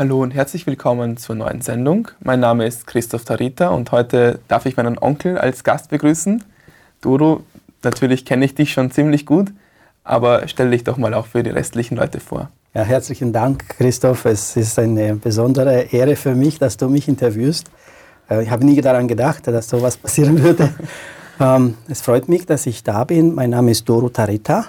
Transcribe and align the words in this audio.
Hallo 0.00 0.22
und 0.22 0.30
herzlich 0.30 0.66
willkommen 0.66 1.18
zur 1.18 1.34
neuen 1.34 1.60
Sendung. 1.60 2.08
Mein 2.20 2.40
Name 2.40 2.66
ist 2.66 2.86
Christoph 2.86 3.26
Tarita 3.26 3.68
und 3.68 3.92
heute 3.92 4.40
darf 4.48 4.64
ich 4.64 4.78
meinen 4.78 4.96
Onkel 4.96 5.36
als 5.36 5.62
Gast 5.62 5.90
begrüßen. 5.90 6.42
Doro, 7.02 7.42
natürlich 7.82 8.24
kenne 8.24 8.46
ich 8.46 8.54
dich 8.54 8.72
schon 8.72 8.90
ziemlich 8.90 9.26
gut, 9.26 9.52
aber 10.02 10.48
stell 10.48 10.70
dich 10.70 10.84
doch 10.84 10.96
mal 10.96 11.12
auch 11.12 11.26
für 11.26 11.42
die 11.42 11.50
restlichen 11.50 11.98
Leute 11.98 12.18
vor. 12.18 12.48
Ja, 12.72 12.80
herzlichen 12.82 13.34
Dank, 13.34 13.68
Christoph. 13.68 14.24
Es 14.24 14.56
ist 14.56 14.78
eine 14.78 15.16
besondere 15.16 15.92
Ehre 15.92 16.16
für 16.16 16.34
mich, 16.34 16.58
dass 16.58 16.78
du 16.78 16.88
mich 16.88 17.06
interviewst. 17.06 17.70
Äh, 18.30 18.44
ich 18.44 18.50
habe 18.50 18.64
nie 18.64 18.80
daran 18.80 19.06
gedacht, 19.06 19.48
dass 19.48 19.68
sowas 19.68 19.98
passieren 19.98 20.42
würde. 20.42 20.70
Ähm, 21.42 21.78
es 21.88 22.02
freut 22.02 22.28
mich, 22.28 22.44
dass 22.44 22.66
ich 22.66 22.84
da 22.84 23.04
bin. 23.04 23.34
Mein 23.34 23.48
Name 23.48 23.70
ist 23.70 23.88
Doro 23.88 24.10
Tarita. 24.10 24.66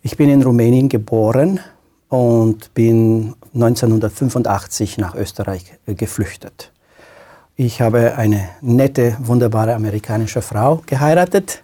Ich 0.00 0.16
bin 0.16 0.28
in 0.28 0.42
Rumänien 0.42 0.88
geboren 0.88 1.58
und 2.08 2.72
bin 2.74 3.34
1985 3.54 4.98
nach 4.98 5.14
Österreich 5.14 5.74
äh, 5.86 5.94
geflüchtet. 5.94 6.72
Ich 7.56 7.80
habe 7.80 8.16
eine 8.16 8.48
nette, 8.60 9.16
wunderbare 9.20 9.74
amerikanische 9.74 10.42
Frau 10.42 10.82
geheiratet 10.86 11.62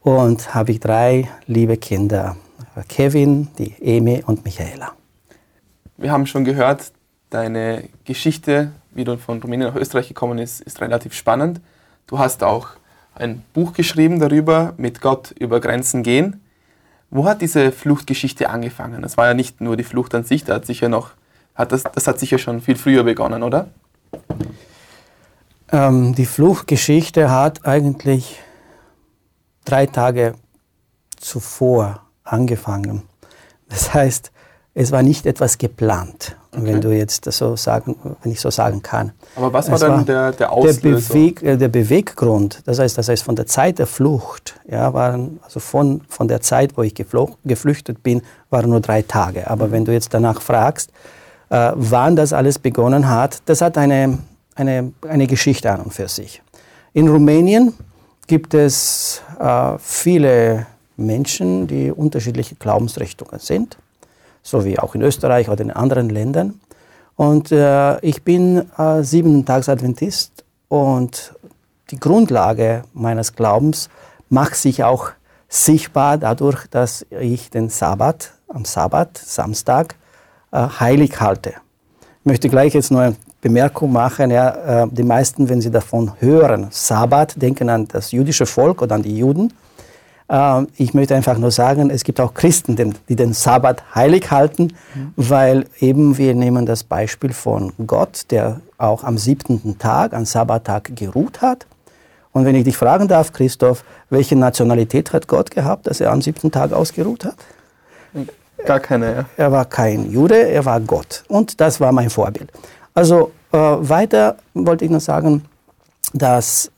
und 0.00 0.54
habe 0.54 0.78
drei 0.78 1.28
liebe 1.46 1.76
Kinder, 1.76 2.36
Kevin, 2.88 3.48
die 3.58 3.74
Emi 3.80 4.22
und 4.24 4.44
Michaela. 4.44 4.92
Wir 5.96 6.12
haben 6.12 6.26
schon 6.26 6.44
gehört, 6.44 6.92
deine 7.30 7.88
Geschichte, 8.04 8.70
wie 8.92 9.04
du 9.04 9.18
von 9.18 9.42
Rumänien 9.42 9.68
nach 9.68 9.80
Österreich 9.80 10.08
gekommen 10.08 10.38
bist, 10.38 10.60
ist 10.60 10.80
relativ 10.80 11.12
spannend. 11.12 11.60
Du 12.06 12.18
hast 12.18 12.42
auch 12.44 12.68
ein 13.14 13.42
Buch 13.52 13.72
geschrieben 13.72 14.20
darüber, 14.20 14.74
mit 14.76 15.00
Gott 15.00 15.32
über 15.32 15.60
Grenzen 15.60 16.02
gehen. 16.02 16.40
Wo 17.10 17.24
hat 17.24 17.40
diese 17.40 17.72
Fluchtgeschichte 17.72 18.50
angefangen? 18.50 19.02
Das 19.02 19.16
war 19.16 19.26
ja 19.26 19.34
nicht 19.34 19.60
nur 19.60 19.76
die 19.76 19.84
Flucht 19.84 20.14
an 20.14 20.24
sich, 20.24 20.44
da 20.44 20.54
hat 20.54 20.66
sicher 20.66 20.88
noch, 20.88 21.10
hat 21.54 21.72
das, 21.72 21.84
das 21.84 22.06
hat 22.06 22.18
sicher 22.18 22.38
schon 22.38 22.60
viel 22.60 22.76
früher 22.76 23.02
begonnen, 23.02 23.42
oder? 23.42 23.68
Ähm, 25.70 26.14
die 26.14 26.26
Fluchtgeschichte 26.26 27.30
hat 27.30 27.66
eigentlich 27.66 28.40
drei 29.64 29.86
Tage 29.86 30.34
zuvor 31.16 32.02
angefangen. 32.24 33.02
Das 33.68 33.92
heißt, 33.94 34.32
es 34.80 34.92
war 34.92 35.02
nicht 35.02 35.26
etwas 35.26 35.58
geplant, 35.58 36.36
okay. 36.52 36.66
wenn 36.66 36.80
du 36.80 36.96
jetzt 36.96 37.24
so 37.24 37.56
sagen, 37.56 37.96
wenn 38.22 38.30
ich 38.30 38.40
so 38.40 38.48
sagen 38.48 38.80
kann. 38.80 39.10
Aber 39.34 39.52
was 39.52 39.66
war 39.66 39.74
es 39.74 39.80
dann 39.80 39.90
war 39.90 40.04
der, 40.04 40.30
der 40.30 40.52
Auslöser? 40.52 40.80
Der, 40.80 40.90
Beweg, 40.90 41.42
äh, 41.42 41.56
der 41.56 41.66
Beweggrund, 41.68 42.60
das 42.64 42.78
heißt, 42.78 42.96
das 42.96 43.08
heißt 43.08 43.24
von 43.24 43.34
der 43.34 43.46
Zeit 43.46 43.80
der 43.80 43.88
Flucht, 43.88 44.54
ja, 44.70 44.94
waren, 44.94 45.40
also 45.42 45.58
von, 45.58 46.02
von 46.08 46.28
der 46.28 46.42
Zeit, 46.42 46.76
wo 46.76 46.84
ich 46.84 46.94
geflüchtet 46.94 48.04
bin, 48.04 48.22
waren 48.50 48.70
nur 48.70 48.78
drei 48.78 49.02
Tage. 49.02 49.50
Aber 49.50 49.72
wenn 49.72 49.84
du 49.84 49.92
jetzt 49.92 50.14
danach 50.14 50.40
fragst, 50.40 50.90
äh, 51.50 51.72
wann 51.74 52.14
das 52.14 52.32
alles 52.32 52.60
begonnen 52.60 53.08
hat, 53.08 53.42
das 53.46 53.60
hat 53.62 53.76
eine, 53.78 54.18
eine, 54.54 54.92
eine 55.08 55.26
Geschichte 55.26 55.72
an 55.72 55.80
und 55.80 55.92
für 55.92 56.06
sich. 56.06 56.40
In 56.92 57.08
Rumänien 57.08 57.74
gibt 58.28 58.54
es 58.54 59.22
äh, 59.40 59.72
viele 59.80 60.66
Menschen, 60.96 61.66
die 61.66 61.90
unterschiedliche 61.90 62.54
Glaubensrichtungen 62.54 63.40
sind 63.40 63.76
so 64.48 64.64
wie 64.64 64.78
auch 64.78 64.94
in 64.94 65.02
Österreich 65.02 65.48
oder 65.48 65.62
in 65.62 65.70
anderen 65.70 66.08
Ländern. 66.08 66.60
Und 67.16 67.52
äh, 67.52 67.98
ich 68.00 68.22
bin 68.22 68.70
äh, 68.78 69.02
siebenten 69.02 69.44
Tags 69.44 69.68
Adventist 69.68 70.44
und 70.68 71.34
die 71.90 71.98
Grundlage 71.98 72.84
meines 72.94 73.34
Glaubens 73.34 73.88
macht 74.28 74.56
sich 74.56 74.84
auch 74.84 75.10
sichtbar 75.48 76.18
dadurch, 76.18 76.66
dass 76.70 77.04
ich 77.10 77.50
den 77.50 77.68
Sabbat, 77.68 78.32
am 78.48 78.64
Sabbat, 78.64 79.18
Samstag, 79.18 79.96
äh, 80.52 80.66
heilig 80.80 81.20
halte. 81.20 81.54
Ich 82.20 82.26
möchte 82.26 82.48
gleich 82.48 82.74
jetzt 82.74 82.90
nur 82.90 83.00
eine 83.00 83.16
Bemerkung 83.40 83.92
machen. 83.92 84.30
Ja, 84.30 84.84
äh, 84.84 84.88
die 84.90 85.02
meisten, 85.02 85.48
wenn 85.48 85.60
sie 85.60 85.70
davon 85.70 86.12
hören, 86.20 86.68
Sabbat, 86.70 87.40
denken 87.40 87.68
an 87.68 87.88
das 87.88 88.12
jüdische 88.12 88.46
Volk 88.46 88.80
oder 88.82 88.94
an 88.94 89.02
die 89.02 89.16
Juden. 89.16 89.52
Ähm, 90.28 90.68
ich 90.76 90.94
möchte 90.94 91.14
einfach 91.14 91.38
nur 91.38 91.50
sagen, 91.50 91.90
es 91.90 92.04
gibt 92.04 92.20
auch 92.20 92.34
Christen, 92.34 92.94
die 93.08 93.16
den 93.16 93.32
Sabbat 93.32 93.94
heilig 93.94 94.30
halten, 94.30 94.74
weil 95.16 95.66
eben 95.80 96.18
wir 96.18 96.34
nehmen 96.34 96.66
das 96.66 96.84
Beispiel 96.84 97.32
von 97.32 97.72
Gott, 97.86 98.26
der 98.30 98.60
auch 98.76 99.04
am 99.04 99.18
siebten 99.18 99.78
Tag, 99.78 100.12
am 100.12 100.24
Sabbattag 100.24 100.94
geruht 100.94 101.40
hat. 101.40 101.66
Und 102.32 102.44
wenn 102.44 102.54
ich 102.54 102.64
dich 102.64 102.76
fragen 102.76 103.08
darf, 103.08 103.32
Christoph, 103.32 103.84
welche 104.10 104.36
Nationalität 104.36 105.12
hat 105.12 105.26
Gott 105.28 105.50
gehabt, 105.50 105.86
dass 105.86 106.00
er 106.00 106.12
am 106.12 106.22
siebten 106.22 106.50
Tag 106.50 106.72
ausgeruht 106.72 107.24
hat? 107.24 107.36
Gar 108.64 108.80
keine, 108.80 109.14
ja. 109.14 109.24
Er 109.36 109.52
war 109.52 109.64
kein 109.64 110.10
Jude, 110.10 110.36
er 110.36 110.64
war 110.64 110.80
Gott. 110.80 111.24
Und 111.28 111.60
das 111.60 111.80
war 111.80 111.92
mein 111.92 112.10
Vorbild. 112.10 112.52
Also 112.92 113.32
äh, 113.52 113.56
weiter 113.56 114.36
wollte 114.54 114.84
ich 114.84 114.90
noch 114.90 115.00
sagen, 115.00 115.44
dass 116.12 116.70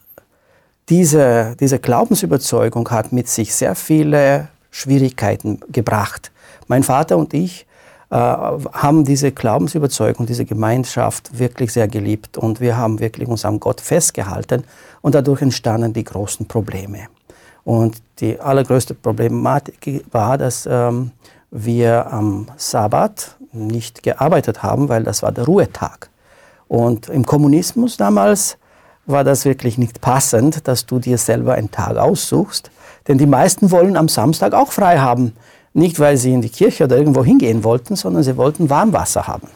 diese, 0.91 1.57
diese 1.59 1.79
Glaubensüberzeugung 1.79 2.91
hat 2.91 3.13
mit 3.13 3.29
sich 3.29 3.55
sehr 3.55 3.75
viele 3.75 4.49
Schwierigkeiten 4.71 5.61
gebracht. 5.69 6.33
Mein 6.67 6.83
Vater 6.83 7.17
und 7.17 7.33
ich 7.33 7.67
äh, 8.11 8.17
haben 8.17 9.05
diese 9.05 9.31
Glaubensüberzeugung, 9.31 10.27
diese 10.27 10.45
Gemeinschaft 10.45 11.39
wirklich 11.39 11.73
sehr 11.73 11.87
geliebt 11.87 12.37
und 12.37 12.61
wir 12.61 12.77
haben 12.77 12.99
wirklich 12.99 13.29
uns 13.29 13.45
am 13.45 13.61
Gott 13.61 13.81
festgehalten 13.81 14.65
und 15.01 15.15
dadurch 15.15 15.43
entstanden 15.43 15.93
die 15.93 16.05
großen 16.05 16.47
Probleme. 16.47 17.07
Und 17.63 18.03
die 18.19 18.41
allergrößte 18.41 18.95
Problematik 18.95 20.05
war, 20.11 20.39
dass 20.39 20.67
ähm, 20.69 21.13
wir 21.53 22.13
am 22.13 22.49
Sabbat 22.57 23.37
nicht 23.53 24.03
gearbeitet 24.03 24.63
haben, 24.63 24.89
weil 24.89 25.05
das 25.05 25.23
war 25.23 25.31
der 25.31 25.45
Ruhetag. 25.45 26.11
Und 26.69 27.09
im 27.09 27.27
Kommunismus 27.27 27.97
damals 27.97 28.57
war 29.07 29.25
das 29.25 29.45
wirklich 29.45 29.79
nicht 29.79 30.01
passend, 30.01 30.67
dass 30.69 30.87
du 30.87 30.99
dir 30.99 31.19
selber 31.19 31.55
einen 31.55 31.71
Tag 31.71 31.97
aussuchst. 31.97 32.71
Denn 33.09 33.19
die 33.19 33.27
meisten 33.27 33.71
wollen 33.71 33.97
am 33.97 34.09
Samstag 34.09 34.53
auch 34.53 34.73
frei 34.73 34.99
haben. 34.99 35.35
Nicht, 35.73 36.01
weil 36.01 36.17
sie 36.17 36.33
in 36.33 36.43
die 36.43 36.49
Kirche 36.49 36.85
oder 36.85 36.97
irgendwo 36.97 37.25
hingehen 37.25 37.65
wollten, 37.65 37.97
sondern 37.97 38.23
sie 38.23 38.37
wollten 38.37 38.71
Warmwasser 38.71 39.27
haben. 39.27 39.49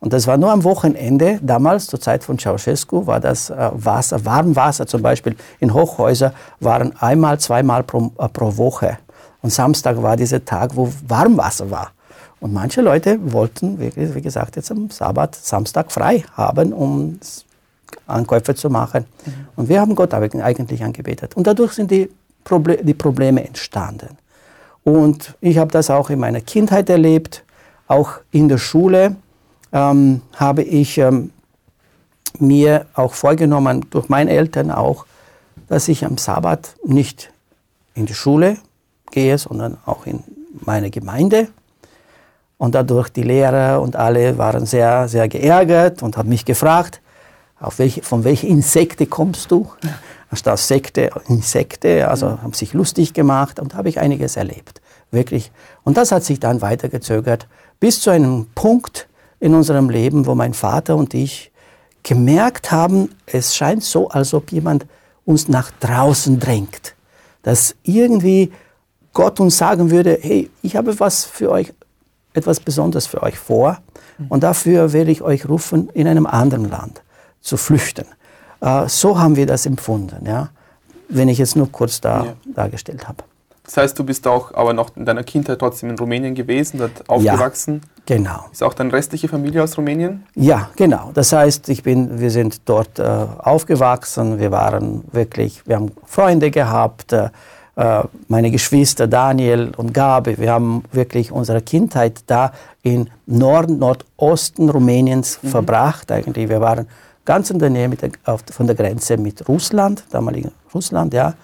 Und 0.00 0.12
das 0.12 0.26
war 0.26 0.36
nur 0.36 0.50
am 0.50 0.64
Wochenende. 0.64 1.38
Damals, 1.40 1.86
zur 1.86 2.00
Zeit 2.00 2.24
von 2.24 2.38
Ceausescu, 2.38 3.06
war 3.06 3.20
das 3.20 3.50
äh, 3.50 3.70
Wasser, 3.72 4.24
Warmwasser 4.24 4.86
zum 4.86 5.00
Beispiel 5.00 5.34
in 5.60 5.72
Hochhäusern, 5.72 6.32
waren 6.60 6.94
einmal, 7.00 7.38
zweimal 7.40 7.82
pro, 7.84 8.12
äh, 8.18 8.28
pro 8.28 8.56
Woche. 8.56 8.98
Und 9.40 9.50
Samstag 9.50 10.02
war 10.02 10.16
dieser 10.16 10.44
Tag, 10.44 10.76
wo 10.76 10.92
Warmwasser 11.06 11.70
war. 11.70 11.92
Und 12.40 12.52
manche 12.52 12.82
Leute 12.82 13.18
wollten, 13.32 13.78
wie 13.80 14.20
gesagt, 14.20 14.56
jetzt 14.56 14.70
am 14.70 14.90
Sabbat, 14.90 15.34
Samstag 15.34 15.90
frei 15.90 16.24
haben, 16.34 16.74
um 16.74 17.18
Ankäufe 18.06 18.54
zu 18.54 18.70
machen. 18.70 19.04
Mhm. 19.24 19.32
Und 19.56 19.68
wir 19.68 19.80
haben 19.80 19.94
Gott 19.94 20.14
eigentlich 20.14 20.84
angebetet. 20.84 21.36
Und 21.36 21.46
dadurch 21.46 21.72
sind 21.72 21.90
die, 21.90 22.10
Proble 22.44 22.78
die 22.82 22.94
Probleme 22.94 23.44
entstanden. 23.44 24.18
Und 24.82 25.34
ich 25.40 25.58
habe 25.58 25.70
das 25.70 25.90
auch 25.90 26.10
in 26.10 26.20
meiner 26.20 26.40
Kindheit 26.40 26.90
erlebt, 26.90 27.42
auch 27.88 28.12
in 28.30 28.48
der 28.48 28.58
Schule 28.58 29.16
ähm, 29.72 30.22
habe 30.36 30.62
ich 30.62 30.98
ähm, 30.98 31.30
mir 32.38 32.86
auch 32.94 33.14
vorgenommen, 33.14 33.86
durch 33.90 34.08
meine 34.08 34.30
Eltern 34.30 34.70
auch, 34.70 35.06
dass 35.68 35.88
ich 35.88 36.04
am 36.04 36.18
Sabbat 36.18 36.74
nicht 36.84 37.30
in 37.94 38.06
die 38.06 38.14
Schule 38.14 38.58
gehe, 39.10 39.38
sondern 39.38 39.78
auch 39.86 40.06
in 40.06 40.22
meine 40.60 40.90
Gemeinde. 40.90 41.48
Und 42.58 42.74
dadurch 42.74 43.08
die 43.08 43.22
Lehrer 43.22 43.80
und 43.82 43.96
alle 43.96 44.38
waren 44.38 44.66
sehr, 44.66 45.08
sehr 45.08 45.28
geärgert 45.28 46.02
und 46.02 46.16
haben 46.16 46.28
mich 46.28 46.44
gefragt, 46.44 47.00
welche, 47.78 48.02
von 48.02 48.24
welchen 48.24 48.48
Insekte 48.48 49.06
kommst 49.06 49.50
du? 49.50 49.70
Anstatt 50.30 50.58
Sekte, 50.58 51.10
Insekte, 51.28 52.08
also 52.08 52.42
haben 52.42 52.52
sich 52.52 52.72
lustig 52.72 53.14
gemacht 53.14 53.60
und 53.60 53.74
habe 53.74 53.88
ich 53.88 54.00
einiges 54.00 54.36
erlebt. 54.36 54.80
Wirklich. 55.10 55.52
Und 55.84 55.96
das 55.96 56.12
hat 56.12 56.24
sich 56.24 56.40
dann 56.40 56.60
weitergezögert 56.60 57.46
bis 57.80 58.00
zu 58.00 58.10
einem 58.10 58.46
Punkt 58.54 59.08
in 59.40 59.54
unserem 59.54 59.90
Leben, 59.90 60.26
wo 60.26 60.34
mein 60.34 60.54
Vater 60.54 60.96
und 60.96 61.14
ich 61.14 61.52
gemerkt 62.02 62.72
haben, 62.72 63.10
es 63.26 63.54
scheint 63.54 63.84
so, 63.84 64.08
als 64.08 64.34
ob 64.34 64.52
jemand 64.52 64.86
uns 65.24 65.48
nach 65.48 65.70
draußen 65.80 66.38
drängt. 66.40 66.94
Dass 67.42 67.74
irgendwie 67.82 68.52
Gott 69.12 69.38
uns 69.40 69.56
sagen 69.56 69.90
würde, 69.90 70.18
hey, 70.20 70.50
ich 70.62 70.76
habe 70.76 70.98
was 70.98 71.24
für 71.24 71.50
euch, 71.50 71.72
etwas 72.32 72.58
Besonderes 72.58 73.06
für 73.06 73.22
euch 73.22 73.38
vor 73.38 73.78
und 74.28 74.42
dafür 74.42 74.92
werde 74.92 75.12
ich 75.12 75.22
euch 75.22 75.48
rufen 75.48 75.88
in 75.94 76.08
einem 76.08 76.26
anderen 76.26 76.68
Land 76.68 77.03
zu 77.44 77.56
flüchten. 77.56 78.06
Äh, 78.60 78.88
so 78.88 79.18
haben 79.18 79.36
wir 79.36 79.46
das 79.46 79.66
empfunden, 79.66 80.26
ja? 80.26 80.48
wenn 81.08 81.28
ich 81.28 81.38
jetzt 81.38 81.54
nur 81.54 81.70
kurz 81.70 82.00
da, 82.00 82.24
ja. 82.24 82.32
dargestellt 82.54 83.06
habe. 83.06 83.18
Das 83.64 83.76
heißt, 83.78 83.98
du 83.98 84.04
bist 84.04 84.26
auch 84.26 84.52
aber 84.54 84.74
noch 84.74 84.94
in 84.96 85.06
deiner 85.06 85.22
Kindheit 85.22 85.58
trotzdem 85.58 85.90
in 85.90 85.98
Rumänien 85.98 86.34
gewesen, 86.34 86.78
dort 86.78 87.08
aufgewachsen. 87.08 87.80
Ja, 88.06 88.16
genau. 88.16 88.44
Ist 88.52 88.62
auch 88.62 88.74
deine 88.74 88.92
restliche 88.92 89.28
Familie 89.28 89.62
aus 89.62 89.78
Rumänien? 89.78 90.24
Ja, 90.34 90.70
genau. 90.76 91.12
Das 91.14 91.32
heißt, 91.32 91.70
ich 91.70 91.82
bin, 91.82 92.20
wir 92.20 92.30
sind 92.30 92.60
dort 92.66 92.98
äh, 92.98 93.02
aufgewachsen. 93.02 94.38
Wir 94.38 94.50
waren 94.50 95.04
wirklich, 95.12 95.66
wir 95.66 95.76
haben 95.76 95.92
Freunde 96.04 96.50
gehabt. 96.50 97.14
Äh, 97.14 97.30
äh, 97.76 98.02
meine 98.28 98.50
Geschwister 98.50 99.06
Daniel 99.06 99.72
und 99.76 99.94
Gabi, 99.94 100.38
wir 100.38 100.52
haben 100.52 100.84
wirklich 100.92 101.32
unsere 101.32 101.60
Kindheit 101.62 102.22
da 102.26 102.52
in 102.82 103.10
Norden, 103.26 103.78
Nordosten 103.78 104.68
Rumäniens 104.68 105.38
mhm. 105.42 105.48
verbracht. 105.48 106.12
Eigentlich, 106.12 106.48
wir 106.50 106.60
waren 106.60 106.86
ganz 107.24 107.50
in 107.50 107.58
der 107.58 107.70
Nähe 107.70 107.88
der, 107.88 108.10
auf, 108.24 108.42
von 108.50 108.66
der 108.66 108.76
Grenze 108.76 109.16
mit 109.16 109.48
Russland, 109.48 110.04
damaligen 110.10 110.52
Russland, 110.74 111.14
ja. 111.14 111.34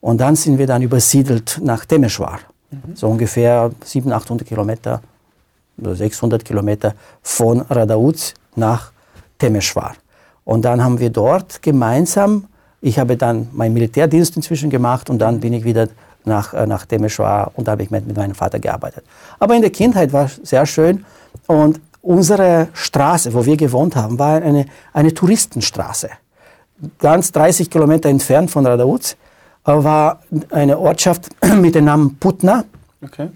Und 0.00 0.20
dann 0.20 0.34
sind 0.34 0.58
wir 0.58 0.66
dann 0.66 0.82
übersiedelt 0.82 1.60
nach 1.62 1.84
Temeshwar, 1.84 2.40
mhm. 2.70 2.96
so 2.96 3.08
ungefähr 3.08 3.70
700, 3.84 4.22
800 4.22 4.48
Kilometer 4.48 5.00
oder 5.78 5.94
600 5.94 6.44
Kilometer 6.44 6.94
von 7.22 7.60
Radauz 7.62 8.34
nach 8.56 8.92
Temeshwar. 9.38 9.94
Und 10.44 10.64
dann 10.64 10.82
haben 10.82 10.98
wir 10.98 11.10
dort 11.10 11.62
gemeinsam, 11.62 12.46
ich 12.80 12.98
habe 12.98 13.16
dann 13.16 13.48
meinen 13.52 13.74
Militärdienst 13.74 14.36
inzwischen 14.36 14.70
gemacht 14.70 15.08
und 15.08 15.20
dann 15.20 15.38
bin 15.38 15.52
ich 15.52 15.64
wieder 15.64 15.88
nach, 16.24 16.52
äh, 16.52 16.66
nach 16.66 16.84
Temeshwar 16.86 17.52
und 17.54 17.68
da 17.68 17.72
habe 17.72 17.84
ich 17.84 17.90
mit, 17.90 18.06
mit 18.06 18.16
meinem 18.16 18.34
Vater 18.34 18.58
gearbeitet. 18.58 19.04
Aber 19.38 19.54
in 19.54 19.62
der 19.62 19.70
Kindheit 19.70 20.12
war 20.12 20.26
es 20.26 20.36
sehr 20.42 20.66
schön 20.66 21.04
und 21.46 21.80
unsere 22.02 22.68
Straße, 22.72 23.32
wo 23.32 23.46
wir 23.46 23.56
gewohnt 23.56 23.96
haben, 23.96 24.18
war 24.18 24.42
eine, 24.42 24.66
eine 24.92 25.14
Touristenstraße. 25.14 26.10
Ganz 26.98 27.32
30 27.32 27.70
Kilometer 27.70 28.08
entfernt 28.08 28.50
von 28.50 28.66
Radauz 28.66 29.16
äh, 29.64 29.72
war 29.72 30.20
eine 30.50 30.78
Ortschaft 30.78 31.28
mit 31.60 31.74
dem 31.74 31.86
Namen 31.86 32.18
Putna. 32.18 32.64
Okay. 33.02 33.30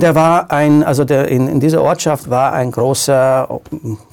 Der 0.00 0.16
war 0.16 0.50
ein, 0.50 0.82
also 0.82 1.04
der, 1.04 1.28
in, 1.28 1.46
in 1.46 1.60
dieser 1.60 1.80
Ortschaft 1.80 2.28
war 2.28 2.52
ein 2.54 2.72
großer 2.72 3.60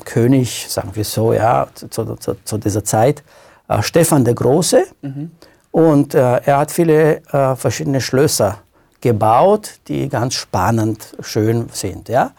König, 0.06 0.68
sagen 0.70 0.92
wir 0.94 1.04
so, 1.04 1.34
ja, 1.34 1.68
zu, 1.74 1.88
zu, 1.88 2.36
zu 2.44 2.58
dieser 2.60 2.84
Zeit, 2.84 3.24
äh, 3.68 3.82
Stefan 3.82 4.24
der 4.24 4.36
Große. 4.36 4.84
Mhm. 5.02 5.32
Und 5.72 6.14
äh, 6.14 6.42
er 6.46 6.58
hat 6.58 6.72
viele 6.72 7.22
äh, 7.32 7.56
verschiedene 7.56 8.02
Schlösser 8.02 8.60
gebaut, 9.00 9.80
die 9.88 10.10
ganz 10.10 10.36
spannend, 10.36 11.16
schön 11.22 11.70
sind, 11.72 12.10
ja. 12.10 12.32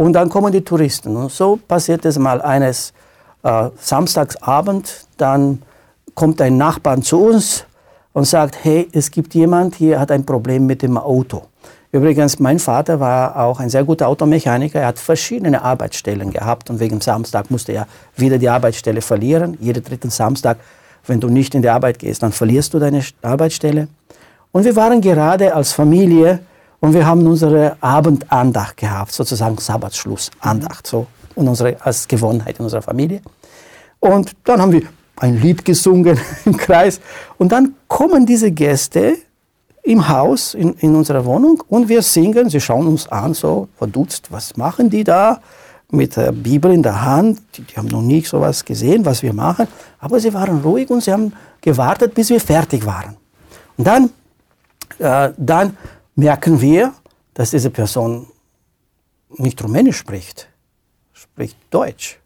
Und 0.00 0.14
dann 0.14 0.30
kommen 0.30 0.50
die 0.50 0.62
Touristen. 0.62 1.14
Und 1.14 1.30
so 1.30 1.56
passiert 1.68 2.06
es 2.06 2.18
mal 2.18 2.40
eines 2.40 2.94
äh, 3.42 3.68
Samstagsabend, 3.78 5.06
dann 5.18 5.60
kommt 6.14 6.40
ein 6.40 6.56
Nachbar 6.56 7.02
zu 7.02 7.22
uns 7.22 7.66
und 8.14 8.24
sagt, 8.24 8.56
hey, 8.62 8.88
es 8.94 9.10
gibt 9.10 9.34
jemand, 9.34 9.74
hier 9.74 10.00
hat 10.00 10.10
ein 10.10 10.24
Problem 10.24 10.64
mit 10.64 10.80
dem 10.80 10.96
Auto. 10.96 11.42
Übrigens, 11.92 12.38
mein 12.38 12.58
Vater 12.58 12.98
war 12.98 13.44
auch 13.44 13.60
ein 13.60 13.68
sehr 13.68 13.84
guter 13.84 14.08
Automechaniker. 14.08 14.80
Er 14.80 14.86
hat 14.86 14.98
verschiedene 14.98 15.60
Arbeitsstellen 15.60 16.30
gehabt 16.30 16.70
und 16.70 16.80
wegen 16.80 17.02
Samstag 17.02 17.50
musste 17.50 17.72
er 17.72 17.86
wieder 18.16 18.38
die 18.38 18.48
Arbeitsstelle 18.48 19.02
verlieren. 19.02 19.58
Jeden 19.60 19.84
dritten 19.84 20.08
Samstag, 20.08 20.56
wenn 21.06 21.20
du 21.20 21.28
nicht 21.28 21.54
in 21.54 21.60
die 21.60 21.68
Arbeit 21.68 21.98
gehst, 21.98 22.22
dann 22.22 22.32
verlierst 22.32 22.72
du 22.72 22.78
deine 22.78 23.04
Arbeitsstelle. 23.20 23.88
Und 24.50 24.64
wir 24.64 24.76
waren 24.76 25.02
gerade 25.02 25.54
als 25.54 25.74
Familie 25.74 26.38
und 26.80 26.94
wir 26.94 27.06
haben 27.06 27.26
unsere 27.26 27.76
Abendandacht 27.80 28.76
gehabt, 28.76 29.12
sozusagen 29.12 29.58
Sabbatschlussandacht, 29.58 30.86
so 30.86 31.06
und 31.34 31.48
unsere, 31.48 31.76
als 31.84 32.08
Gewohnheit 32.08 32.58
in 32.58 32.64
unserer 32.64 32.82
Familie. 32.82 33.20
Und 34.00 34.32
dann 34.44 34.60
haben 34.60 34.72
wir 34.72 34.82
ein 35.16 35.40
Lied 35.40 35.64
gesungen 35.64 36.18
im 36.44 36.56
Kreis 36.56 37.00
und 37.38 37.52
dann 37.52 37.74
kommen 37.86 38.26
diese 38.26 38.50
Gäste 38.50 39.16
im 39.82 40.08
Haus, 40.08 40.54
in, 40.54 40.74
in 40.74 40.94
unserer 40.94 41.24
Wohnung 41.24 41.62
und 41.68 41.88
wir 41.88 42.02
singen, 42.02 42.48
sie 42.48 42.60
schauen 42.60 42.86
uns 42.86 43.08
an, 43.08 43.34
so 43.34 43.68
verdutzt, 43.76 44.30
was 44.30 44.56
machen 44.56 44.90
die 44.90 45.04
da? 45.04 45.40
Mit 45.92 46.16
der 46.16 46.30
Bibel 46.30 46.72
in 46.72 46.84
der 46.84 47.04
Hand, 47.04 47.40
die, 47.56 47.62
die 47.62 47.74
haben 47.76 47.88
noch 47.88 48.02
nie 48.02 48.20
so 48.20 48.40
was 48.40 48.64
gesehen, 48.64 49.04
was 49.04 49.22
wir 49.22 49.32
machen, 49.32 49.66
aber 49.98 50.20
sie 50.20 50.32
waren 50.32 50.60
ruhig 50.60 50.88
und 50.88 51.02
sie 51.02 51.12
haben 51.12 51.32
gewartet, 51.60 52.14
bis 52.14 52.30
wir 52.30 52.40
fertig 52.40 52.86
waren. 52.86 53.16
Und 53.76 53.86
dann, 53.86 54.10
äh, 54.98 55.32
dann 55.36 55.76
merken 56.20 56.60
wir, 56.60 56.94
dass 57.34 57.50
diese 57.50 57.70
Person 57.70 58.28
nicht 59.30 59.62
Rumänisch 59.64 59.96
spricht, 59.96 60.48
spricht 61.12 61.56
Deutsch. 61.70 62.19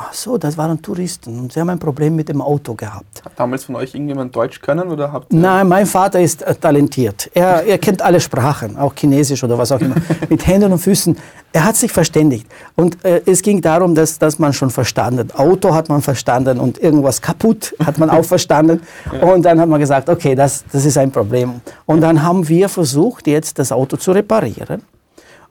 Ach 0.00 0.12
so, 0.12 0.38
das 0.38 0.56
waren 0.56 0.80
Touristen 0.80 1.40
und 1.40 1.52
sie 1.52 1.58
haben 1.58 1.70
ein 1.70 1.78
Problem 1.80 2.14
mit 2.14 2.28
dem 2.28 2.40
Auto 2.40 2.74
gehabt. 2.74 3.24
Hat 3.24 3.32
damals 3.34 3.64
von 3.64 3.74
euch 3.74 3.94
irgendjemand 3.94 4.34
Deutsch 4.34 4.60
können 4.60 4.88
oder 4.92 5.10
habt 5.10 5.32
Nein, 5.32 5.66
mein 5.66 5.86
Vater 5.86 6.20
ist 6.20 6.42
äh, 6.42 6.54
talentiert. 6.54 7.28
Er, 7.34 7.66
er 7.66 7.78
kennt 7.78 8.00
alle 8.00 8.20
Sprachen, 8.20 8.76
auch 8.76 8.94
Chinesisch 8.94 9.42
oder 9.42 9.58
was 9.58 9.72
auch 9.72 9.80
immer, 9.80 9.96
mit 10.28 10.46
Händen 10.46 10.70
und 10.70 10.78
Füßen. 10.78 11.18
Er 11.52 11.64
hat 11.64 11.74
sich 11.74 11.90
verständigt 11.90 12.46
und 12.76 13.04
äh, 13.04 13.22
es 13.26 13.42
ging 13.42 13.60
darum, 13.60 13.96
dass, 13.96 14.20
dass 14.20 14.38
man 14.38 14.52
schon 14.52 14.70
verstanden. 14.70 15.32
Auto 15.32 15.74
hat 15.74 15.88
man 15.88 16.00
verstanden 16.00 16.60
und 16.60 16.78
irgendwas 16.78 17.20
kaputt 17.20 17.74
hat 17.84 17.98
man 17.98 18.08
auch 18.08 18.24
verstanden. 18.36 18.80
Und 19.20 19.42
dann 19.44 19.60
hat 19.60 19.68
man 19.68 19.80
gesagt, 19.80 20.08
okay, 20.08 20.36
das, 20.36 20.64
das 20.70 20.84
ist 20.84 20.96
ein 20.96 21.10
Problem. 21.10 21.60
Und 21.86 22.02
dann 22.02 22.22
haben 22.22 22.48
wir 22.48 22.68
versucht, 22.68 23.26
jetzt 23.26 23.58
das 23.58 23.72
Auto 23.72 23.96
zu 23.96 24.12
reparieren. 24.12 24.82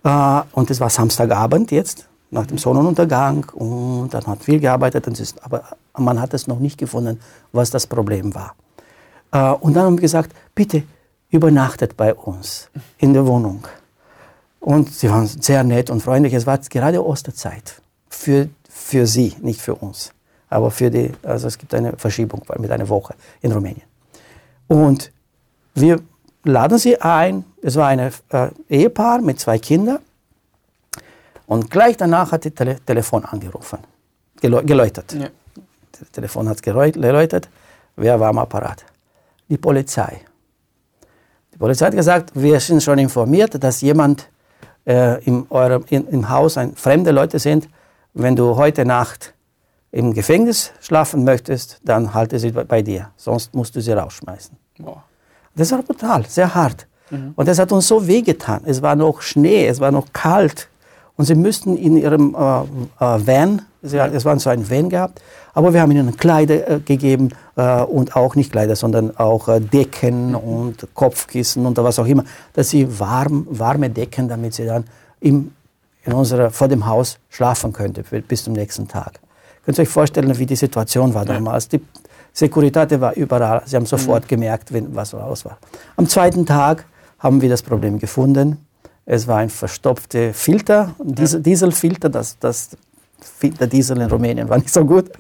Äh, 0.06 0.42
und 0.54 0.72
es 0.72 0.80
war 0.80 0.90
Samstagabend 0.90 1.72
jetzt 1.72 2.08
nach 2.30 2.46
dem 2.46 2.58
Sonnenuntergang 2.58 3.46
und 3.54 4.14
dann 4.14 4.26
hat 4.28 4.44
viel 4.44 4.60
gearbeitet, 4.60 5.08
aber 5.42 5.64
man 5.98 6.22
hat 6.22 6.34
es 6.34 6.48
noch 6.48 6.60
nicht 6.60 6.78
gefunden, 6.78 7.20
was 7.52 7.70
das 7.70 7.88
Problem 7.88 8.36
war. 8.36 8.56
Äh, 9.32 9.52
und 9.60 9.76
dann 9.76 9.86
haben 9.86 9.98
wir 9.98 10.02
gesagt, 10.02 10.34
bitte 10.54 10.84
übernachtet 11.30 11.98
bei 11.98 12.14
uns 12.14 12.70
in 12.98 13.14
der 13.14 13.26
Wohnung. 13.26 13.66
Und 14.60 14.94
sie 14.94 15.10
waren 15.10 15.28
sehr 15.28 15.64
nett 15.64 15.90
und 15.90 16.02
freundlich. 16.02 16.34
Es 16.34 16.46
war 16.46 16.58
gerade 16.58 17.06
Osterzeit 17.06 17.82
für, 18.10 18.50
für 18.70 19.08
sie, 19.08 19.36
nicht 19.42 19.62
für 19.62 19.76
uns. 19.76 20.12
Aber 20.50 20.72
für 20.72 20.90
die, 20.90 21.12
also 21.24 21.48
es 21.48 21.58
gibt 21.58 21.74
eine 21.74 21.94
Verschiebung 21.98 22.44
mit 22.58 22.72
einer 22.72 22.88
Woche 22.90 23.16
in 23.42 23.52
Rumänien. 23.52 23.84
Und 24.68 25.12
wir 25.74 26.02
laden 26.44 26.78
sie 26.78 27.00
ein. 27.00 27.46
Es 27.62 27.76
war 27.76 27.88
ein 27.88 28.00
äh, 28.00 28.12
Ehepaar 28.70 29.22
mit 29.22 29.40
zwei 29.40 29.60
Kindern. 29.60 30.00
Und 31.48 31.72
gleich 31.72 31.98
danach 31.98 32.32
hat 32.32 32.46
das 32.46 32.54
Tele 32.54 32.78
Telefon 32.86 33.26
angerufen, 33.26 33.80
geläutet. 34.42 35.14
Ja. 35.14 35.30
Das 36.00 36.12
Telefon 36.12 36.48
hat 36.48 36.62
geläutet. 36.62 37.50
Wer 37.96 38.20
war 38.20 38.30
am 38.30 38.38
Apparat? 38.38 38.86
Die 39.50 39.58
Polizei. 39.58 40.22
Die 41.54 41.58
Polizei 41.58 41.88
hat 41.88 41.96
gesagt, 41.96 42.32
wir 42.36 42.60
sind 42.60 42.84
schon 42.84 43.00
informiert, 43.00 43.64
dass 43.64 43.82
jemand 43.82 44.30
äh, 44.86 45.24
in 45.24 45.48
eurem, 45.50 45.84
in, 45.90 46.08
im 46.10 46.30
Haus, 46.30 46.58
ein, 46.58 46.76
fremde 46.76 47.12
Leute 47.12 47.40
sind. 47.40 47.68
Wenn 48.14 48.36
du 48.36 48.56
heute 48.58 48.86
Nacht 48.86 49.34
im 49.92 50.14
Gefängnis 50.14 50.72
schlafen 50.82 51.24
möchtest, 51.24 51.80
dann 51.84 52.14
halte 52.14 52.40
sie 52.40 52.52
bei 52.52 52.82
dir. 52.82 53.10
Sonst 53.16 53.56
musst 53.56 53.76
du 53.76 53.82
sie 53.82 53.94
rausschmeißen. 53.94 54.56
Boah. 54.80 55.04
Das 55.56 55.72
war 55.72 55.82
brutal, 55.82 56.26
sehr 56.28 56.54
hart. 56.54 56.86
Mhm. 57.10 57.34
Und 57.36 57.48
das 57.48 57.58
hat 57.58 57.72
uns 57.72 57.88
so 57.88 58.06
wehgetan. 58.06 58.62
Es 58.66 58.82
war 58.82 58.96
noch 58.96 59.22
Schnee, 59.22 59.66
es 59.66 59.80
war 59.80 59.92
noch 59.92 60.08
kalt. 60.14 60.68
Und 61.18 61.26
sie 61.26 61.36
müssten 61.36 61.76
in 61.76 61.98
ihrem 61.98 62.36
äh, 62.36 62.62
äh, 63.04 63.28
Van, 63.28 63.64
sie, 63.82 63.98
es 63.98 64.24
war 64.24 64.40
so 64.40 64.52
ein 64.52 64.70
Van 64.70 64.90
gehabt, 64.90 65.20
aber 65.56 65.74
wir 65.74 65.82
haben 65.82 65.92
ihnen 65.92 66.16
Kleider 66.16 66.70
äh, 66.70 66.80
gegeben 66.80 67.30
äh, 67.56 67.82
und 67.82 68.16
auch 68.16 68.36
nicht 68.36 68.52
Kleider, 68.52 68.76
sondern 68.76 69.18
auch 69.18 69.48
äh, 69.48 69.60
Decken 69.60 70.36
und 70.36 70.88
Kopfkissen 70.94 71.66
und 71.66 71.76
was 71.78 71.98
auch 71.98 72.06
immer, 72.06 72.24
dass 72.54 72.70
sie 72.70 73.00
warm, 73.00 73.48
warme 73.50 73.90
Decken, 73.90 74.30
damit 74.30 74.54
sie 74.54 74.66
dann 74.66 74.86
im, 75.20 75.52
in 76.06 76.14
unserer, 76.14 76.52
vor 76.52 76.68
dem 76.68 76.86
Haus 76.86 77.18
schlafen 77.30 77.74
könnte 77.74 78.04
bis 78.04 78.44
zum 78.44 78.54
nächsten 78.54 78.88
Tag. 78.88 79.20
Könnt 79.66 79.80
ihr 79.80 79.82
euch 79.82 79.90
vorstellen, 79.90 80.38
wie 80.38 80.46
die 80.46 80.56
Situation 80.56 81.16
war 81.16 81.26
damals? 81.26 81.68
Die 81.68 81.82
Securitate 82.32 83.02
war 83.02 83.16
überall. 83.16 83.64
Sie 83.66 83.76
haben 83.76 83.88
sofort 83.88 84.26
mhm. 84.26 84.28
gemerkt, 84.28 84.72
wenn, 84.72 84.96
was 84.96 85.16
raus 85.16 85.44
war. 85.44 85.58
Am 85.96 86.08
zweiten 86.08 86.46
Tag 86.46 86.86
haben 87.18 87.42
wir 87.42 87.50
das 87.50 87.64
Problem 87.64 87.98
gefunden 87.98 88.67
es 89.10 89.26
war 89.26 89.38
ein 89.38 89.50
verstopfter 89.50 90.34
Filter, 90.34 90.94
Diesel, 91.02 91.42
Dieselfilter, 91.42 92.10
das, 92.10 92.38
das 92.40 92.78
der 93.42 93.68
Diesel 93.68 94.00
in 94.02 94.10
Rumänien 94.10 94.48
war 94.50 94.58
nicht 94.58 94.74
so 94.74 94.86
gut. 94.86 95.12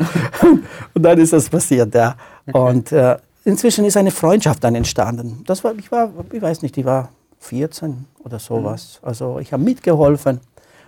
und 0.93 1.03
dann 1.03 1.17
ist 1.17 1.33
das 1.33 1.49
passiert, 1.49 1.95
ja. 1.95 2.15
Und 2.51 2.91
äh, 2.91 3.17
inzwischen 3.45 3.85
ist 3.85 3.97
eine 3.97 4.11
Freundschaft 4.11 4.63
dann 4.63 4.75
entstanden. 4.75 5.43
Das 5.47 5.63
war, 5.63 5.73
ich 5.75 5.89
war, 5.91 6.11
ich 6.31 6.41
weiß 6.41 6.61
nicht, 6.61 6.75
die 6.75 6.85
war 6.85 7.09
14 7.39 8.05
oder 8.23 8.39
sowas. 8.39 8.99
Mhm. 9.01 9.07
Also 9.07 9.39
ich 9.39 9.53
habe 9.53 9.63
mitgeholfen. 9.63 10.41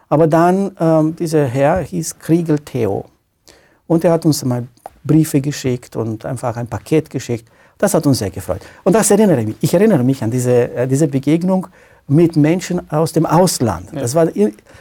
Aber 0.10 0.28
dann, 0.28 0.76
ähm, 0.80 1.16
dieser 1.16 1.46
Herr 1.46 1.80
hieß 1.80 2.20
Kriegel 2.20 2.60
Theo. 2.60 3.06
Und 3.88 4.04
er 4.04 4.12
hat 4.12 4.26
uns 4.26 4.44
mal 4.44 4.68
Briefe 5.04 5.40
geschickt 5.40 5.96
und 5.96 6.26
einfach 6.26 6.58
ein 6.58 6.68
Paket 6.68 7.10
geschickt. 7.10 7.50
Das 7.78 7.94
hat 7.94 8.06
uns 8.06 8.20
sehr 8.20 8.30
gefreut. 8.30 8.62
Und 8.84 8.94
das 8.94 9.10
erinnere 9.10 9.40
ich 9.40 9.48
mich. 9.48 9.56
Ich 9.62 9.74
erinnere 9.74 10.04
mich 10.04 10.22
an 10.22 10.30
diese, 10.30 10.72
äh, 10.74 10.88
diese 10.88 11.08
Begegnung 11.08 11.68
mit 12.10 12.36
Menschen 12.36 12.92
aus 12.92 13.14
dem 13.14 13.26
Ausland. 13.26 13.92
Ja. 13.94 14.02
Das 14.02 14.16
war, 14.16 14.28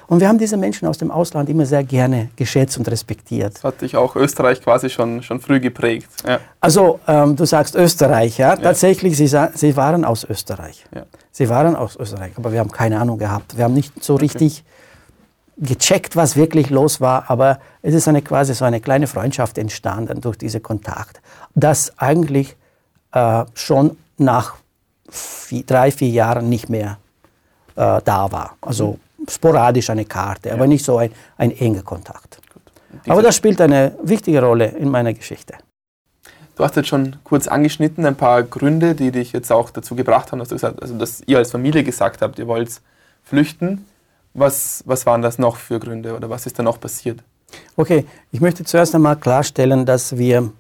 und 0.07 0.21
wir 0.21 0.29
haben 0.29 0.39
diese 0.39 0.57
Menschen 0.57 0.89
aus 0.89 0.99
dem 0.99 1.11
Ausland 1.11 1.49
immer 1.49 1.67
sehr 1.67 1.85
gerne 1.85 2.31
geschätzt 2.37 2.79
und 2.79 2.89
respektiert. 2.91 3.57
Das 3.57 3.65
hat 3.65 3.81
dich 3.83 3.97
auch 3.97 4.17
Österreich 4.17 4.63
quasi 4.63 4.91
schon, 4.91 5.23
schon 5.23 5.41
früh 5.41 5.61
geprägt. 5.61 6.09
Ja. 6.27 6.41
Also 6.61 7.01
ähm, 7.07 7.37
du 7.37 7.45
sagst 7.45 7.75
Österreich, 7.75 8.39
ja? 8.39 8.51
ja. 8.51 8.57
Tatsächlich, 8.57 9.17
sie, 9.17 9.27
sie 9.27 9.77
waren 9.77 10.05
aus 10.05 10.25
Österreich. 10.25 10.85
Sie 11.31 11.49
waren 11.49 11.77
aus 11.77 11.97
Österreich, 11.97 12.33
aber 12.37 12.53
wir 12.53 12.61
haben 12.61 12.73
keine 12.73 12.99
Ahnung 12.99 13.19
gehabt. 13.19 13.57
Wir 13.57 13.65
haben 13.65 13.75
nicht 13.75 14.03
so 14.03 14.15
okay. 14.15 14.25
richtig 14.25 14.65
gecheckt, 15.59 16.17
was 16.17 16.37
wirklich 16.37 16.71
los 16.71 17.01
war, 17.01 17.31
aber 17.31 17.59
es 17.83 17.95
ist 17.95 18.09
eine 18.09 18.23
quasi 18.23 18.55
so 18.55 18.65
eine 18.65 18.81
kleine 18.81 19.07
Freundschaft 19.07 19.59
entstanden 19.59 20.21
durch 20.21 20.37
diese 20.37 20.61
Kontakt, 20.61 21.21
das 21.55 21.99
eigentlich 21.99 22.57
äh, 23.13 23.45
schon 23.55 23.97
nach 24.17 24.55
vier, 25.09 25.65
drei, 25.65 25.91
vier 25.91 26.09
Jahren 26.09 26.49
nicht 26.49 26.69
mehr 26.69 26.99
da 27.79 28.33
war. 28.33 28.57
Also 28.61 28.99
sporadisch 29.29 29.91
eine 29.91 30.05
Karte, 30.05 30.53
aber 30.53 30.67
nicht 30.67 30.85
so 30.85 30.99
ein, 30.99 31.13
ein 31.37 31.57
enger 31.57 31.83
Kontakt. 31.83 32.41
Aber 33.07 33.23
das 33.23 33.37
spielt 33.37 33.61
eine 33.61 33.97
wichtige 34.03 34.43
Rolle 34.43 34.67
in 34.67 34.89
meiner 34.89 35.13
Geschichte. 35.13 35.55
Du 36.57 36.65
hast 36.65 36.75
jetzt 36.75 36.89
schon 36.89 37.17
kurz 37.23 37.47
angeschnitten, 37.47 38.05
ein 38.05 38.17
paar 38.17 38.43
Gründe, 38.43 38.97
die 38.97 39.13
dich 39.13 39.33
jetzt 39.33 39.53
auch 39.53 39.71
dazu 39.71 39.95
gebracht 39.95 40.33
haben, 40.33 40.41
dass, 40.41 40.49
du 40.49 40.57
gesagt, 40.57 40.83
also 40.83 40.99
dass 40.99 41.23
ihr 41.27 41.39
als 41.39 41.53
Familie 41.53 41.85
gesagt 41.85 42.21
habt, 42.21 42.39
ihr 42.39 42.49
wollt 42.49 42.81
flüchten. 43.23 43.87
Was, 44.35 44.83
was 44.85 45.07
waren 45.07 45.23
das 45.23 45.39
noch 45.39 45.57
für 45.57 45.79
Gründe 45.79 46.17
oder 46.17 46.29
was 46.31 46.47
ist 46.47 46.59
da 46.59 46.65
noch 46.65 46.81
passiert? 46.81 47.21
Okay, 47.77 48.05
ich 48.33 48.41
möchte 48.41 48.65
zuerst 48.65 48.95
einmal 48.95 49.17
klarstellen, 49.17 49.87
dass 49.87 50.19
wir 50.19 50.51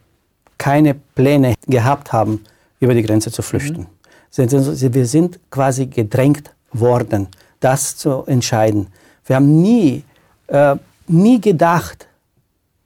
keine 0.57 0.95
Pläne 0.95 1.55
gehabt 1.67 2.13
haben, 2.13 2.45
über 2.81 2.95
die 2.95 3.03
Grenze 3.03 3.33
zu 3.33 3.43
flüchten. 3.43 3.89
Mhm. 4.37 4.95
Wir 4.95 5.07
sind 5.07 5.41
quasi 5.51 5.87
gedrängt 5.87 6.51
worden, 6.73 7.29
das 7.61 7.97
zu 7.97 8.25
entscheiden. 8.27 8.89
Wir 9.27 9.37
haben 9.37 9.61
nie, 9.61 10.05
äh, 10.47 10.77
nie 11.07 11.41
gedacht, 11.41 12.07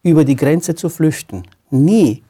über 0.03 0.25
die 0.25 0.37
Grenze 0.37 0.75
zu 0.75 0.89
flüchten. 0.89 1.45
Nie. 1.71 2.23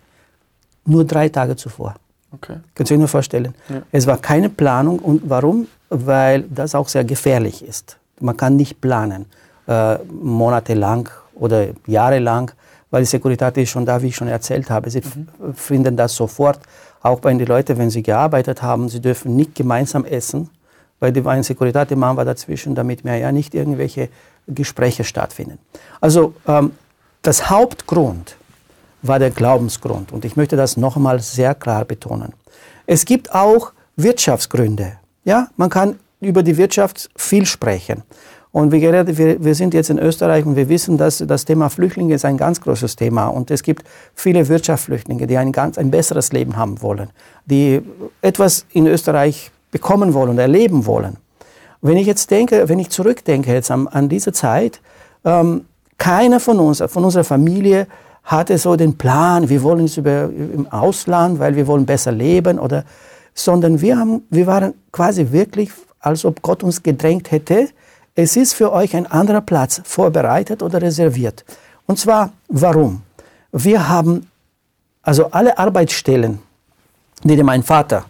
Nur 0.85 1.05
drei 1.05 1.29
Tage 1.29 1.57
zuvor. 1.57 1.95
Okay. 2.33 2.57
Kannst 2.75 2.91
du 2.91 2.95
dir 2.95 2.99
nur 2.99 3.09
vorstellen? 3.09 3.55
Ja. 3.69 3.83
Es 3.91 4.07
war 4.07 4.19
keine 4.19 4.49
Planung. 4.49 4.99
Und 4.99 5.23
warum? 5.29 5.67
Weil 5.89 6.43
das 6.43 6.75
auch 6.75 6.89
sehr 6.89 7.05
gefährlich 7.05 7.65
ist. 7.65 7.99
Man 8.21 8.37
kann 8.37 8.57
nicht 8.57 8.81
planen, 8.81 9.27
äh, 9.67 9.99
monatelang 10.05 11.09
oder 11.35 11.69
jahrelang, 11.87 12.51
weil 12.91 13.03
die 13.03 13.07
Segurität 13.07 13.57
ist 13.57 13.71
schon 13.71 13.85
da, 13.85 14.01
wie 14.01 14.09
ich 14.09 14.17
schon 14.17 14.29
erzählt 14.29 14.71
habe. 14.71 14.91
Sie 14.91 15.01
mhm. 15.01 15.55
finden 15.55 15.97
das 15.97 16.15
sofort, 16.15 16.61
auch 17.03 17.21
bei 17.21 17.35
den 17.35 17.47
Leuten, 17.47 17.77
wenn 17.79 17.91
sie 17.91 18.03
gearbeitet 18.03 18.63
haben, 18.63 18.89
sie 18.89 19.01
dürfen 19.01 19.35
nicht 19.35 19.55
gemeinsam 19.55 20.05
essen, 20.05 20.51
weil 21.03 21.13
die 21.13 21.27
ein 21.27 21.43
Securitate-Mann 21.43 22.17
war 22.17 22.25
dazwischen, 22.25 22.77
damit 22.77 23.05
mir 23.05 23.19
ja 23.19 23.33
nicht 23.33 23.55
irgendwelche 23.55 24.09
Gespräche 24.47 25.03
stattfinden. 25.03 25.59
Also 26.01 26.35
ähm, 26.47 26.71
das 27.23 27.51
Hauptgrund 27.51 28.37
war 29.03 29.19
der 29.19 29.31
Glaubensgrund 29.31 30.13
und 30.13 30.25
ich 30.25 30.37
möchte 30.37 30.57
das 30.57 30.77
nochmal 30.77 31.19
sehr 31.19 31.57
klar 31.57 31.85
betonen. 31.85 32.35
Es 32.87 33.05
gibt 33.05 33.35
auch 33.35 33.73
Wirtschaftsgründe. 33.97 34.93
Ja, 35.25 35.49
man 35.57 35.71
kann 35.71 35.99
über 36.21 36.45
die 36.45 36.57
Wirtschaft 36.57 37.11
viel 37.17 37.47
sprechen. 37.47 38.05
Und 38.53 38.71
wir, 38.71 39.07
wir, 39.07 39.45
wir 39.45 39.55
sind 39.55 39.75
jetzt 39.75 39.91
in 39.91 39.99
Österreich 39.99 40.47
und 40.47 40.55
wir 40.55 40.69
wissen, 40.69 40.99
dass 40.99 41.19
das 41.19 41.45
Thema 41.45 41.69
Flüchtlinge 41.69 42.15
ist 42.15 42.25
ein 42.25 42.37
ganz 42.37 42.61
großes 42.61 42.95
Thema. 42.95 43.27
Und 43.27 43.51
es 43.51 43.63
gibt 43.63 43.85
viele 44.15 44.47
Wirtschaftsflüchtlinge, 44.47 45.27
die 45.27 45.39
ein, 45.39 45.51
ganz, 45.51 45.79
ein 45.79 45.91
besseres 45.91 46.33
Leben 46.33 46.57
haben 46.57 46.81
wollen, 46.83 47.11
die 47.47 47.81
etwas 48.21 48.67
in 48.73 48.87
Österreich 48.87 49.51
bekommen 49.73 50.15
wollen 50.15 50.31
und 50.31 50.39
erleben 50.39 50.87
wollen. 50.87 51.17
Wenn 51.81 51.97
ich 51.97 52.07
jetzt 52.07 52.31
denke, 52.31 52.69
wenn 52.69 52.79
ich 52.79 52.91
zurückdenke 52.91 53.53
jetzt 53.53 53.73
an, 53.73 53.89
an 53.89 54.09
diese 54.09 54.33
Zeit, 54.33 54.81
ähm, 55.25 55.65
keiner 55.99 56.39
von 56.39 56.61
uns, 56.61 56.81
von 56.87 57.05
unserer 57.05 57.25
Familie 57.25 57.89
hatte 58.23 58.57
so 58.57 58.77
den 58.77 58.97
Plan, 58.97 59.49
wir 59.49 59.63
wollen 59.65 59.87
es 59.87 59.97
über, 59.97 60.25
im 60.31 60.69
Ausland, 60.71 61.41
weil 61.41 61.57
wir 61.57 61.67
wollen 61.67 61.85
besser 61.85 62.13
leben 62.13 62.61
oder, 62.61 62.85
sondern 63.35 63.81
wir 63.81 63.99
haben, 63.99 64.23
wir 64.31 64.47
waren 64.47 64.75
quasi 64.93 65.33
wirklich, 65.33 65.73
als 65.99 66.25
ob 66.25 66.41
Gott 66.43 66.63
uns 66.63 66.83
gedrängt 66.83 67.33
hätte, 67.33 67.69
es 68.15 68.37
ist 68.37 68.53
für 68.53 68.73
euch 68.73 68.95
ein 68.95 69.07
anderer 69.11 69.41
Platz 69.41 69.81
vorbereitet 69.85 70.63
oder 70.63 70.81
reserviert. 70.81 71.45
Und 71.87 71.99
zwar, 71.99 72.33
warum? 72.49 73.03
Wir 73.51 73.89
haben 73.89 74.29
also 75.03 75.31
alle 75.31 75.59
Arbeitsstellen, 75.59 76.39
die 77.25 77.43
mein 77.43 77.63
Vater 77.63 78.05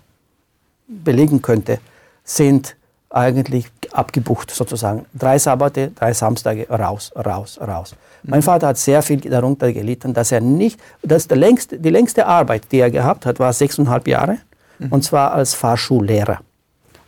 belegen 0.86 1.42
könnte, 1.42 1.78
sind 2.24 2.76
eigentlich 3.10 3.70
abgebucht 3.92 4.50
sozusagen. 4.50 5.04
Drei 5.14 5.38
Sabbate, 5.38 5.88
drei 5.94 6.12
Samstage, 6.14 6.66
raus, 6.68 7.12
raus, 7.14 7.58
raus. 7.60 7.94
Mhm. 8.22 8.30
Mein 8.30 8.42
Vater 8.42 8.68
hat 8.68 8.78
sehr 8.78 9.02
viel 9.02 9.20
darunter 9.20 9.72
gelitten, 9.72 10.14
dass 10.14 10.32
er 10.32 10.40
nicht, 10.40 10.80
dass 11.02 11.28
der 11.28 11.36
längste, 11.36 11.78
die 11.78 11.90
längste 11.90 12.26
Arbeit, 12.26 12.72
die 12.72 12.78
er 12.78 12.90
gehabt 12.90 13.26
hat, 13.26 13.38
war 13.38 13.52
sechseinhalb 13.52 14.08
Jahre, 14.08 14.38
mhm. 14.78 14.88
und 14.92 15.04
zwar 15.04 15.32
als 15.32 15.54
Fahrschullehrer. 15.54 16.38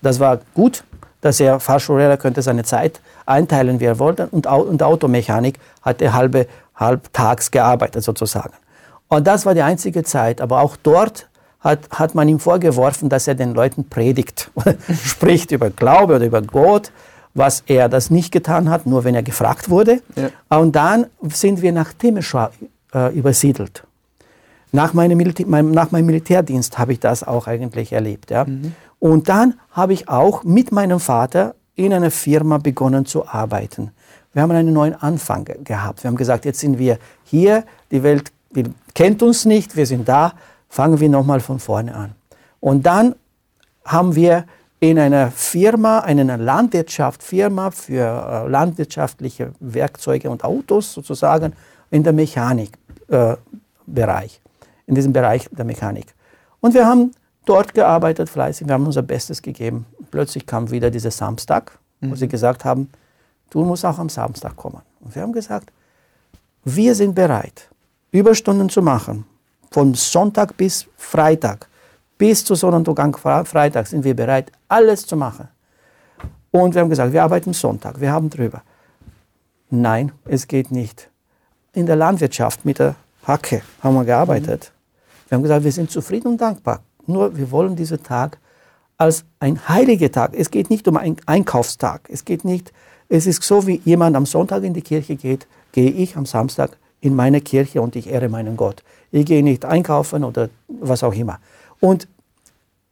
Das 0.03 0.21
war 0.21 0.41
gut, 0.53 0.85
dass 1.23 1.41
er 1.41 1.59
Fahrschullehrer 1.59 2.19
könnte 2.19 2.43
seine 2.43 2.65
Zeit 2.65 3.01
einteilen, 3.25 3.81
wie 3.81 3.87
er 3.87 3.99
wollte. 3.99 4.29
Und, 4.31 4.47
und 4.47 4.83
Automechanik 4.83 5.59
hat 5.81 6.03
er 6.03 6.13
halbe, 6.13 6.47
halbtags 6.75 7.51
gearbeitet 7.51 8.05
sozusagen. 8.05 8.53
Und 9.09 9.27
das 9.27 9.47
war 9.47 9.55
die 9.55 9.63
einzige 9.63 10.03
Zeit. 10.05 10.43
Aber 10.43 10.61
auch 10.61 10.77
dort 10.77 11.29
hat, 11.65 11.91
hat 11.91 12.15
man 12.15 12.29
ihm 12.29 12.39
vorgeworfen, 12.39 13.09
dass 13.09 13.27
er 13.27 13.35
den 13.35 13.55
Leuten 13.55 13.89
predigt, 13.89 14.51
spricht 15.05 15.51
über 15.51 15.71
Glaube 15.71 16.17
oder 16.17 16.27
über 16.27 16.43
Gott, 16.43 16.93
was 17.33 17.65
er 17.67 17.89
das 17.89 18.11
nicht 18.11 18.31
getan 18.31 18.71
hat, 18.71 18.87
nur 18.87 19.03
wenn 19.03 19.15
er 19.15 19.23
gefragt 19.23 19.71
wurde. 19.71 20.03
Ja. 20.15 20.59
Und 20.59 20.77
dann 20.77 21.07
sind 21.23 21.63
wir 21.63 21.73
nach 21.73 21.93
Temeschwar 21.95 22.53
äh, 22.95 23.13
übersiedelt. 23.17 23.83
Nach 24.71 24.93
meinem, 24.93 25.19
mein, 25.47 25.71
nach 25.71 25.91
meinem 25.91 26.07
Militärdienst 26.07 26.79
habe 26.79 26.93
ich 26.93 27.01
das 27.01 27.25
auch 27.25 27.47
eigentlich 27.47 27.93
erlebt. 27.93 28.31
Ja. 28.31 28.45
Mhm. 28.45 28.75
Und 29.01 29.29
dann 29.29 29.55
habe 29.71 29.95
ich 29.95 30.09
auch 30.09 30.45
mit 30.45 30.71
meinem 30.71 31.01
Vater 31.01 31.55
in 31.75 31.93
einer 31.93 32.11
Firma 32.11 32.59
begonnen 32.59 33.07
zu 33.07 33.27
arbeiten. 33.27 33.91
Wir 34.33 34.43
haben 34.43 34.51
einen 34.51 34.73
neuen 34.73 34.95
Anfang 34.95 35.45
gehabt. 35.45 36.03
Wir 36.03 36.09
haben 36.09 36.17
gesagt, 36.17 36.45
jetzt 36.45 36.61
sind 36.61 36.79
wir 36.79 36.99
hier, 37.25 37.65
die 37.91 38.03
Welt 38.03 38.33
kennt 38.95 39.23
uns 39.23 39.45
nicht, 39.45 39.77
wir 39.77 39.87
sind 39.87 40.09
da, 40.09 40.35
fangen 40.75 40.99
wir 40.99 41.09
nochmal 41.09 41.39
von 41.39 41.61
vorne 41.61 41.95
an. 41.95 42.17
Und 42.59 42.85
dann 42.85 43.15
haben 43.85 44.17
wir 44.17 44.45
in 44.81 44.99
einer 44.99 45.31
Firma, 45.31 46.01
in 46.01 46.19
einer 46.19 46.37
Landwirtschaftsfirma 46.37 47.71
für 47.71 48.03
äh, 48.03 48.49
landwirtschaftliche 48.49 49.53
Werkzeuge 49.61 50.29
und 50.29 50.43
Autos 50.43 50.93
sozusagen 50.93 51.53
in 51.93 52.03
der 52.03 52.13
Mechanikbereich, 52.13 52.73
äh, 53.97 54.89
in 54.89 54.97
diesem 54.97 55.13
Bereich 55.13 55.49
der 55.53 55.65
Mechanik. 55.65 56.13
Und 56.61 56.75
wir 56.75 56.85
haben 56.85 57.13
dort 57.45 57.73
gearbeitet, 57.73 58.29
fleißig, 58.29 58.67
wir 58.67 58.75
haben 58.75 58.87
unser 58.87 59.03
Bestes 59.03 59.43
gegeben. 59.43 59.87
Plötzlich 60.11 60.45
kam 60.45 60.73
wieder 60.73 60.91
dieser 60.91 61.13
Samstag, 61.13 61.79
mhm. 62.01 62.11
wo 62.11 62.15
sie 62.17 62.27
gesagt 62.27 62.65
haben, 62.65 62.91
du 63.51 63.65
musst 63.65 63.85
auch 63.85 64.01
am 64.01 64.09
Samstag 64.09 64.57
kommen. 64.57 64.83
Und 65.01 65.15
wir 65.15 65.23
haben 65.23 65.33
gesagt, 65.33 65.73
wir 66.65 66.97
sind 66.97 67.15
bereit, 67.15 67.71
Überstunden 68.11 68.69
zu 68.69 68.83
machen, 68.83 69.25
von 69.75 69.93
Sonntag 69.95 70.57
bis 70.57 70.87
Freitag, 70.97 71.67
bis 72.17 72.45
zu 72.45 72.55
Sonnenuntergang 72.55 73.17
Freitag 73.45 73.89
sind 73.89 74.05
wir 74.05 74.15
bereit, 74.15 74.53
alles 74.69 75.05
zu 75.05 75.17
machen. 75.17 75.49
Und 76.53 76.75
wir 76.75 76.83
haben 76.83 76.91
gesagt, 76.91 77.13
wir 77.13 77.25
arbeiten 77.25 77.53
Sonntag, 77.53 78.01
wir 78.01 78.13
haben 78.13 78.31
drüber. 78.31 78.63
Nein, 79.71 80.13
es 80.27 80.47
geht 80.47 80.71
nicht. 80.71 81.11
In 81.73 81.87
der 81.87 81.97
Landwirtschaft 81.97 82.65
mit 82.65 82.79
der 82.79 82.95
Hacke 83.27 83.63
haben 83.83 83.97
wir 83.97 84.05
gearbeitet. 84.05 84.71
Mhm. 84.71 85.29
Wir 85.29 85.37
haben 85.37 85.43
gesagt, 85.43 85.65
wir 85.65 85.73
sind 85.73 85.91
zufrieden 85.91 86.29
und 86.29 86.41
dankbar. 86.41 86.85
Nur 87.07 87.37
wir 87.37 87.51
wollen 87.51 87.75
diesen 87.75 88.01
Tag 88.01 88.39
als 88.97 89.25
ein 89.41 89.69
heiliger 89.69 90.13
Tag. 90.13 90.35
Es 90.37 90.53
geht 90.53 90.71
nicht 90.71 90.87
um 90.87 90.97
einen 90.97 91.17
Einkaufstag. 91.27 92.09
Es 92.13 92.25
geht 92.25 92.45
nicht, 92.45 92.73
es 93.09 93.27
ist 93.27 93.43
so, 93.43 93.67
wie 93.67 93.83
jemand 93.85 94.15
am 94.15 94.25
Sonntag 94.25 94.63
in 94.63 94.73
die 94.73 94.83
Kirche 94.83 95.17
geht, 95.17 95.49
gehe 95.73 95.91
ich 95.91 96.17
am 96.17 96.27
Samstag 96.27 96.77
in 97.05 97.15
meine 97.15 97.41
Kirche 97.43 97.83
und 97.83 97.97
ich 97.97 98.09
ehre 98.09 98.29
meinen 98.29 98.57
Gott. 98.57 98.83
Ich 99.13 99.27
gehe 99.27 99.43
nicht 99.43 99.65
einkaufen 99.65 100.25
oder 100.25 100.49
was 100.69 101.03
auch 101.05 101.15
immer. 101.15 101.39
Und 101.81 102.09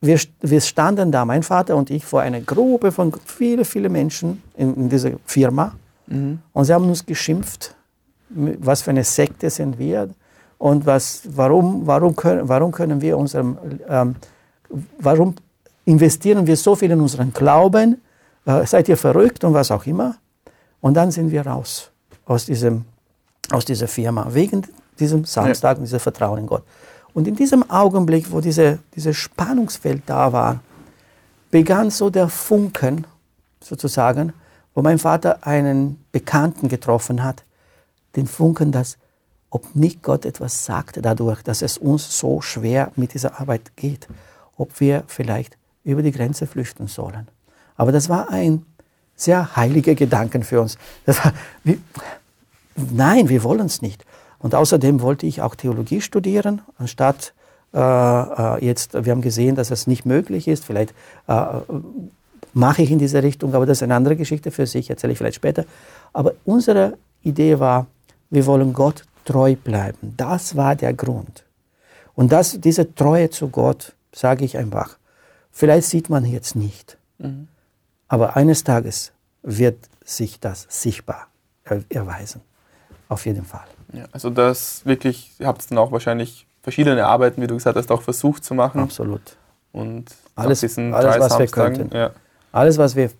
wir, 0.03 0.21
wir 0.41 0.61
standen 0.61 1.11
da, 1.11 1.25
mein 1.25 1.43
Vater 1.43 1.77
und 1.77 1.89
ich, 1.89 2.05
vor 2.05 2.21
einer 2.21 2.41
Gruppe 2.41 2.93
von 2.93 3.13
vielen, 3.25 3.65
vielen 3.65 3.91
Menschen 3.91 4.43
in, 4.57 4.75
in 4.75 4.89
dieser 4.91 5.13
Firma. 5.25 5.75
Mhm. 6.09 6.41
Und 6.53 6.65
sie 6.67 6.75
haben 6.75 6.89
uns 6.89 7.07
geschimpft, 7.07 7.75
was 8.29 8.83
für 8.83 8.91
eine 8.91 9.05
Sekte 9.05 9.49
sind 9.49 9.79
wir 9.79 10.11
und 10.59 10.85
was, 10.85 11.23
warum, 11.31 11.87
warum, 11.87 12.15
können, 12.15 12.49
warum 12.49 12.71
können 12.71 13.01
wir 13.01 13.17
unserem, 13.17 13.57
ähm, 13.89 14.17
warum 14.99 15.35
investieren 15.87 16.47
wir 16.47 16.57
so 16.57 16.75
viel 16.75 16.91
in 16.91 17.01
unseren 17.01 17.33
Glauben, 17.33 18.03
äh, 18.45 18.67
seid 18.67 18.89
ihr 18.89 18.97
verrückt 18.97 19.43
und 19.45 19.55
was 19.55 19.71
auch 19.71 19.87
immer. 19.87 20.17
Und 20.81 20.95
dann 20.95 21.11
sind 21.11 21.31
wir 21.31 21.47
raus 21.47 21.91
aus, 22.27 22.45
diesem, 22.45 22.85
aus 23.53 23.65
dieser 23.65 23.89
Firma, 23.89 24.29
wegen 24.31 24.67
diesem 24.99 25.25
Samstag 25.25 25.79
und 25.79 25.85
diesem 25.85 26.01
Vertrauen 26.01 26.39
in 26.39 26.47
Gott. 26.47 26.65
Und 27.15 27.29
in 27.29 27.37
diesem 27.37 27.69
Augenblick, 27.71 28.33
wo 28.33 28.41
diese, 28.41 28.79
dieses 28.95 29.17
Spannungsfeld 29.17 30.03
da 30.07 30.33
war, 30.33 30.61
begann 31.51 31.91
so 31.91 32.11
der 32.11 32.29
Funken, 32.29 33.07
sozusagen, 33.63 34.33
wo 34.75 34.83
mein 34.83 34.99
Vater 34.99 35.47
einen 35.47 36.03
Bekannten 36.13 36.69
getroffen 36.69 37.23
hat, 37.23 37.45
den 38.17 38.27
Funken, 38.27 38.73
dass 38.73 38.97
ob 39.51 39.77
nicht 39.77 40.03
Gott 40.03 40.25
etwas 40.25 40.65
sagte 40.65 41.03
dadurch, 41.03 41.43
dass 41.43 41.61
es 41.61 41.77
uns 41.77 42.19
so 42.19 42.41
schwer 42.41 42.91
mit 42.97 43.13
dieser 43.13 43.39
Arbeit 43.39 43.77
geht, 43.77 44.09
ob 44.57 44.81
wir 44.81 45.05
vielleicht 45.07 45.59
über 45.85 46.03
die 46.03 46.13
Grenze 46.13 46.47
flüchten 46.47 46.89
sollen. 46.89 47.29
Aber 47.77 47.93
das 47.93 48.09
war 48.09 48.31
ein 48.31 48.65
sehr 49.15 49.55
heiliger 49.55 49.95
Gedanke 49.95 50.41
für 50.43 50.61
uns. 50.63 50.79
War, 51.05 51.35
wie, 51.65 51.79
nein, 52.77 53.29
wir 53.29 53.43
wollen 53.43 53.67
es 53.67 53.83
nicht. 53.83 54.05
Und 54.39 54.55
außerdem 54.55 55.01
wollte 55.01 55.27
ich 55.27 55.41
auch 55.41 55.55
Theologie 55.55 56.01
studieren, 56.01 56.63
anstatt 56.77 57.33
äh, 57.75 57.79
äh, 57.79 58.65
jetzt, 58.65 58.93
wir 58.95 59.13
haben 59.13 59.23
gesehen, 59.23 59.55
dass 59.55 59.71
es 59.71 59.87
nicht 59.87 60.05
möglich 60.05 60.49
ist, 60.49 60.65
vielleicht 60.65 60.95
äh, 61.27 61.45
mache 62.53 62.83
ich 62.83 62.91
in 62.91 62.99
diese 62.99 63.23
Richtung, 63.23 63.55
aber 63.55 63.67
das 63.67 63.79
ist 63.79 63.83
eine 63.83 63.95
andere 63.95 64.17
Geschichte 64.17 64.51
für 64.51 64.67
sich, 64.67 64.91
erzähle 64.91 65.13
ich 65.13 65.19
vielleicht 65.19 65.37
später. 65.37 65.65
Aber 66.13 66.35
unsere 66.45 66.99
Idee 67.23 67.59
war, 67.61 67.87
wir 68.31 68.45
wollen 68.47 68.73
Gott 68.73 69.05
treu 69.25 69.55
bleiben. 69.57 70.15
Das 70.17 70.57
war 70.57 70.77
der 70.77 70.93
Grund. 70.93 71.45
Und 72.15 72.33
das, 72.33 72.61
diese 72.61 72.95
Treue 72.95 73.31
zu 73.31 73.49
Gott, 73.49 73.95
sage 74.13 74.45
ich 74.45 74.59
einfach, 74.59 74.99
vielleicht 75.51 75.89
sieht 75.89 76.11
man 76.11 76.25
jetzt 76.27 76.57
nicht, 76.57 76.99
mhm. 77.19 77.49
aber 78.09 78.37
eines 78.37 78.65
Tages 78.65 79.13
wird 79.43 79.79
sich 80.05 80.41
das 80.41 80.67
sichtbar 80.69 81.29
erweisen. 81.89 82.43
Auf 83.13 83.27
jeden 83.27 83.45
Fall. 83.45 83.61
Ja, 83.93 84.05
also 84.11 84.31
das 84.31 84.87
wirklich, 84.87 85.33
ihr 85.39 85.47
habt 85.47 85.71
dann 85.71 85.77
auch 85.77 85.93
wahrscheinlich 85.93 86.47
verschiedene 86.63 87.07
Arbeiten, 87.07 87.43
wie 87.43 87.47
du 87.47 87.55
gesagt 87.55 87.77
hast, 87.77 87.93
auch 87.93 88.01
versucht 88.01 88.43
zu 88.43 88.55
machen. 88.55 88.81
Absolut. 88.81 89.37
Und 89.73 90.07
alles, 90.35 90.63
alles 90.65 91.21
was 91.21 91.39
wir 91.39 91.47
könnten. 91.47 91.95
Ja. 91.95 92.11
Alles, 92.53 92.79
was 92.79 92.97
wir 92.97 93.11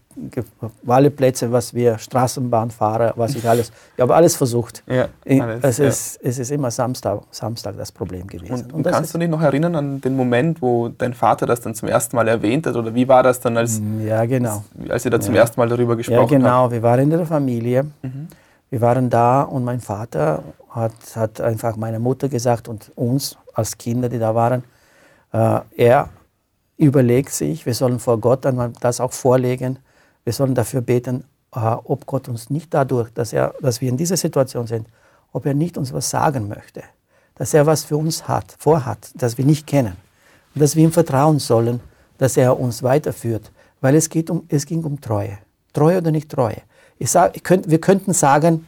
alle 0.87 1.11
Plätze, 1.11 1.53
was 1.53 1.75
wir 1.75 1.99
Straßenbahnfahrer, 1.99 3.13
was 3.17 3.35
ich 3.35 3.47
alles, 3.47 3.71
ich 3.97 4.03
habe 4.03 4.15
alles 4.15 4.37
versucht. 4.37 4.83
Ja, 4.87 5.09
alles, 5.27 5.65
es, 5.65 5.79
ist, 5.79 6.23
ja. 6.23 6.29
es 6.29 6.39
ist 6.39 6.51
immer 6.51 6.71
Samstag, 6.71 7.23
Samstag 7.31 7.77
das 7.77 7.93
Problem 7.93 8.27
gewesen. 8.27 8.67
Und, 8.67 8.73
und 8.73 8.87
kannst 8.87 9.15
du 9.15 9.19
dich 9.19 9.29
noch 9.29 9.41
erinnern 9.41 9.75
an 9.75 10.01
den 10.01 10.17
Moment, 10.17 10.61
wo 10.63 10.89
dein 10.89 11.15
Vater 11.15 11.47
das 11.47 11.61
dann 11.61 11.75
zum 11.75 11.89
ersten 11.89 12.17
Mal 12.17 12.29
erwähnt 12.29 12.67
hat? 12.67 12.77
Oder 12.77 12.95
wie 12.95 13.09
war 13.09 13.23
das 13.23 13.41
dann, 13.41 13.57
als, 13.57 13.81
ja, 14.07 14.25
genau. 14.25 14.65
als 14.89 15.05
ihr 15.05 15.11
da 15.11 15.21
zum 15.21 15.35
ersten 15.35 15.61
Mal 15.61 15.69
darüber 15.69 15.97
gesprochen 15.97 16.21
habt? 16.21 16.33
Ja, 16.33 16.39
genau. 16.39 16.63
Habt? 16.65 16.73
Wir 16.73 16.83
waren 16.83 17.01
in 17.01 17.11
der 17.11 17.27
Familie. 17.27 17.85
Mhm. 18.03 18.29
Wir 18.73 18.81
waren 18.81 19.11
da 19.11 19.43
und 19.43 19.65
mein 19.65 19.81
Vater 19.81 20.43
hat, 20.71 20.95
hat 21.15 21.43
einfach 21.43 21.77
meiner 21.77 21.99
Mutter 21.99 22.31
gesagt 22.31 22.69
und 22.69 22.91
uns 22.97 23.37
als 23.53 23.77
Kinder, 23.77 24.09
die 24.09 24.19
da 24.19 24.35
waren, 24.35 24.65
äh, 25.33 25.61
er 25.77 26.09
überlegt 26.79 27.33
sich, 27.33 27.67
wir 27.67 27.75
sollen 27.75 27.99
vor 27.99 28.19
Gott 28.19 28.47
dann 28.47 28.73
das 28.81 28.99
auch 28.99 29.13
vorlegen 29.13 29.79
wir 30.25 30.33
sollen 30.33 30.55
dafür 30.55 30.81
beten, 30.81 31.25
äh, 31.55 31.59
ob 31.59 32.07
Gott 32.07 32.29
uns 32.29 32.51
nicht 32.51 32.73
dadurch, 32.73 33.11
dass, 33.13 33.33
er, 33.33 33.55
dass 33.61 33.81
wir 33.81 33.89
in 33.89 33.97
dieser 33.97 34.17
Situation 34.17 34.67
sind, 34.67 34.87
ob 35.33 35.47
er 35.47 35.55
nicht 35.55 35.77
uns 35.77 35.93
was 35.93 36.11
sagen 36.11 36.49
möchte, 36.49 36.83
dass 37.35 37.55
er 37.55 37.67
was 37.67 37.85
für 37.85 37.97
uns 37.97 38.29
hat, 38.29 38.55
vorhat, 38.59 39.11
das 39.15 39.39
wir 39.39 39.45
nicht 39.45 39.67
kennen 39.67 39.97
und 40.55 40.63
dass 40.63 40.77
wir 40.77 40.85
ihm 40.85 40.93
vertrauen 40.93 41.39
sollen, 41.39 41.81
dass 42.19 42.37
er 42.37 42.59
uns 42.59 42.83
weiterführt, 42.83 43.51
weil 43.81 43.97
es, 43.97 44.09
geht 44.09 44.31
um, 44.31 44.45
es 44.49 44.65
ging 44.65 44.85
um 44.85 45.01
Treue. 45.01 45.39
Treue 45.73 45.99
oder 45.99 46.11
nicht 46.11 46.31
Treue. 46.31 46.63
Ich 47.03 47.11
sag, 47.11 47.37
ich 47.37 47.43
könnt, 47.43 47.69
wir 47.69 47.81
könnten 47.81 48.13
sagen, 48.13 48.65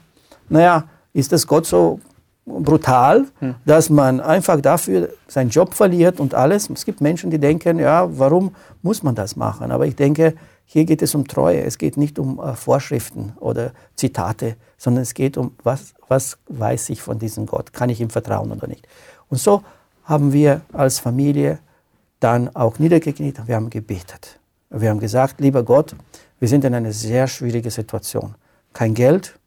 naja, 0.49 0.89
ist 1.13 1.31
das 1.31 1.47
Gott 1.47 1.67
so 1.67 2.01
brutal, 2.45 3.27
hm. 3.39 3.55
dass 3.65 3.91
man 3.91 4.21
einfach 4.21 4.61
dafür 4.61 5.11
seinen 5.29 5.51
Job 5.51 5.73
verliert 5.73 6.19
und 6.19 6.35
alles. 6.35 6.69
Es 6.69 6.85
gibt 6.85 7.01
Menschen, 7.01 7.31
die 7.31 7.39
denken, 7.39 7.79
ja, 7.79 8.09
warum 8.19 8.55
muss 8.83 9.05
man 9.05 9.15
das 9.15 9.37
machen? 9.37 9.71
Aber 9.71 9.87
ich 9.87 9.95
denke, 9.95 10.35
hier 10.65 10.85
geht 10.85 11.01
es 11.01 11.15
um 11.15 11.29
Treue. 11.29 11.63
Es 11.63 11.79
geht 11.79 11.97
nicht 11.97 12.19
um 12.19 12.41
äh, 12.41 12.55
Vorschriften 12.55 13.35
oder 13.39 13.71
Zitate, 13.95 14.57
sondern 14.79 15.03
es 15.03 15.15
geht 15.15 15.37
um, 15.37 15.53
was, 15.63 15.95
was 16.09 16.37
weiß 16.49 16.91
ich 16.91 17.03
von 17.03 17.21
diesem 17.21 17.47
Gott? 17.47 17.73
Kann 17.73 17.89
ich 17.89 18.01
ihm 18.01 18.11
vertrauen 18.11 18.51
oder 18.51 18.67
nicht? 18.67 18.89
Und 19.29 19.39
so 19.39 19.63
haben 20.03 20.33
wir 20.33 20.63
als 20.73 20.99
Familie 20.99 21.61
dann 22.19 22.55
auch 22.57 22.81
niedergekniet 22.81 23.39
und 23.39 23.47
wir 23.47 23.55
haben 23.55 23.71
gebetet. 23.71 24.41
Wir 24.71 24.91
haben 24.91 24.99
gesagt, 24.99 25.41
lieber 25.41 25.63
Gott, 25.63 25.95
wir 26.41 26.49
sind 26.49 26.65
in 26.65 26.75
einer 26.75 26.93
sehr 26.93 27.27
schwierigen 27.27 27.71
Situation. 27.71 28.35
Kein 28.73 28.95
Geld, 28.95 29.39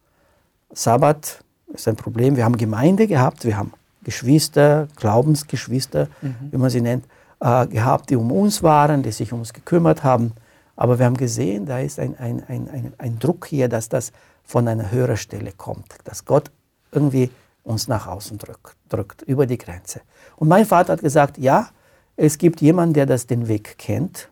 Sabbat 0.71 1.43
ist 1.73 1.87
ein 1.87 1.95
Problem. 1.95 2.35
Wir 2.35 2.45
haben 2.45 2.57
Gemeinde 2.57 3.07
gehabt, 3.07 3.45
wir 3.45 3.57
haben 3.57 3.73
Geschwister, 4.03 4.87
Glaubensgeschwister, 4.95 6.07
mhm. 6.21 6.35
wie 6.51 6.57
man 6.57 6.69
sie 6.69 6.81
nennt, 6.81 7.05
äh, 7.39 7.67
gehabt, 7.67 8.09
die 8.09 8.15
um 8.15 8.31
uns 8.31 8.63
waren, 8.63 9.03
die 9.03 9.11
sich 9.11 9.33
um 9.33 9.39
uns 9.39 9.53
gekümmert 9.53 10.03
haben. 10.03 10.33
Aber 10.75 10.99
wir 10.99 11.05
haben 11.05 11.17
gesehen, 11.17 11.65
da 11.65 11.79
ist 11.79 11.99
ein, 11.99 12.17
ein, 12.17 12.43
ein, 12.47 12.93
ein, 12.97 13.19
Druck 13.19 13.47
hier, 13.47 13.67
dass 13.67 13.89
das 13.89 14.11
von 14.43 14.67
einer 14.67 14.91
höheren 14.91 15.17
Stelle 15.17 15.51
kommt, 15.51 15.95
dass 16.03 16.23
Gott 16.23 16.51
irgendwie 16.91 17.29
uns 17.63 17.87
nach 17.87 18.07
außen 18.07 18.37
drückt, 18.37 18.77
drückt, 18.87 19.23
über 19.23 19.45
die 19.45 19.57
Grenze. 19.57 20.01
Und 20.37 20.47
mein 20.47 20.65
Vater 20.65 20.93
hat 20.93 21.01
gesagt, 21.01 21.37
ja, 21.37 21.69
es 22.15 22.37
gibt 22.37 22.61
jemanden, 22.61 22.93
der 22.93 23.05
das 23.05 23.27
den 23.27 23.47
Weg 23.47 23.77
kennt, 23.77 24.29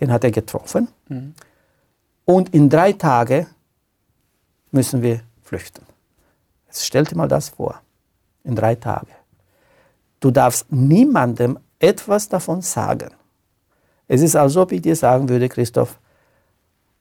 den 0.00 0.10
hat 0.10 0.24
er 0.24 0.30
getroffen. 0.30 0.88
Mhm. 1.08 1.34
Und 2.30 2.52
in 2.52 2.68
drei 2.68 2.92
Tagen 2.92 3.46
müssen 4.70 5.00
wir 5.00 5.22
flüchten. 5.40 5.86
Jetzt 6.66 6.84
stell 6.84 7.04
dir 7.04 7.16
mal 7.16 7.26
das 7.26 7.48
vor, 7.48 7.80
in 8.44 8.54
drei 8.54 8.74
Tagen. 8.74 9.12
Du 10.20 10.30
darfst 10.30 10.70
niemandem 10.70 11.58
etwas 11.78 12.28
davon 12.28 12.60
sagen. 12.60 13.12
Es 14.08 14.20
ist, 14.20 14.36
als 14.36 14.58
ob 14.58 14.72
ich 14.72 14.82
dir 14.82 14.94
sagen 14.94 15.26
würde, 15.30 15.48
Christoph, 15.48 15.98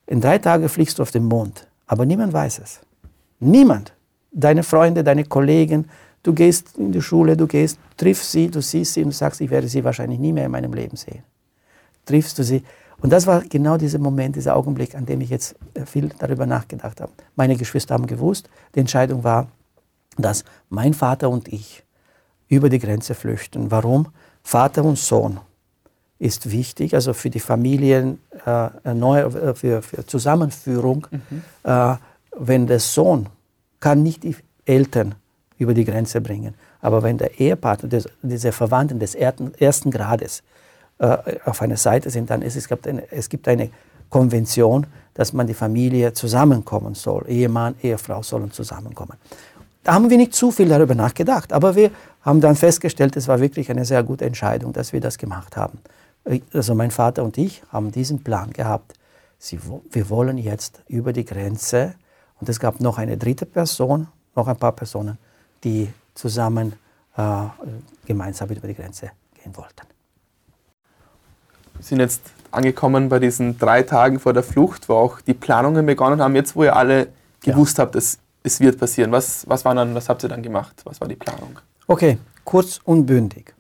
in 0.05 0.21
drei 0.21 0.37
Tagen 0.37 0.69
fliegst 0.69 0.97
du 0.97 1.01
auf 1.01 1.11
den 1.11 1.25
Mond, 1.25 1.67
aber 1.87 2.05
niemand 2.05 2.31
weiß 2.31 2.59
es. 2.59 2.79
Niemand. 3.41 3.91
Deine 4.31 4.63
Freunde, 4.63 5.03
deine 5.03 5.25
Kollegen, 5.25 5.89
du 6.23 6.33
gehst 6.33 6.77
in 6.77 6.93
die 6.93 7.01
Schule, 7.01 7.35
du 7.35 7.47
gehst, 7.47 7.79
triffst 7.97 8.31
sie, 8.31 8.49
du 8.49 8.61
siehst 8.61 8.93
sie 8.93 9.03
und 9.03 9.11
sagst, 9.11 9.41
ich 9.41 9.49
werde 9.49 9.67
sie 9.67 9.83
wahrscheinlich 9.83 10.19
nie 10.19 10.31
mehr 10.31 10.45
in 10.45 10.51
meinem 10.51 10.71
Leben 10.71 10.95
sehen. 10.95 11.23
Triffst 12.05 12.39
du 12.39 12.43
sie. 12.43 12.63
Und 13.01 13.11
das 13.11 13.27
war 13.27 13.41
genau 13.41 13.77
dieser 13.77 13.99
Moment, 13.99 14.35
dieser 14.35 14.55
Augenblick, 14.55 14.95
an 14.95 15.05
dem 15.05 15.21
ich 15.21 15.29
jetzt 15.29 15.55
äh, 15.73 15.85
viel 15.85 16.09
darüber 16.19 16.45
nachgedacht 16.45 16.99
habe. 17.01 17.11
Meine 17.35 17.55
Geschwister 17.55 17.93
haben 17.93 18.07
gewusst, 18.07 18.49
die 18.75 18.79
Entscheidung 18.79 19.23
war, 19.23 19.47
dass 20.17 20.43
mein 20.69 20.93
Vater 20.93 21.29
und 21.29 21.47
ich 21.47 21.83
über 22.47 22.69
die 22.69 22.79
Grenze 22.79 23.13
flüchten. 23.13 23.69
Warum? 23.71 24.07
Vater 24.41 24.83
und 24.83 24.97
Sohn 24.97 25.39
ist 26.19 26.51
wichtig, 26.51 26.95
also 26.95 27.13
für 27.13 27.29
die 27.29 27.39
Familien, 27.39 28.19
äh, 28.45 28.93
neu, 28.93 29.19
äh, 29.19 29.53
für, 29.53 29.81
für, 29.81 30.05
Zusammenführung. 30.05 31.05
Mhm. 31.11 31.43
Äh, 31.63 31.95
wenn 32.39 32.65
der 32.65 32.79
Sohn 32.79 33.27
kann 33.79 34.01
nicht 34.01 34.23
die 34.23 34.35
Eltern 34.65 35.15
über 35.59 35.73
die 35.73 35.85
Grenze 35.85 36.21
bringen, 36.21 36.55
aber 36.81 37.03
wenn 37.03 37.17
der 37.17 37.39
Ehepartner, 37.39 37.89
des, 37.89 38.09
diese 38.21 38.51
Verwandten 38.51 38.99
des 38.99 39.15
ersten 39.15 39.91
Grades 39.91 40.43
äh, 40.99 41.17
auf 41.45 41.61
einer 41.61 41.77
Seite 41.77 42.09
sind, 42.09 42.29
dann 42.29 42.41
ist 42.41 42.55
es, 42.55 42.67
gibt 42.67 42.87
eine, 42.87 43.11
es 43.11 43.29
gibt 43.29 43.47
eine 43.47 43.69
Konvention, 44.09 44.87
dass 45.13 45.33
man 45.33 45.47
die 45.47 45.53
Familie 45.53 46.13
zusammenkommen 46.13 46.95
soll. 46.95 47.25
Ehemann, 47.27 47.75
Ehefrau 47.81 48.21
sollen 48.23 48.51
zusammenkommen. 48.51 49.17
Da 49.83 49.93
haben 49.93 50.09
wir 50.09 50.17
nicht 50.17 50.33
zu 50.33 50.51
viel 50.51 50.67
darüber 50.67 50.95
nachgedacht, 50.95 51.53
aber 51.53 51.75
wir 51.75 51.91
haben 52.21 52.41
dann 52.41 52.55
festgestellt, 52.55 53.15
es 53.15 53.27
war 53.27 53.39
wirklich 53.39 53.69
eine 53.69 53.85
sehr 53.85 54.03
gute 54.03 54.25
Entscheidung, 54.25 54.73
dass 54.73 54.91
wir 54.91 54.99
das 54.99 55.17
gemacht 55.17 55.55
haben 55.55 55.79
also 56.53 56.75
mein 56.75 56.91
Vater 56.91 57.23
und 57.23 57.37
ich 57.37 57.63
haben 57.69 57.91
diesen 57.91 58.23
Plan 58.23 58.51
gehabt. 58.51 58.93
Sie, 59.39 59.59
wir 59.91 60.09
wollen 60.09 60.37
jetzt 60.37 60.81
über 60.87 61.13
die 61.13 61.25
Grenze 61.25 61.95
und 62.39 62.49
es 62.49 62.59
gab 62.59 62.79
noch 62.79 62.97
eine 62.97 63.17
dritte 63.17 63.45
Person, 63.45 64.07
noch 64.35 64.47
ein 64.47 64.57
paar 64.57 64.71
Personen, 64.71 65.17
die 65.63 65.89
zusammen 66.13 66.73
äh, 67.15 67.43
gemeinsam 68.05 68.49
über 68.49 68.67
die 68.67 68.73
Grenze 68.73 69.11
gehen 69.41 69.55
wollten. 69.55 69.96
Wir 71.77 71.85
sind 71.85 71.99
jetzt 71.99 72.21
angekommen 72.51 73.09
bei 73.09 73.19
diesen 73.19 73.57
drei 73.57 73.83
Tagen 73.83 74.19
vor 74.19 74.33
der 74.33 74.43
Flucht, 74.43 74.89
wo 74.89 74.95
auch 74.95 75.21
die 75.21 75.33
Planungen 75.33 75.85
begonnen 75.85 76.21
haben. 76.21 76.35
Jetzt, 76.35 76.55
wo 76.55 76.63
ihr 76.63 76.75
alle 76.75 77.07
gewusst 77.41 77.77
ja. 77.77 77.83
habt, 77.83 77.95
es, 77.95 78.17
es 78.43 78.59
wird 78.59 78.79
passieren. 78.79 79.11
Was, 79.11 79.47
was, 79.47 79.63
dann, 79.63 79.93
was 79.93 80.09
habt 80.09 80.23
ihr 80.23 80.29
dann 80.29 80.41
gemacht? 80.41 80.81
Was 80.85 80.99
war 80.99 81.07
die 81.07 81.15
Planung? 81.15 81.59
Okay, 81.87 82.17
kurz 82.43 82.79
und 82.83 83.05
bündig. 83.05 83.53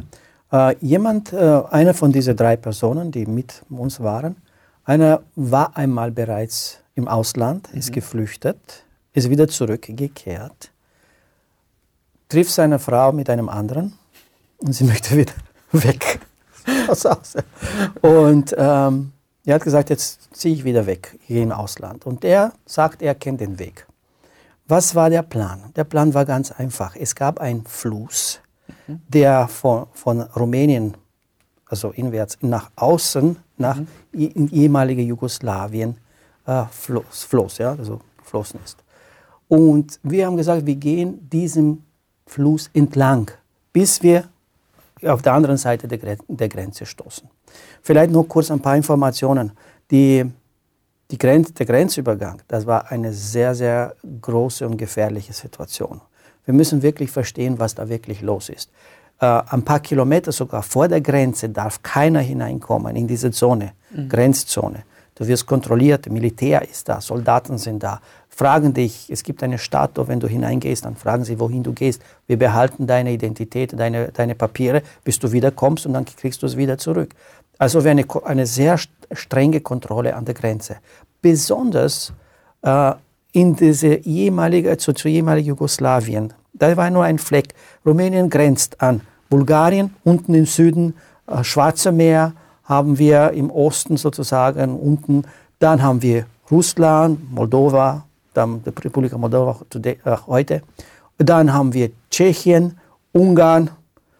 Äh, 0.51 0.75
jemand, 0.79 1.33
äh, 1.33 1.61
einer 1.69 1.93
von 1.93 2.11
diesen 2.11 2.35
drei 2.35 2.55
Personen, 2.55 3.11
die 3.11 3.25
mit 3.25 3.61
uns 3.69 3.99
waren, 3.99 4.37
einer 4.85 5.21
war 5.35 5.75
einmal 5.75 6.11
bereits 6.11 6.79
im 6.95 7.07
Ausland, 7.07 7.71
mhm. 7.71 7.79
ist 7.79 7.91
geflüchtet, 7.91 8.85
ist 9.13 9.29
wieder 9.29 9.47
zurückgekehrt, 9.47 10.71
trifft 12.29 12.51
seine 12.51 12.79
Frau 12.79 13.11
mit 13.11 13.29
einem 13.29 13.49
anderen 13.49 13.93
und 14.59 14.73
sie 14.73 14.83
möchte 14.91 15.17
wieder 15.17 15.33
weg 15.71 16.19
aus 16.87 17.05
Hause. 17.05 17.43
Und 18.01 18.55
ähm, 18.57 19.11
er 19.45 19.55
hat 19.55 19.63
gesagt, 19.63 19.89
jetzt 19.89 20.35
ziehe 20.35 20.53
ich 20.53 20.63
wieder 20.63 20.85
weg, 20.85 21.17
hier 21.21 21.41
im 21.41 21.51
Ausland. 21.51 22.05
Und 22.05 22.25
er 22.25 22.53
sagt, 22.65 23.01
er 23.01 23.15
kennt 23.15 23.41
den 23.41 23.59
Weg. 23.59 23.87
Was 24.67 24.95
war 24.95 25.09
der 25.09 25.21
Plan? 25.21 25.71
Der 25.75 25.85
Plan 25.85 26.13
war 26.13 26.25
ganz 26.25 26.51
einfach. 26.51 26.95
Es 26.95 27.15
gab 27.15 27.39
einen 27.39 27.65
Fluss, 27.65 28.41
der 28.87 29.47
von, 29.47 29.87
von 29.93 30.21
Rumänien, 30.21 30.97
also 31.65 31.91
inwärts 31.91 32.37
nach 32.41 32.71
außen, 32.75 33.37
nach 33.57 33.77
mhm. 33.77 33.87
ehemalige 34.51 35.01
Jugoslawien 35.01 35.97
äh, 36.45 36.63
floss, 36.71 37.23
floss, 37.23 37.57
ja, 37.59 37.71
also 37.71 38.01
geflossen 38.17 38.59
ist. 38.63 38.77
Und 39.47 39.99
wir 40.03 40.25
haben 40.25 40.35
gesagt, 40.35 40.65
wir 40.65 40.75
gehen 40.75 41.29
diesem 41.29 41.83
Fluss 42.25 42.69
entlang, 42.73 43.31
bis 43.71 44.03
wir 44.03 44.25
auf 45.05 45.21
der 45.21 45.33
anderen 45.33 45.57
Seite 45.57 45.87
der, 45.87 45.97
Gren 45.97 46.17
der 46.27 46.49
Grenze 46.49 46.85
stoßen. 46.85 47.29
Vielleicht 47.81 48.11
noch 48.11 48.23
kurz 48.23 48.51
ein 48.51 48.61
paar 48.61 48.75
Informationen. 48.75 49.51
Die, 49.91 50.25
die 51.11 51.17
Grenz, 51.17 51.53
der 51.53 51.65
Grenzübergang, 51.65 52.41
das 52.47 52.65
war 52.65 52.91
eine 52.91 53.13
sehr, 53.13 53.55
sehr 53.55 53.95
große 54.21 54.67
und 54.67 54.77
gefährliche 54.77 55.33
Situation. 55.33 56.01
Wir 56.45 56.53
müssen 56.53 56.81
wirklich 56.81 57.11
verstehen, 57.11 57.59
was 57.59 57.75
da 57.75 57.89
wirklich 57.89 58.21
los 58.21 58.49
ist. 58.49 58.69
äh, 59.19 59.25
ein 59.25 59.63
paar 59.63 59.79
Kilometer 59.79 60.31
sogar 60.31 60.63
vor 60.63 60.87
der 60.87 61.01
Grenze 61.01 61.49
darf 61.49 61.81
keiner 61.81 62.19
hineinkommen 62.19 62.95
in 62.95 63.07
diese 63.07 63.31
Zone, 63.31 63.73
mhm. 63.91 64.09
Grenzzone. 64.09 64.83
Du 65.17 65.27
wirst 65.27 65.47
kontrolliert, 65.47 66.09
Militär 66.11 66.61
ist 66.69 66.87
da, 66.89 67.01
Soldaten 67.01 67.57
sind 67.57 67.81
da, 67.81 68.01
fragen 68.29 68.75
dich, 68.75 69.09
es 69.09 69.23
gibt 69.23 69.41
eine 69.41 69.57
Statue, 69.57 70.07
wenn 70.07 70.19
du 70.19 70.27
hineingehst, 70.27 70.85
dann 70.85 70.95
fragen 70.95 71.23
sie, 71.23 71.39
wohin 71.39 71.63
du 71.63 71.73
gehst. 71.73 72.03
Wir 72.27 72.37
behalten 72.37 72.85
deine 72.85 73.11
Identität, 73.11 73.73
deine, 73.77 74.09
deine 74.09 74.35
Papiere, 74.35 74.83
bis 75.03 75.17
du 75.17 75.31
wiederkommst 75.31 75.87
und 75.87 75.93
dann 75.93 76.05
kriegst 76.05 76.43
du 76.43 76.45
es 76.45 76.55
wieder 76.55 76.77
zurück. 76.77 77.15
Also 77.57 77.79
eine, 77.79 78.05
eine 78.25 78.45
sehr 78.45 78.77
strenge 79.11 79.61
Kontrolle 79.61 80.15
an 80.15 80.25
der 80.25 80.35
Grenze. 80.35 80.77
Besonders 81.19 82.13
äh, 82.61 82.91
in 83.31 83.55
diese 83.55 83.95
ehemalige, 83.95 84.77
zu, 84.77 84.93
zu 84.93 85.07
ehemaligen 85.07 85.47
Jugoslawien. 85.47 86.31
Da 86.53 86.77
war 86.77 86.91
nur 86.91 87.05
ein 87.05 87.17
Fleck. 87.17 87.55
Rumänien 87.83 88.29
grenzt 88.29 88.81
an 88.81 89.01
Bulgarien, 89.31 89.95
unten 90.03 90.35
im 90.35 90.45
Süden 90.45 90.93
äh, 91.25 91.43
Schwarze 91.43 91.91
Meer 91.91 92.33
haben 92.67 92.99
wir 92.99 93.31
im 93.31 93.49
Osten 93.49 93.97
sozusagen 93.97 94.77
unten. 94.77 95.23
Dann 95.59 95.81
haben 95.81 96.01
wir 96.01 96.25
Russland, 96.51 97.31
Moldova, 97.33 98.05
dann 98.33 98.61
die 98.63 98.69
Republika 98.69 99.17
Moldova 99.17 99.59
äh, 99.83 99.95
heute. 100.27 100.61
Dann 101.17 101.53
haben 101.53 101.73
wir 101.73 101.89
Tschechien, 102.11 102.77
Ungarn 103.13 103.71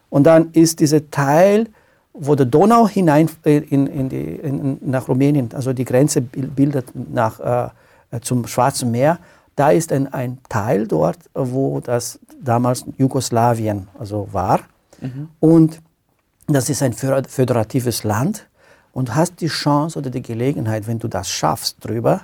und 0.10 0.24
dann 0.24 0.52
ist 0.54 0.80
dieser 0.80 1.12
Teil, 1.12 1.68
wo 2.14 2.34
der 2.34 2.48
Donau 2.48 2.88
hinein 2.88 3.30
äh, 3.46 3.58
in, 3.58 3.86
in 3.86 4.10
die, 4.10 4.36
in, 4.36 4.80
nach 4.82 5.08
Rumänien, 5.08 5.50
also 5.54 5.74
die 5.74 5.86
Grenze 5.86 6.22
bildet 6.22 6.88
nach, 6.96 7.40
äh, 7.40 8.20
zum 8.22 8.48
Schwarzen 8.48 8.92
Meer, 8.92 9.20
da 9.56 9.72
ist 9.72 9.92
ein, 9.92 10.12
ein 10.14 10.38
Teil 10.50 10.88
dort, 10.88 11.18
wo 11.34 11.80
das 11.82 12.20
damals 12.42 12.86
Jugoslawien 12.98 13.88
also 14.00 14.30
war. 14.32 14.62
Mhm. 15.02 15.30
Und 15.40 15.82
das 16.48 16.70
ist 16.70 16.82
ein 16.82 16.94
föderatives 16.94 18.04
Land 18.04 18.48
und 18.94 19.16
hast 19.16 19.42
die 19.42 19.48
Chance 19.48 20.00
oder 20.00 20.10
die 20.10 20.22
Gelegenheit, 20.22 20.88
wenn 20.88 21.00
du 21.00 21.08
das 21.08 21.30
schaffst 21.30 21.78
drüber, 21.82 22.22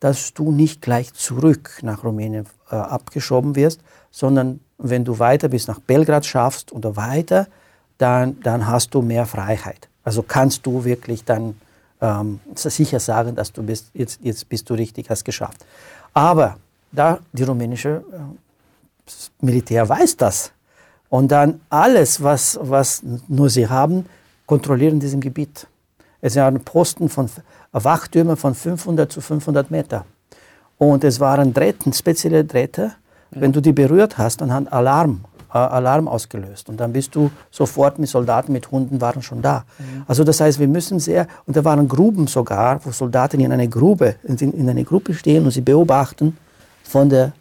dass 0.00 0.32
du 0.32 0.50
nicht 0.50 0.80
gleich 0.80 1.12
zurück 1.12 1.78
nach 1.82 2.04
Rumänien 2.04 2.46
äh, 2.70 2.74
abgeschoben 2.74 3.54
wirst, 3.54 3.80
sondern 4.10 4.60
wenn 4.78 5.04
du 5.04 5.18
weiter 5.18 5.48
bis 5.48 5.68
nach 5.68 5.78
Belgrad 5.78 6.24
schaffst 6.24 6.72
oder 6.72 6.96
weiter, 6.96 7.46
dann, 7.98 8.40
dann 8.40 8.66
hast 8.66 8.94
du 8.94 9.02
mehr 9.02 9.26
Freiheit. 9.26 9.88
Also 10.02 10.22
kannst 10.22 10.64
du 10.64 10.84
wirklich 10.84 11.24
dann 11.24 11.60
ähm, 12.00 12.40
sicher 12.54 12.98
sagen, 12.98 13.34
dass 13.34 13.52
du 13.52 13.62
bist, 13.62 13.90
jetzt, 13.92 14.20
jetzt 14.22 14.48
bist 14.48 14.70
du 14.70 14.74
richtig, 14.74 15.10
hast 15.10 15.24
geschafft. 15.24 15.66
Aber 16.14 16.56
da 16.92 17.18
die 17.32 17.42
rumänische 17.42 18.02
äh, 18.12 19.44
Militär 19.44 19.88
weiß 19.88 20.16
das. 20.16 20.52
Und 21.10 21.32
dann 21.32 21.60
alles, 21.68 22.22
was, 22.22 22.58
was 22.62 23.02
nur 23.28 23.50
sie 23.50 23.68
haben, 23.68 24.06
kontrollieren 24.46 25.00
diesem 25.00 25.20
Gebiet. 25.20 25.66
Es 26.20 26.34
sind 26.34 26.64
Posten 26.64 27.08
von 27.08 27.28
Wachtürmen 27.72 28.36
von 28.36 28.54
500 28.54 29.10
zu 29.10 29.20
500 29.20 29.70
Meter. 29.70 30.06
Und 30.78 31.04
es 31.04 31.20
waren 31.20 31.52
Drähten, 31.52 31.92
spezielle 31.92 32.44
Drähte. 32.44 32.92
Wenn 33.32 33.52
du 33.52 33.60
die 33.60 33.72
berührt 33.72 34.18
hast, 34.18 34.40
dann 34.40 34.52
hat 34.52 34.72
Alarm, 34.72 35.24
äh, 35.52 35.58
Alarm 35.58 36.08
ausgelöst. 36.08 36.68
Und 36.68 36.78
dann 36.78 36.92
bist 36.92 37.14
du 37.14 37.30
sofort 37.50 37.98
mit 37.98 38.08
Soldaten, 38.08 38.52
mit 38.52 38.70
Hunden 38.70 39.00
waren 39.00 39.22
schon 39.22 39.42
da. 39.42 39.64
Mhm. 39.78 40.04
Also 40.08 40.24
das 40.24 40.40
heißt, 40.40 40.58
wir 40.58 40.66
müssen 40.66 40.98
sehr, 40.98 41.26
und 41.46 41.56
da 41.56 41.64
waren 41.64 41.86
Gruben 41.86 42.26
sogar, 42.26 42.84
wo 42.84 42.90
Soldaten 42.90 43.40
in 43.40 43.52
einer 43.52 43.68
Grube, 43.68 44.16
in, 44.24 44.36
in 44.36 44.68
einer 44.68 44.84
Gruppe 44.84 45.14
stehen 45.14 45.44
und 45.44 45.52
sie 45.52 45.60
beobachten 45.60 46.36
von 46.82 47.08
der, 47.08 47.32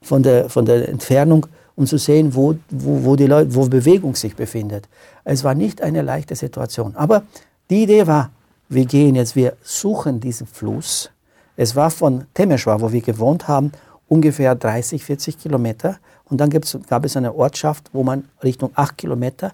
von 0.00 0.22
der, 0.22 0.48
von 0.48 0.64
der 0.64 0.88
Entfernung, 0.88 1.46
um 1.76 1.86
zu 1.86 1.98
sehen, 1.98 2.34
wo, 2.34 2.54
wo, 2.70 3.04
wo 3.04 3.16
die 3.16 3.26
Leute, 3.26 3.54
wo 3.54 3.66
Bewegung 3.66 4.14
sich 4.14 4.36
befindet. 4.36 4.88
Es 5.24 5.44
war 5.44 5.54
nicht 5.54 5.82
eine 5.82 6.02
leichte 6.02 6.36
Situation. 6.36 6.96
Aber 6.96 7.22
die 7.70 7.84
Idee 7.84 8.06
war, 8.06 8.30
wir 8.68 8.86
gehen 8.86 9.14
jetzt, 9.14 9.36
wir 9.36 9.56
suchen 9.62 10.20
diesen 10.20 10.46
Fluss. 10.46 11.10
Es 11.56 11.76
war 11.76 11.90
von 11.90 12.26
Temeschwar, 12.34 12.80
wo 12.80 12.92
wir 12.92 13.02
gewohnt 13.02 13.48
haben, 13.48 13.72
ungefähr 14.08 14.54
30, 14.54 15.04
40 15.04 15.38
Kilometer. 15.38 15.98
Und 16.24 16.40
dann 16.40 16.50
gab 16.50 17.04
es 17.04 17.16
eine 17.16 17.34
Ortschaft, 17.34 17.90
wo 17.92 18.02
man 18.02 18.28
Richtung 18.42 18.70
8 18.74 18.96
Kilometer, 18.96 19.52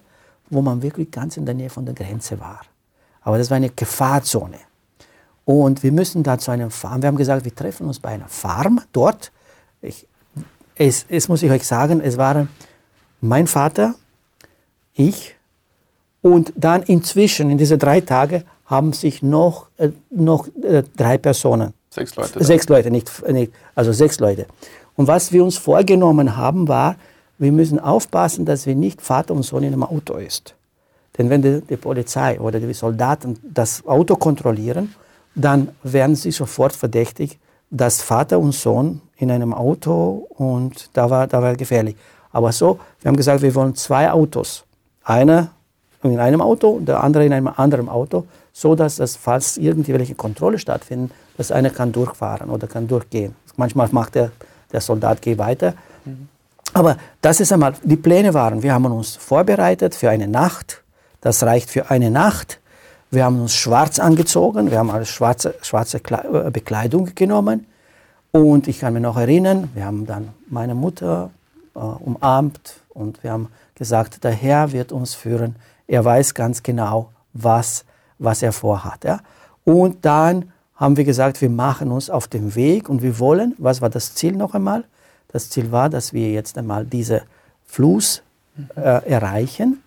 wo 0.49 0.61
man 0.61 0.81
wirklich 0.81 1.11
ganz 1.11 1.37
in 1.37 1.45
der 1.45 1.55
Nähe 1.55 1.69
von 1.69 1.85
der 1.85 1.93
Grenze 1.93 2.39
war. 2.39 2.61
Aber 3.21 3.37
das 3.37 3.49
war 3.49 3.57
eine 3.57 3.69
Gefahrzone. 3.69 4.57
Und 5.45 5.83
wir 5.83 5.91
müssen 5.91 6.23
da 6.23 6.37
zu 6.37 6.51
einem 6.51 6.71
Farm. 6.71 7.01
Wir 7.01 7.07
haben 7.07 7.17
gesagt, 7.17 7.43
wir 7.43 7.55
treffen 7.55 7.87
uns 7.87 7.99
bei 7.99 8.09
einer 8.09 8.27
Farm 8.27 8.81
dort. 8.93 9.31
Ich, 9.81 10.07
es, 10.79 11.05
es 11.09 11.27
muss 11.27 11.43
ich 11.43 11.51
euch 11.51 11.67
sagen, 11.67 12.01
es 12.01 12.17
waren 12.17 12.49
mein 13.21 13.45
Vater, 13.45 13.95
ich 14.93 15.35
und 16.21 16.53
dann 16.55 16.83
inzwischen, 16.83 17.49
in 17.49 17.57
diese 17.57 17.77
drei 17.77 18.01
Tage, 18.01 18.43
haben 18.65 18.93
sich 18.93 19.21
noch, 19.21 19.67
äh, 19.77 19.89
noch 20.09 20.47
äh, 20.63 20.83
drei 20.95 21.17
Personen. 21.17 21.73
Sechs 21.89 22.15
Leute. 22.15 22.43
Sechs 22.43 22.65
dann. 22.65 22.77
Leute, 22.77 22.91
nicht, 22.91 23.27
nicht, 23.29 23.51
also 23.75 23.91
sechs 23.91 24.19
Leute. 24.19 24.45
Und 24.95 25.07
was 25.07 25.31
wir 25.31 25.43
uns 25.43 25.57
vorgenommen 25.57 26.37
haben, 26.37 26.67
war, 26.67 26.95
wir 27.37 27.51
müssen 27.51 27.79
aufpassen, 27.79 28.45
dass 28.45 28.65
wir 28.65 28.75
nicht 28.75 29.01
Vater 29.01 29.33
und 29.33 29.43
Sohn 29.43 29.63
in 29.63 29.73
einem 29.73 29.83
Auto 29.83 30.15
ist. 30.15 30.55
Denn 31.17 31.29
wenn 31.29 31.41
die, 31.41 31.61
die 31.61 31.77
Polizei 31.77 32.39
oder 32.39 32.59
die 32.59 32.73
Soldaten 32.73 33.37
das 33.43 33.85
Auto 33.85 34.15
kontrollieren, 34.15 34.93
dann 35.35 35.69
werden 35.83 36.15
sie 36.15 36.31
sofort 36.31 36.73
verdächtig, 36.73 37.39
dass 37.69 38.01
Vater 38.01 38.39
und 38.39 38.53
Sohn 38.53 39.01
in 39.17 39.31
einem 39.31 39.53
Auto 39.53 40.27
und 40.29 40.89
da 40.93 41.09
war, 41.09 41.27
da 41.27 41.41
war 41.41 41.55
gefährlich. 41.55 41.95
Aber 42.31 42.51
so, 42.51 42.79
wir 43.01 43.09
haben 43.09 43.17
gesagt, 43.17 43.41
wir 43.41 43.53
wollen 43.55 43.75
zwei 43.75 44.11
Autos. 44.11 44.63
Einer 45.03 45.51
in 46.03 46.19
einem 46.19 46.41
Auto 46.41 46.79
der 46.79 47.03
andere 47.03 47.25
in 47.25 47.33
einem 47.33 47.47
anderen 47.47 47.89
Auto, 47.89 48.25
so 48.53 48.75
dass 48.75 48.97
das, 48.97 49.15
falls 49.15 49.57
irgendwelche 49.57 50.15
Kontrolle 50.15 50.57
stattfinden, 50.57 51.11
dass 51.37 51.51
einer 51.51 51.69
kann 51.69 51.91
durchfahren 51.91 52.49
oder 52.49 52.67
kann 52.67 52.87
durchgehen. 52.87 53.35
Manchmal 53.57 53.89
macht 53.91 54.15
der, 54.15 54.31
der 54.71 54.81
Soldat 54.81 55.21
geht 55.21 55.37
weiter. 55.37 55.73
Mhm. 56.05 56.29
Aber 56.73 56.97
das 57.21 57.39
ist 57.39 57.51
einmal, 57.51 57.73
die 57.83 57.95
Pläne 57.95 58.33
waren, 58.33 58.61
wir 58.61 58.73
haben 58.73 58.85
uns 58.85 59.15
vorbereitet 59.15 59.95
für 59.95 60.09
eine 60.09 60.27
Nacht. 60.27 60.83
Das 61.21 61.43
reicht 61.43 61.69
für 61.69 61.89
eine 61.89 62.11
Nacht. 62.11 62.59
Wir 63.11 63.25
haben 63.25 63.41
uns 63.41 63.55
schwarz 63.55 63.99
angezogen, 63.99 64.69
wir 64.69 64.79
haben 64.79 64.91
alles 64.91 65.09
schwarze, 65.09 65.55
schwarze 65.61 65.97
äh, 65.97 66.51
Bekleidung 66.51 67.13
genommen. 67.15 67.65
Und 68.31 68.67
ich 68.67 68.79
kann 68.79 68.93
mich 68.93 69.01
noch 69.01 69.17
erinnern, 69.17 69.69
wir 69.73 69.85
haben 69.85 70.05
dann 70.05 70.29
meine 70.47 70.75
Mutter 70.75 71.31
äh, 71.75 71.79
umarmt 71.79 72.81
und 72.89 73.23
wir 73.23 73.31
haben 73.31 73.47
gesagt, 73.73 74.23
der 74.23 74.31
Herr 74.31 74.71
wird 74.71 74.91
uns 74.91 75.15
führen. 75.15 75.55
Er 75.87 76.05
weiß 76.05 76.35
ganz 76.35 76.61
genau, 76.61 77.09
was 77.33 77.85
was 78.19 78.43
er 78.43 78.51
vorhat. 78.51 79.03
Ja? 79.05 79.21
Und 79.63 80.05
dann 80.05 80.51
haben 80.75 80.97
wir 80.97 81.05
gesagt, 81.05 81.41
wir 81.41 81.49
machen 81.49 81.91
uns 81.91 82.09
auf 82.09 82.27
den 82.27 82.53
Weg 82.55 82.89
und 82.89 83.01
wir 83.01 83.17
wollen, 83.17 83.55
was 83.57 83.81
war 83.81 83.89
das 83.89 84.13
Ziel 84.13 84.33
noch 84.33 84.53
einmal? 84.53 84.83
Das 85.29 85.49
Ziel 85.49 85.71
war, 85.71 85.89
dass 85.89 86.13
wir 86.13 86.31
jetzt 86.31 86.57
einmal 86.57 86.85
diese 86.85 87.23
Fluss 87.65 88.21
äh, 88.75 88.81
erreichen. 89.09 89.81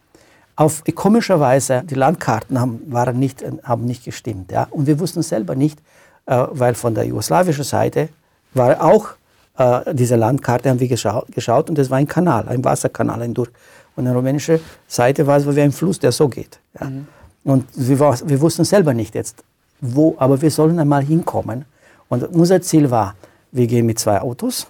Auf 0.54 0.82
komischerweise, 0.94 1.82
die 1.84 1.94
Landkarten 1.94 2.60
haben, 2.60 2.80
waren 2.86 3.18
nicht, 3.18 3.44
haben 3.62 3.84
nicht 3.84 4.04
gestimmt. 4.04 4.52
Ja? 4.52 4.68
Und 4.70 4.86
wir 4.86 4.98
wussten 5.00 5.22
selber 5.22 5.54
nicht, 5.54 5.78
äh, 6.26 6.46
weil 6.50 6.74
von 6.74 6.94
der 6.94 7.04
jugoslawischen 7.04 7.64
Seite 7.64 8.10
war 8.54 8.82
auch 8.84 9.08
äh, 9.56 9.94
diese 9.94 10.16
Landkarte, 10.16 10.68
haben 10.70 10.80
wir 10.80 10.88
geschau 10.88 11.24
geschaut 11.30 11.70
und 11.70 11.78
es 11.78 11.90
war 11.90 11.98
ein 11.98 12.06
Kanal, 12.06 12.48
ein 12.48 12.64
Wasserkanal, 12.64 13.22
ein 13.22 13.34
durch. 13.34 13.50
Und 13.96 14.04
die 14.04 14.10
rumänische 14.10 14.60
Seite 14.86 15.26
war 15.26 15.38
es 15.38 15.46
wie 15.46 15.60
ein 15.60 15.72
Fluss, 15.72 15.98
der 15.98 16.12
so 16.12 16.28
geht. 16.28 16.60
Ja? 16.78 16.88
Mhm. 16.88 17.06
Und 17.44 17.66
wir, 17.74 17.98
wir 17.98 18.40
wussten 18.40 18.64
selber 18.64 18.94
nicht 18.94 19.14
jetzt, 19.14 19.42
wo, 19.80 20.14
aber 20.18 20.40
wir 20.40 20.50
sollen 20.50 20.78
einmal 20.78 21.02
hinkommen. 21.02 21.64
Und 22.08 22.24
unser 22.24 22.60
Ziel 22.62 22.90
war, 22.90 23.14
wir 23.50 23.66
gehen 23.66 23.86
mit 23.86 23.98
zwei 23.98 24.20
Autos, 24.20 24.66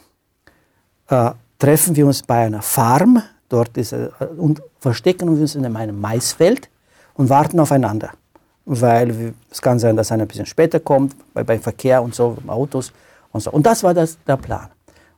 äh, 1.08 1.30
treffen 1.58 1.94
wir 1.94 2.06
uns 2.06 2.22
bei 2.22 2.46
einer 2.46 2.62
Farm, 2.62 3.22
dort 3.52 3.76
ist, 3.76 3.92
äh, 3.92 4.08
und 4.36 4.62
verstecken 4.78 5.28
uns 5.28 5.54
in 5.54 5.64
einem 5.64 6.00
Maisfeld 6.00 6.68
und 7.14 7.28
warten 7.28 7.60
aufeinander. 7.60 8.10
Weil 8.64 9.34
es 9.50 9.60
kann 9.60 9.78
sein, 9.78 9.96
dass 9.96 10.12
einer 10.12 10.24
ein 10.24 10.28
bisschen 10.28 10.46
später 10.46 10.80
kommt, 10.80 11.14
bei, 11.34 11.42
beim 11.42 11.60
Verkehr 11.60 12.02
und 12.02 12.14
so, 12.14 12.36
Autos 12.46 12.92
und 13.32 13.42
so. 13.42 13.50
Und 13.50 13.66
das 13.66 13.82
war 13.82 13.92
das, 13.92 14.18
der 14.26 14.36
Plan. 14.36 14.68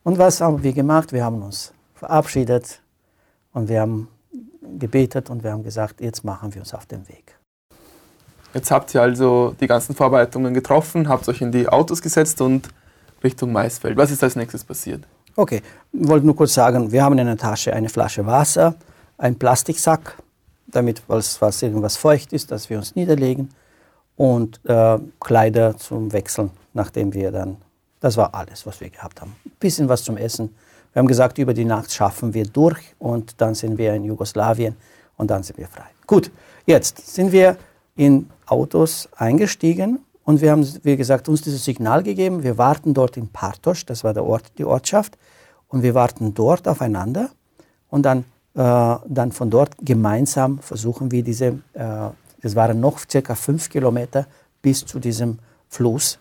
Und 0.02 0.18
was 0.18 0.40
haben 0.40 0.62
wir 0.62 0.72
gemacht? 0.72 1.12
Wir 1.12 1.24
haben 1.24 1.42
uns 1.42 1.72
verabschiedet 1.94 2.80
und 3.52 3.68
wir 3.68 3.80
haben 3.80 4.08
gebetet 4.78 5.30
und 5.30 5.42
wir 5.44 5.52
haben 5.52 5.62
gesagt, 5.62 6.00
jetzt 6.00 6.24
machen 6.24 6.54
wir 6.54 6.62
uns 6.62 6.74
auf 6.74 6.86
den 6.86 7.06
Weg. 7.08 7.38
Jetzt 8.54 8.70
habt 8.70 8.94
ihr 8.94 9.02
also 9.02 9.54
die 9.60 9.66
ganzen 9.66 9.94
Vorbereitungen 9.94 10.54
getroffen, 10.54 11.08
habt 11.08 11.28
euch 11.28 11.40
in 11.40 11.52
die 11.52 11.68
Autos 11.68 12.00
gesetzt 12.00 12.40
und 12.40 12.68
Richtung 13.22 13.52
Maisfeld. 13.52 13.96
Was 13.96 14.10
ist 14.10 14.22
als 14.22 14.36
nächstes 14.36 14.64
passiert? 14.64 15.04
Okay, 15.36 15.62
ich 15.92 16.08
wollte 16.08 16.26
nur 16.26 16.36
kurz 16.36 16.54
sagen, 16.54 16.92
wir 16.92 17.02
haben 17.02 17.18
in 17.18 17.26
der 17.26 17.36
Tasche 17.36 17.72
eine 17.72 17.88
Flasche 17.88 18.24
Wasser, 18.24 18.76
einen 19.18 19.36
Plastiksack, 19.36 20.16
damit, 20.68 21.02
falls, 21.06 21.36
falls 21.36 21.60
irgendwas 21.60 21.96
feucht 21.96 22.32
ist, 22.32 22.52
dass 22.52 22.70
wir 22.70 22.78
uns 22.78 22.94
niederlegen 22.94 23.48
und 24.16 24.60
äh, 24.64 24.98
Kleider 25.18 25.76
zum 25.76 26.12
Wechseln, 26.12 26.50
nachdem 26.72 27.12
wir 27.12 27.32
dann, 27.32 27.56
das 27.98 28.16
war 28.16 28.32
alles, 28.32 28.64
was 28.64 28.80
wir 28.80 28.90
gehabt 28.90 29.20
haben. 29.20 29.34
Ein 29.44 29.52
bisschen 29.58 29.88
was 29.88 30.04
zum 30.04 30.16
Essen 30.16 30.54
Wir 30.92 31.00
haben 31.00 31.08
gesagt, 31.08 31.38
über 31.38 31.52
die 31.52 31.64
Nacht 31.64 31.92
schaffen 31.92 32.32
wir 32.32 32.44
durch 32.44 32.94
und 33.00 33.40
dann 33.40 33.56
sind 33.56 33.76
wir 33.76 33.92
in 33.94 34.04
Jugoslawien 34.04 34.76
und 35.16 35.28
dann 35.32 35.42
sind 35.42 35.58
wir 35.58 35.66
frei. 35.66 35.90
Gut, 36.06 36.30
jetzt 36.66 37.12
sind 37.12 37.32
wir 37.32 37.56
in 37.96 38.30
Autos 38.46 39.08
eingestiegen 39.16 39.98
und 40.24 40.40
wir 40.40 40.50
haben, 40.50 40.66
wie 40.82 40.96
gesagt, 40.96 41.28
uns 41.28 41.42
dieses 41.42 41.64
Signal 41.64 42.02
gegeben. 42.02 42.42
Wir 42.42 42.58
warten 42.58 42.94
dort 42.94 43.16
in 43.16 43.28
Partos, 43.28 43.84
das 43.84 44.04
war 44.04 44.14
der 44.14 44.24
Ort, 44.24 44.52
die 44.58 44.64
Ortschaft, 44.64 45.18
und 45.68 45.82
wir 45.82 45.94
warten 45.94 46.34
dort 46.34 46.66
aufeinander 46.66 47.30
und 47.90 48.02
dann, 48.04 48.20
äh, 48.54 48.96
dann 49.06 49.32
von 49.32 49.50
dort 49.50 49.74
gemeinsam 49.80 50.58
versuchen 50.58 51.10
wir 51.10 51.22
diese, 51.22 51.58
äh, 51.74 52.10
das 52.42 52.54
waren 52.54 52.80
noch 52.80 53.00
circa 53.10 53.34
fünf 53.34 53.68
Kilometer 53.68 54.26
bis 54.62 54.84
zu 54.84 54.98
diesem 54.98 55.38
Fluss, 55.68 56.18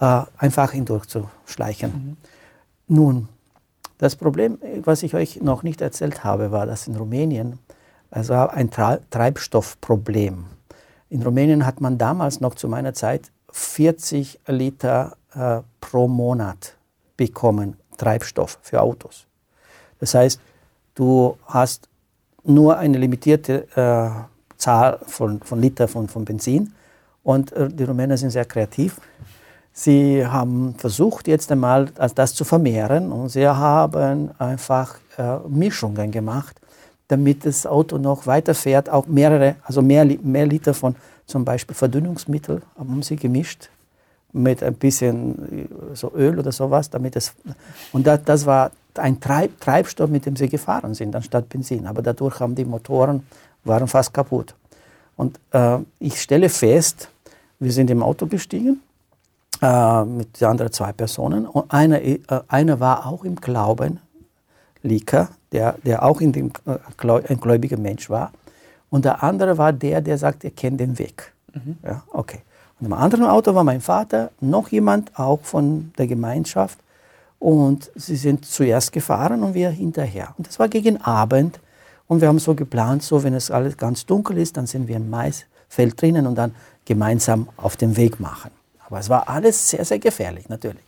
äh, 0.00 0.22
einfach 0.38 0.72
hindurchzuschleichen. 0.72 1.90
Mhm. 1.90 2.16
Nun, 2.88 3.28
das 3.98 4.16
Problem, 4.16 4.58
was 4.84 5.02
ich 5.02 5.14
euch 5.14 5.40
noch 5.40 5.62
nicht 5.62 5.80
erzählt 5.80 6.24
habe, 6.24 6.50
war, 6.52 6.66
dass 6.66 6.86
in 6.86 6.96
Rumänien 6.96 7.58
also 8.10 8.34
ein 8.34 8.70
Treibstoffproblem. 8.70 10.44
In 11.08 11.22
Rumänien 11.22 11.66
hat 11.66 11.80
man 11.80 11.98
damals 11.98 12.40
noch 12.40 12.54
zu 12.54 12.68
meiner 12.68 12.94
Zeit 12.94 13.30
40 13.56 14.38
Liter 14.48 15.16
äh, 15.34 15.62
pro 15.80 16.06
Monat 16.08 16.76
bekommen, 17.16 17.78
Treibstoff 17.96 18.58
für 18.60 18.82
Autos. 18.82 19.24
Das 19.98 20.12
heißt, 20.12 20.38
du 20.94 21.38
hast 21.46 21.88
nur 22.44 22.76
eine 22.76 22.98
limitierte 22.98 23.66
äh, 23.74 24.58
Zahl 24.58 24.98
von, 25.06 25.40
von 25.40 25.58
Liter 25.58 25.88
von, 25.88 26.06
von 26.06 26.26
Benzin 26.26 26.74
und 27.22 27.50
äh, 27.52 27.68
die 27.68 27.84
Rumäner 27.84 28.18
sind 28.18 28.30
sehr 28.30 28.44
kreativ. 28.44 29.00
Sie 29.72 30.26
haben 30.26 30.74
versucht, 30.76 31.26
jetzt 31.26 31.50
einmal 31.50 31.86
das 32.14 32.34
zu 32.34 32.44
vermehren 32.44 33.10
und 33.10 33.30
sie 33.30 33.48
haben 33.48 34.38
einfach 34.38 34.98
äh, 35.16 35.38
Mischungen 35.48 36.10
gemacht, 36.10 36.60
damit 37.08 37.46
das 37.46 37.66
Auto 37.66 37.98
noch 37.98 38.26
weiterfährt. 38.26 38.90
Auch 38.90 39.06
mehrere, 39.06 39.56
also 39.62 39.82
mehr, 39.82 40.04
mehr 40.22 40.46
Liter 40.46 40.74
von 40.74 40.96
zum 41.26 41.44
Beispiel 41.44 41.74
Verdünnungsmittel 41.74 42.62
haben 42.78 43.02
sie 43.02 43.16
gemischt 43.16 43.68
mit 44.32 44.62
ein 44.62 44.74
bisschen 44.74 45.68
äh, 45.92 45.94
so 45.94 46.12
Öl 46.14 46.38
oder 46.38 46.52
sowas, 46.52 46.90
damit 46.90 47.16
es 47.16 47.34
und 47.92 48.06
das, 48.06 48.22
das 48.24 48.46
war 48.46 48.70
ein 48.98 49.20
Treib, 49.20 49.60
Treibstoff, 49.60 50.10
mit 50.10 50.26
dem 50.26 50.36
sie 50.36 50.48
gefahren 50.48 50.94
sind, 50.94 51.14
anstatt 51.14 51.48
Benzin. 51.48 51.86
Aber 51.86 52.02
dadurch 52.02 52.40
haben 52.40 52.54
die 52.54 52.64
Motoren 52.64 53.26
waren 53.64 53.88
fast 53.88 54.14
kaputt. 54.14 54.54
Und 55.16 55.38
äh, 55.50 55.78
ich 55.98 56.20
stelle 56.20 56.48
fest, 56.48 57.08
wir 57.58 57.72
sind 57.72 57.90
im 57.90 58.02
Auto 58.02 58.26
gestiegen 58.26 58.80
äh, 59.62 60.04
mit 60.04 60.40
den 60.40 60.48
anderen 60.48 60.72
zwei 60.72 60.92
Personen. 60.92 61.46
Und 61.46 61.72
einer, 61.72 62.00
äh, 62.02 62.20
einer 62.48 62.80
war 62.80 63.06
auch 63.06 63.24
im 63.24 63.36
Glauben, 63.36 64.00
Lika, 64.86 65.28
der, 65.52 65.76
der 65.84 66.02
auch 66.02 66.20
in 66.20 66.32
dem, 66.32 66.52
äh, 66.66 66.78
ein 67.28 67.40
gläubiger 67.40 67.76
Mensch 67.76 68.08
war. 68.10 68.32
Und 68.90 69.04
der 69.04 69.22
andere 69.22 69.58
war 69.58 69.72
der, 69.72 70.00
der 70.00 70.18
sagt, 70.18 70.44
er 70.44 70.50
kennt 70.50 70.80
den 70.80 70.98
Weg. 70.98 71.32
Mhm. 71.52 71.76
Ja, 71.84 72.02
okay. 72.12 72.40
Und 72.78 72.86
im 72.86 72.92
anderen 72.92 73.24
Auto 73.24 73.54
war 73.54 73.64
mein 73.64 73.80
Vater, 73.80 74.30
noch 74.40 74.68
jemand, 74.68 75.18
auch 75.18 75.40
von 75.42 75.92
der 75.98 76.06
Gemeinschaft. 76.06 76.78
Und 77.38 77.90
sie 77.94 78.16
sind 78.16 78.44
zuerst 78.44 78.92
gefahren 78.92 79.42
und 79.42 79.54
wir 79.54 79.70
hinterher. 79.70 80.34
Und 80.38 80.46
das 80.46 80.58
war 80.58 80.68
gegen 80.68 81.00
Abend. 81.02 81.60
Und 82.08 82.20
wir 82.20 82.28
haben 82.28 82.38
so 82.38 82.54
geplant, 82.54 83.02
so 83.02 83.22
wenn 83.22 83.34
es 83.34 83.50
alles 83.50 83.76
ganz 83.76 84.06
dunkel 84.06 84.38
ist, 84.38 84.56
dann 84.56 84.66
sind 84.66 84.88
wir 84.88 84.96
im 84.96 85.10
Maisfeld 85.10 86.00
drinnen 86.00 86.26
und 86.26 86.36
dann 86.36 86.54
gemeinsam 86.84 87.48
auf 87.56 87.76
den 87.76 87.96
Weg 87.96 88.20
machen. 88.20 88.50
Aber 88.86 89.00
es 89.00 89.08
war 89.08 89.28
alles 89.28 89.70
sehr, 89.70 89.84
sehr 89.84 89.98
gefährlich, 89.98 90.48
natürlich. 90.48 90.84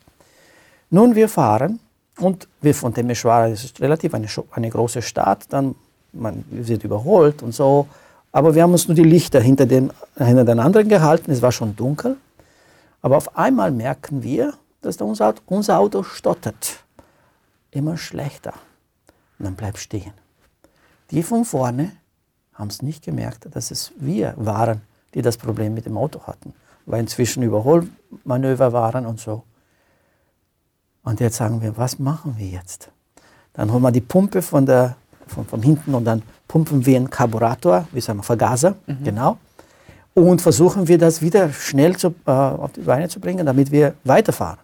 Nun, 0.91 1.15
wir 1.15 1.29
fahren 1.29 1.81
und 2.19 2.49
wir 2.61 2.75
von 2.75 2.93
Temeshwara, 2.93 3.49
das 3.49 3.65
ist 3.65 3.81
relativ 3.81 4.15
eine, 4.15 4.27
eine 4.53 4.71
große 4.71 5.03
Stadt, 5.03 5.47
dann 5.51 5.75
man 6.13 6.45
wird 6.51 6.85
überholt 6.85 7.43
und 7.43 7.55
so. 7.55 7.87
Aber 8.33 8.55
wir 8.55 8.63
haben 8.63 8.73
uns 8.73 8.89
nur 8.89 8.95
die 8.95 9.05
Lichter 9.05 9.41
hinter 9.41 9.67
den, 9.67 9.93
hinter 10.17 10.45
den 10.45 10.61
anderen 10.61 10.89
gehalten, 10.89 11.31
es 11.31 11.43
war 11.43 11.53
schon 11.53 11.77
dunkel. 11.77 12.17
Aber 13.03 13.17
auf 13.17 13.37
einmal 13.37 13.71
merken 13.71 14.23
wir, 14.23 14.55
dass 14.83 14.97
unser 14.97 15.29
Auto, 15.29 15.43
unser 15.47 15.79
Auto 15.79 16.03
stottert. 16.03 16.81
Immer 17.71 17.97
schlechter. 17.97 18.55
Und 19.39 19.45
dann 19.45 19.55
bleibt 19.55 19.79
stehen. 19.79 20.13
Die 21.11 21.23
von 21.23 21.45
vorne 21.45 21.93
haben 22.55 22.69
es 22.69 22.83
nicht 22.83 23.05
gemerkt, 23.05 23.49
dass 23.55 23.71
es 23.71 23.93
wir 23.97 24.35
waren, 24.37 24.83
die 25.15 25.23
das 25.23 25.37
Problem 25.37 25.75
mit 25.75 25.87
dem 25.87 25.97
Auto 25.97 26.23
hatten 26.23 26.53
weil 26.89 27.01
inzwischen 27.01 27.43
Überholmanöver 27.43 28.73
waren 28.73 29.07
und 29.07 29.21
so. 29.21 29.45
Und 31.03 31.21
jetzt 31.21 31.37
sagen 31.37 31.63
wir, 31.63 31.77
was 31.77 31.99
machen 31.99 32.35
wir 32.37 32.47
jetzt? 32.47 32.91
Dann 33.55 33.73
holen 33.73 33.83
wir 33.83 33.93
die 33.93 34.01
Pumpe 34.01 34.43
von, 34.43 34.67
der, 34.67 34.97
von, 35.27 35.47
von 35.47 35.63
hinten 35.63 35.95
und 35.95 36.05
dann 36.05 36.23
pumpen 36.47 36.85
wir 36.85 36.97
einen 36.97 37.11
Karburator, 37.11 37.87
wie 37.93 38.01
sagen 38.01 38.19
wir, 38.19 38.23
Vergaser, 38.23 38.75
mhm. 38.87 39.05
genau. 39.05 39.39
Und 40.15 40.43
versuchen 40.43 40.89
wir 40.89 40.99
das 40.99 41.23
wieder 41.23 41.53
schnell 41.53 41.97
zu, 41.97 42.15
äh, 42.27 42.31
auf 42.31 42.73
die 42.73 42.81
Beine 42.81 43.09
zu 43.09 43.21
bringen, 43.21 43.47
damit 43.47 43.71
wir 43.71 43.95
weiterfahren. 44.05 44.59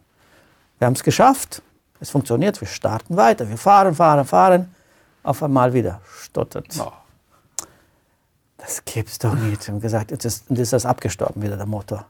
Wir 0.78 0.86
haben 0.86 0.94
es 0.94 1.02
geschafft, 1.02 1.62
es 2.00 2.10
funktioniert, 2.10 2.60
wir 2.60 2.68
starten 2.68 3.16
weiter, 3.16 3.48
wir 3.48 3.56
fahren, 3.56 3.94
fahren, 3.94 4.24
fahren, 4.24 4.74
auf 5.22 5.42
einmal 5.42 5.72
wieder 5.72 6.00
stottert. 6.20 6.66
Oh. 6.78 6.92
Das 8.58 8.84
gibt's 8.84 9.18
doch 9.18 9.34
nicht. 9.34 9.66
Wir 9.66 9.74
haben 9.74 9.80
gesagt, 9.80 10.10
jetzt 10.10 10.24
ist, 10.24 10.44
jetzt 10.48 10.58
ist 10.58 10.72
das 10.72 10.86
abgestorben 10.86 11.42
wieder, 11.42 11.56
der 11.56 11.66
Motor. 11.66 12.06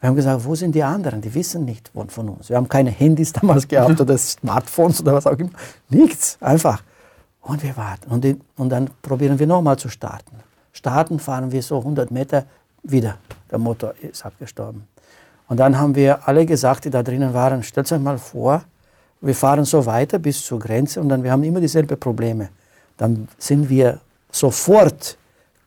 Wir 0.00 0.08
haben 0.08 0.16
gesagt, 0.16 0.44
wo 0.44 0.54
sind 0.54 0.74
die 0.74 0.82
anderen? 0.82 1.20
Die 1.20 1.34
wissen 1.34 1.64
nicht 1.64 1.90
von 2.08 2.28
uns. 2.28 2.48
Wir 2.48 2.56
haben 2.56 2.68
keine 2.68 2.90
Handys 2.90 3.32
damals 3.40 3.66
gehabt 3.66 4.00
oder 4.00 4.16
Smartphones 4.18 5.00
oder 5.00 5.14
was 5.14 5.26
auch 5.26 5.38
immer. 5.38 5.50
Nichts, 5.88 6.36
einfach. 6.40 6.82
Und 7.40 7.62
wir 7.62 7.76
warten. 7.76 8.10
Und, 8.10 8.24
die, 8.24 8.38
und 8.56 8.68
dann 8.70 8.90
probieren 9.02 9.38
wir 9.38 9.46
nochmal 9.46 9.78
zu 9.78 9.88
starten. 9.88 10.36
Starten 10.72 11.18
fahren 11.18 11.52
wir 11.52 11.62
so 11.62 11.78
100 11.78 12.10
Meter 12.10 12.44
wieder. 12.82 13.16
Der 13.50 13.58
Motor 13.58 13.94
ist 14.02 14.26
abgestorben. 14.26 14.86
Und 15.48 15.58
dann 15.58 15.78
haben 15.78 15.94
wir 15.94 16.28
alle 16.28 16.44
gesagt, 16.44 16.84
die 16.84 16.90
da 16.90 17.02
drinnen 17.02 17.32
waren, 17.32 17.62
stellt 17.62 17.90
euch 17.90 18.00
mal 18.00 18.18
vor, 18.18 18.64
wir 19.20 19.34
fahren 19.34 19.64
so 19.64 19.86
weiter 19.86 20.18
bis 20.18 20.44
zur 20.44 20.58
Grenze 20.58 21.00
und 21.00 21.08
dann 21.08 21.22
wir 21.22 21.32
haben 21.32 21.42
immer 21.44 21.60
dieselben 21.60 21.98
Probleme. 21.98 22.50
Dann 22.96 23.28
sind 23.38 23.68
wir 23.68 24.00
sofort 24.30 25.16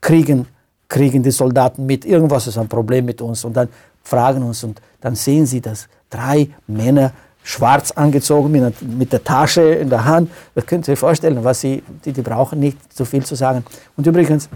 kriegen, 0.02 0.48
kriegen 0.88 1.24
die 1.24 1.32
Soldaten 1.32 1.86
mit, 1.86 2.06
irgendwas 2.06 2.48
ist 2.48 2.58
ein 2.58 2.68
Problem 2.68 3.06
mit 3.06 3.22
uns 3.22 3.44
und 3.46 3.54
dann 3.54 3.70
fragen 4.10 4.44
uns 4.44 4.64
und 4.64 4.82
dann 5.02 5.16
sehen 5.16 5.46
sie, 5.46 5.62
dass 5.62 5.88
drei 6.10 6.50
Männer 6.68 7.14
schwarz 7.44 7.92
angezogen 7.92 8.52
mit, 8.52 8.82
mit 8.82 9.14
der 9.14 9.24
Tasche 9.24 9.62
in 9.62 9.90
der 9.90 10.06
Hand. 10.06 10.30
Das 10.56 10.66
könnt 10.66 10.88
ihr 10.88 10.94
euch 10.94 11.00
vorstellen, 11.00 11.44
was 11.44 11.62
sie, 11.62 11.84
die, 12.04 12.12
die 12.12 12.22
brauchen 12.22 12.60
nicht 12.60 12.78
so 12.94 13.06
viel 13.06 13.24
zu 13.26 13.36
sagen. 13.36 13.64
Und 13.96 14.06
übrigens, 14.06 14.50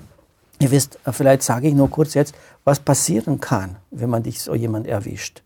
ihr 0.59 0.71
wisst, 0.71 0.99
vielleicht 1.11 1.43
sage 1.43 1.67
ich 1.67 1.73
nur 1.73 1.89
kurz 1.89 2.13
jetzt, 2.13 2.35
was 2.63 2.79
passieren 2.79 3.39
kann, 3.39 3.77
wenn 3.91 4.09
man 4.09 4.23
dich 4.23 4.41
so 4.41 4.53
jemand 4.55 4.87
erwischt. 4.87 5.41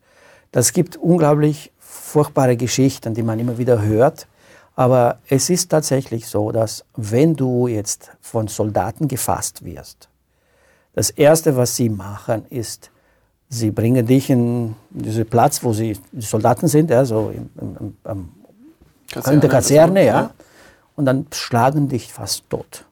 Das 0.52 0.74
gibt 0.74 0.98
unglaublich 0.98 1.72
furchtbare 1.80 2.58
Geschichten, 2.58 3.13
die 3.13 3.24
man 3.24 3.39
immer 3.39 3.58
wieder 3.58 3.82
hört. 3.82 4.28
Aber 4.76 5.17
es 5.28 5.50
ist 5.50 5.70
tatsächlich 5.70 6.28
so, 6.28 6.52
dass 6.52 6.86
wenn 6.96 7.36
du 7.36 7.67
jetzt 7.67 8.12
von 8.22 8.48
Soldaten 8.48 9.08
gefasst 9.08 9.65
wirst, 9.65 10.10
das 10.93 11.10
Erste, 11.10 11.56
was 11.56 11.76
sie 11.76 11.89
machen, 11.89 12.46
ist, 12.50 12.91
Sie 13.49 13.71
bringen 13.71 14.05
dich 14.05 14.29
in 14.29 14.75
diesen 14.89 15.25
Platz, 15.25 15.63
wo 15.63 15.71
sie, 15.73 15.97
die 16.12 16.25
Soldaten 16.25 16.67
sind, 16.67 16.89
ja, 16.89 17.05
so 17.05 17.31
im, 17.33 17.49
im, 17.62 17.95
im, 18.03 18.29
Kaserne, 19.10 19.36
in 19.36 19.41
der 19.41 19.49
Kaserne, 19.49 20.05
ja. 20.05 20.21
ja. 20.21 20.31
Und 20.95 21.05
dann 21.05 21.27
schlagen 21.31 21.88
dich 21.88 22.12
fast 22.12 22.49
tot. 22.49 22.86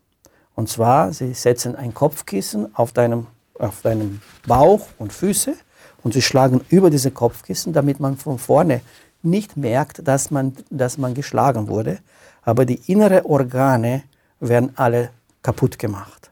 Und 0.55 0.69
zwar, 0.69 1.11
sie 1.11 1.33
setzen 1.33 1.75
ein 1.75 1.93
Kopfkissen 1.93 2.73
auf 2.75 2.93
deinem, 2.93 3.27
auf 3.59 3.81
deinem 3.81 4.21
Bauch 4.47 4.87
und 4.97 5.11
Füße 5.11 5.55
und 6.03 6.13
sie 6.13 6.21
schlagen 6.21 6.61
über 6.69 6.89
diese 6.89 7.11
Kopfkissen, 7.11 7.73
damit 7.73 7.99
man 7.99 8.15
von 8.15 8.37
vorne 8.37 8.81
nicht 9.23 9.57
merkt, 9.57 10.07
dass 10.07 10.31
man, 10.31 10.53
dass 10.69 10.97
man 10.97 11.13
geschlagen 11.13 11.67
wurde. 11.67 11.99
Aber 12.43 12.65
die 12.65 12.79
inneren 12.85 13.25
Organe 13.25 14.03
werden 14.39 14.71
alle 14.75 15.09
kaputt 15.41 15.77
gemacht. 15.77 16.31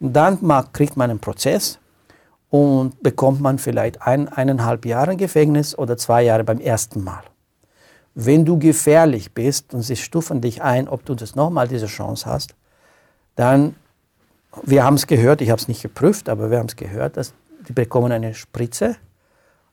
Und 0.00 0.12
dann 0.12 0.38
kriegt 0.72 0.96
man 0.96 1.10
einen 1.10 1.18
Prozess, 1.18 1.78
und 2.54 3.02
bekommt 3.02 3.40
man 3.40 3.58
vielleicht 3.58 4.02
ein, 4.02 4.28
eineinhalb 4.28 4.86
Jahre 4.86 5.16
Gefängnis 5.16 5.76
oder 5.76 5.96
zwei 5.96 6.22
Jahre 6.22 6.44
beim 6.44 6.60
ersten 6.60 7.02
Mal. 7.02 7.24
Wenn 8.14 8.44
du 8.44 8.60
gefährlich 8.60 9.32
bist 9.32 9.74
und 9.74 9.82
sie 9.82 9.96
stufen 9.96 10.40
dich 10.40 10.62
ein, 10.62 10.88
ob 10.88 11.04
du 11.04 11.16
das 11.16 11.34
nochmal 11.34 11.66
diese 11.66 11.86
Chance 11.86 12.26
hast, 12.26 12.54
dann, 13.34 13.74
wir 14.62 14.84
haben 14.84 14.94
es 14.94 15.08
gehört, 15.08 15.40
ich 15.40 15.50
habe 15.50 15.60
es 15.60 15.66
nicht 15.66 15.82
geprüft, 15.82 16.28
aber 16.28 16.52
wir 16.52 16.60
haben 16.60 16.68
es 16.68 16.76
gehört, 16.76 17.16
dass 17.16 17.34
die 17.66 17.72
bekommen 17.72 18.12
eine 18.12 18.34
Spritze, 18.34 18.94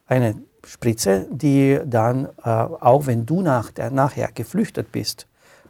eine 0.08 0.42
Spritze, 0.66 1.28
die 1.30 1.80
dann, 1.86 2.30
äh, 2.44 2.50
auch 2.50 3.06
wenn 3.06 3.28
du 3.28 3.44
nach 3.44 3.70
der, 3.70 3.92
nachher 3.92 4.30
geflüchtet 4.34 4.92
bist, 4.92 5.28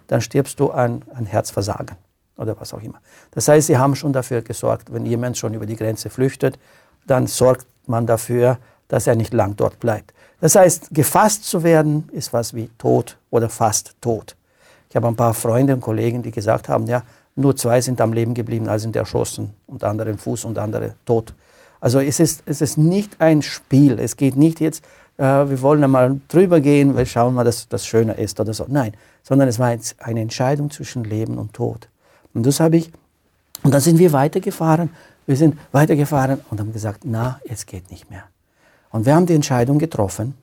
dann 0.08 0.22
stirbst 0.22 0.62
du 0.62 0.70
an, 0.70 1.04
an 1.14 1.26
Herzversagen 1.26 1.98
oder 2.38 2.58
was 2.58 2.74
auch 2.74 2.82
immer. 2.82 3.02
Das 3.32 3.50
heißt, 3.50 3.68
sie 3.68 3.78
haben 3.78 3.98
schon 3.98 4.14
dafür 4.14 4.44
gesorgt, 4.44 4.94
wenn 4.94 5.06
jemand 5.06 5.38
schon 5.38 5.54
über 5.54 5.66
die 5.66 5.76
Grenze 5.76 6.10
flüchtet, 6.10 6.58
dann 7.06 7.28
sorgt 7.28 7.68
man 7.88 8.06
dafür, 8.06 8.58
dass 8.88 9.08
er 9.08 9.16
nicht 9.16 9.34
lang 9.34 9.56
dort 9.56 9.80
bleibt. 9.80 10.14
Das 10.40 10.56
heißt, 10.56 10.90
gefasst 10.92 11.46
zu 11.46 11.64
werden 11.64 12.10
ist 12.12 12.34
was 12.34 12.54
wie 12.54 12.70
tot 12.78 13.18
oder 13.30 13.50
fast 13.50 13.96
tot. 14.02 14.36
Ich 14.90 14.96
habe 14.96 15.08
ein 15.08 15.16
paar 15.16 15.34
Freunde 15.34 15.74
und 15.74 15.82
Kollegen, 15.82 16.24
die 16.24 16.32
gesagt 16.32 16.68
haben, 16.68 16.88
ja, 16.88 17.04
nur 17.36 17.56
zwei 17.56 17.80
sind 17.80 18.02
am 18.02 18.12
Leben 18.12 18.34
geblieben, 18.34 18.68
also 18.68 18.84
sind 18.84 18.96
erschossen 18.96 19.54
und 19.68 19.84
andere 19.84 20.10
im 20.10 20.18
Fuß 20.18 20.46
und 20.46 20.58
andere 20.58 20.96
tot. 21.06 21.34
Also 21.80 22.00
es 22.00 22.20
ist, 22.20 22.44
es 22.46 22.62
ist 22.62 22.78
nicht 22.78 23.20
ein 23.20 23.42
Spiel. 23.42 24.00
Es 24.00 24.18
geht 24.18 24.36
nicht 24.36 24.60
jetzt, 24.60 24.84
äh, 25.18 25.24
wir 25.24 25.62
wollen 25.62 25.84
einmal 25.84 26.20
drüber 26.28 26.60
gehen, 26.60 26.96
weil 26.96 27.06
schauen 27.06 27.34
mal, 27.34 27.44
dass 27.44 27.68
das 27.70 27.86
schöner 27.86 28.18
ist 28.18 28.40
oder 28.40 28.54
so. 28.54 28.66
Nein, 28.68 28.94
sondern 29.24 29.48
es 29.48 29.60
war 29.60 29.76
eine 30.00 30.22
Entscheidung 30.22 30.70
zwischen 30.72 31.04
Leben 31.04 31.38
und 31.38 31.54
Tod. 31.54 31.88
Und 32.34 32.46
das 32.46 32.60
habe 32.60 32.78
ich, 32.78 32.92
und 33.64 33.74
dann 33.74 33.82
sind 33.82 34.00
wir 34.00 34.14
weitergefahren. 34.14 34.90
Wir 35.26 35.36
sind 35.36 35.58
weitergefahren 35.72 36.42
und 36.50 36.60
haben 36.60 36.74
gesagt, 36.74 37.02
na, 37.06 37.40
jetzt 37.46 37.68
geht 37.68 37.92
nicht 37.92 38.10
mehr. 38.10 38.24
Und 38.90 39.06
wir 39.06 39.16
haben 39.16 39.26
die 39.26 39.36
Entscheidung 39.36 39.80
getroffen, 39.80 40.36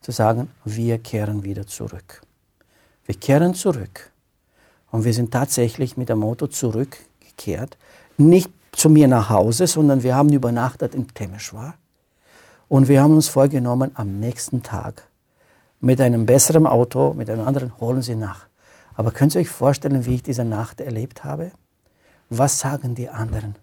zu 0.00 0.12
sagen, 0.12 0.48
wir 0.64 0.98
kehren 0.98 1.42
wieder 1.42 1.66
zurück. 1.66 2.22
Wir 3.04 3.14
kehren 3.14 3.54
zurück. 3.54 4.12
Und 4.90 5.04
wir 5.04 5.12
sind 5.12 5.32
tatsächlich 5.32 5.96
mit 5.96 6.08
dem 6.08 6.22
Auto 6.22 6.46
zurückgekehrt. 6.46 7.76
Nicht 8.16 8.50
zu 8.72 8.88
mir 8.88 9.08
nach 9.08 9.30
Hause, 9.30 9.66
sondern 9.66 10.02
wir 10.02 10.14
haben 10.14 10.32
übernachtet 10.32 10.94
in 10.94 11.08
Temeschwar. 11.08 11.74
Und 12.68 12.88
wir 12.88 13.02
haben 13.02 13.14
uns 13.14 13.28
vorgenommen, 13.28 13.90
am 13.94 14.20
nächsten 14.20 14.62
Tag 14.62 15.08
mit 15.80 16.00
einem 16.00 16.26
besseren 16.26 16.66
Auto, 16.66 17.14
mit 17.14 17.28
einem 17.30 17.46
anderen, 17.46 17.78
holen 17.78 18.02
Sie 18.02 18.14
nach. 18.14 18.46
Aber 18.94 19.10
könnt 19.10 19.34
ihr 19.34 19.40
euch 19.40 19.48
vorstellen, 19.48 20.06
wie 20.06 20.16
ich 20.16 20.22
diese 20.22 20.44
Nacht 20.44 20.80
erlebt 20.80 21.24
habe? 21.24 21.52
Was 22.30 22.58
sagen 22.58 22.94
die 22.94 23.08
anderen? 23.08 23.56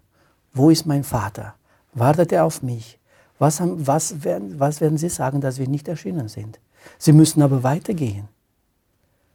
Wo 0.54 0.70
ist 0.70 0.86
mein 0.86 1.04
Vater? 1.04 1.54
Wartet 1.92 2.32
er 2.32 2.44
auf 2.44 2.62
mich? 2.62 2.98
Was, 3.38 3.60
haben, 3.60 3.86
was, 3.86 4.24
werden, 4.24 4.58
was 4.58 4.80
werden 4.80 4.96
sie 4.96 5.08
sagen, 5.08 5.40
dass 5.40 5.58
wir 5.58 5.68
nicht 5.68 5.88
erschienen 5.88 6.28
sind? 6.28 6.60
Sie 6.98 7.12
müssen 7.12 7.42
aber 7.42 7.62
weitergehen. 7.62 8.28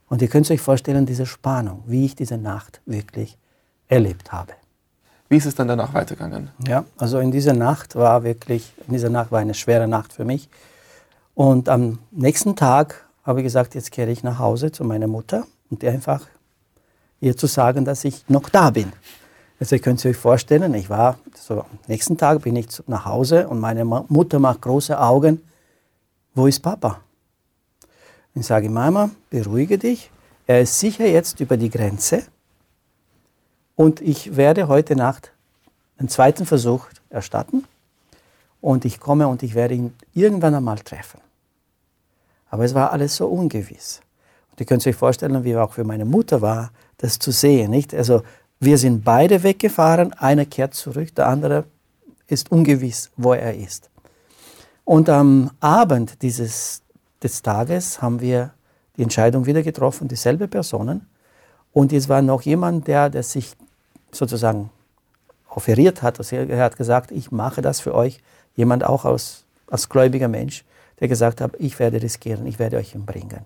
Und 0.08 0.22
ihr 0.22 0.28
könnt 0.30 0.50
euch 0.50 0.62
vorstellen, 0.62 1.06
diese 1.06 1.26
Spannung, 1.26 1.84
wie 1.86 2.06
ich 2.06 2.16
diese 2.16 2.38
Nacht 2.38 2.82
wirklich 2.86 3.38
erlebt 3.88 4.32
habe. 4.32 4.54
Wie 5.28 5.38
ist 5.38 5.46
es 5.46 5.54
dann 5.54 5.68
danach 5.68 5.94
weitergegangen? 5.94 6.50
Ja, 6.68 6.86
also 6.98 7.20
in 7.20 7.32
dieser 7.32 7.54
Nacht 7.54 7.96
war 7.96 8.24
wirklich, 8.24 8.74
in 8.88 8.94
dieser 8.94 9.10
Nacht 9.10 9.32
war 9.32 9.40
eine 9.40 9.54
schwere 9.54 9.88
Nacht 9.88 10.14
für 10.14 10.26
mich. 10.26 10.50
Und 11.36 11.70
am 11.70 12.00
nächsten 12.10 12.56
Tag 12.56 13.06
habe 13.24 13.42
ich 13.42 13.44
gesagt, 13.44 13.76
jetzt 13.76 13.92
kehre 13.92 14.10
ich 14.10 14.24
nach 14.24 14.40
Hause 14.40 14.72
zu 14.72 14.84
meiner 14.84 15.08
Mutter 15.08 15.46
und 15.70 15.84
einfach 15.84 16.26
ihr 17.22 17.38
zu 17.38 17.46
sagen, 17.46 17.86
dass 17.86 18.04
ich 18.06 18.28
noch 18.28 18.50
da 18.50 18.72
bin. 18.72 18.92
Also 19.60 19.76
ihr 19.76 19.82
könnt 19.82 20.06
euch 20.06 20.16
vorstellen, 20.16 20.74
ich 20.74 20.90
war 20.90 21.20
so 21.36 21.62
am 21.62 21.80
nächsten 21.88 22.18
Tag 22.18 22.44
bin 22.44 22.56
ich 22.56 22.68
nach 22.88 23.04
Hause 23.04 23.50
und 23.50 23.60
meine 23.60 23.84
Mutter 23.84 24.40
macht 24.40 24.62
große 24.62 24.98
Augen. 24.98 25.42
Wo 26.34 26.48
ist 26.48 26.62
Papa? 26.62 27.02
Ich 28.36 28.46
sage, 28.46 28.70
Mama, 28.70 29.10
beruhige 29.30 29.78
dich. 29.78 30.12
Er 30.48 30.62
ist 30.62 30.80
sicher 30.80 31.06
jetzt 31.06 31.42
über 31.42 31.58
die 31.58 31.70
Grenze. 31.70 32.24
Und 33.76 34.00
ich 34.00 34.38
werde 34.38 34.70
heute 34.70 34.96
Nacht 34.96 35.34
einen 35.98 36.08
zweiten 36.08 36.46
Versuch 36.46 36.86
erstatten. 37.10 37.66
Und 38.62 38.86
ich 38.86 39.00
komme 39.00 39.28
und 39.28 39.44
ich 39.44 39.56
werde 39.56 39.74
ihn 39.74 39.94
irgendwann 40.14 40.56
einmal 40.56 40.80
treffen. 40.80 41.20
Aber 42.50 42.64
es 42.64 42.74
war 42.74 42.92
alles 42.92 43.18
so 43.18 43.28
ungewiss. 43.28 44.02
Und 44.52 44.60
ihr 44.62 44.66
könnt 44.66 44.88
euch 44.88 44.96
vorstellen, 44.96 45.44
wie 45.44 45.58
auch 45.58 45.74
für 45.74 45.84
meine 45.84 46.06
Mutter 46.06 46.42
war, 46.42 46.72
das 46.98 47.20
zu 47.20 47.32
sehen. 47.32 47.72
Nicht? 47.72 47.94
Also 47.94 48.24
wir 48.60 48.78
sind 48.78 49.04
beide 49.04 49.44
weggefahren, 49.44 50.14
einer 50.14 50.46
kehrt 50.46 50.74
zurück, 50.74 51.16
der 51.16 51.28
andere 51.28 51.66
ist 52.28 52.52
ungewiss, 52.52 53.12
wo 53.16 53.34
er 53.34 53.56
ist. 53.56 53.90
Und 54.86 55.10
am 55.10 55.52
Abend 55.60 56.22
dieses 56.22 56.82
des 57.22 57.42
Tages 57.42 58.02
haben 58.02 58.22
wir 58.22 58.52
die 58.98 59.04
Entscheidung 59.04 59.46
wieder 59.46 59.62
getroffen, 59.62 60.08
dieselbe 60.08 60.48
Personen. 60.48 61.08
Und 61.72 61.94
es 61.94 62.10
war 62.10 62.22
noch 62.22 62.42
jemand, 62.42 62.88
der, 62.88 63.10
der 63.10 63.24
sich 63.24 63.56
sozusagen 64.12 64.70
offeriert 65.50 66.02
hat. 66.02 66.18
Also 66.20 66.36
er 66.36 66.64
hat 66.64 66.78
gesagt, 66.78 67.12
ich 67.12 67.32
mache 67.32 67.62
das 67.62 67.80
für 67.80 67.94
euch. 67.94 68.22
Jemand 68.56 68.84
auch 68.84 69.06
aus, 69.06 69.46
als 69.68 69.90
gläubiger 69.90 70.28
Mensch, 70.28 70.66
der 71.00 71.08
gesagt 71.08 71.42
hat, 71.42 71.52
ich 71.60 71.78
werde 71.80 72.02
riskieren, 72.02 72.46
ich 72.48 72.60
werde 72.60 72.78
euch 72.78 72.94
bringen. 72.94 73.46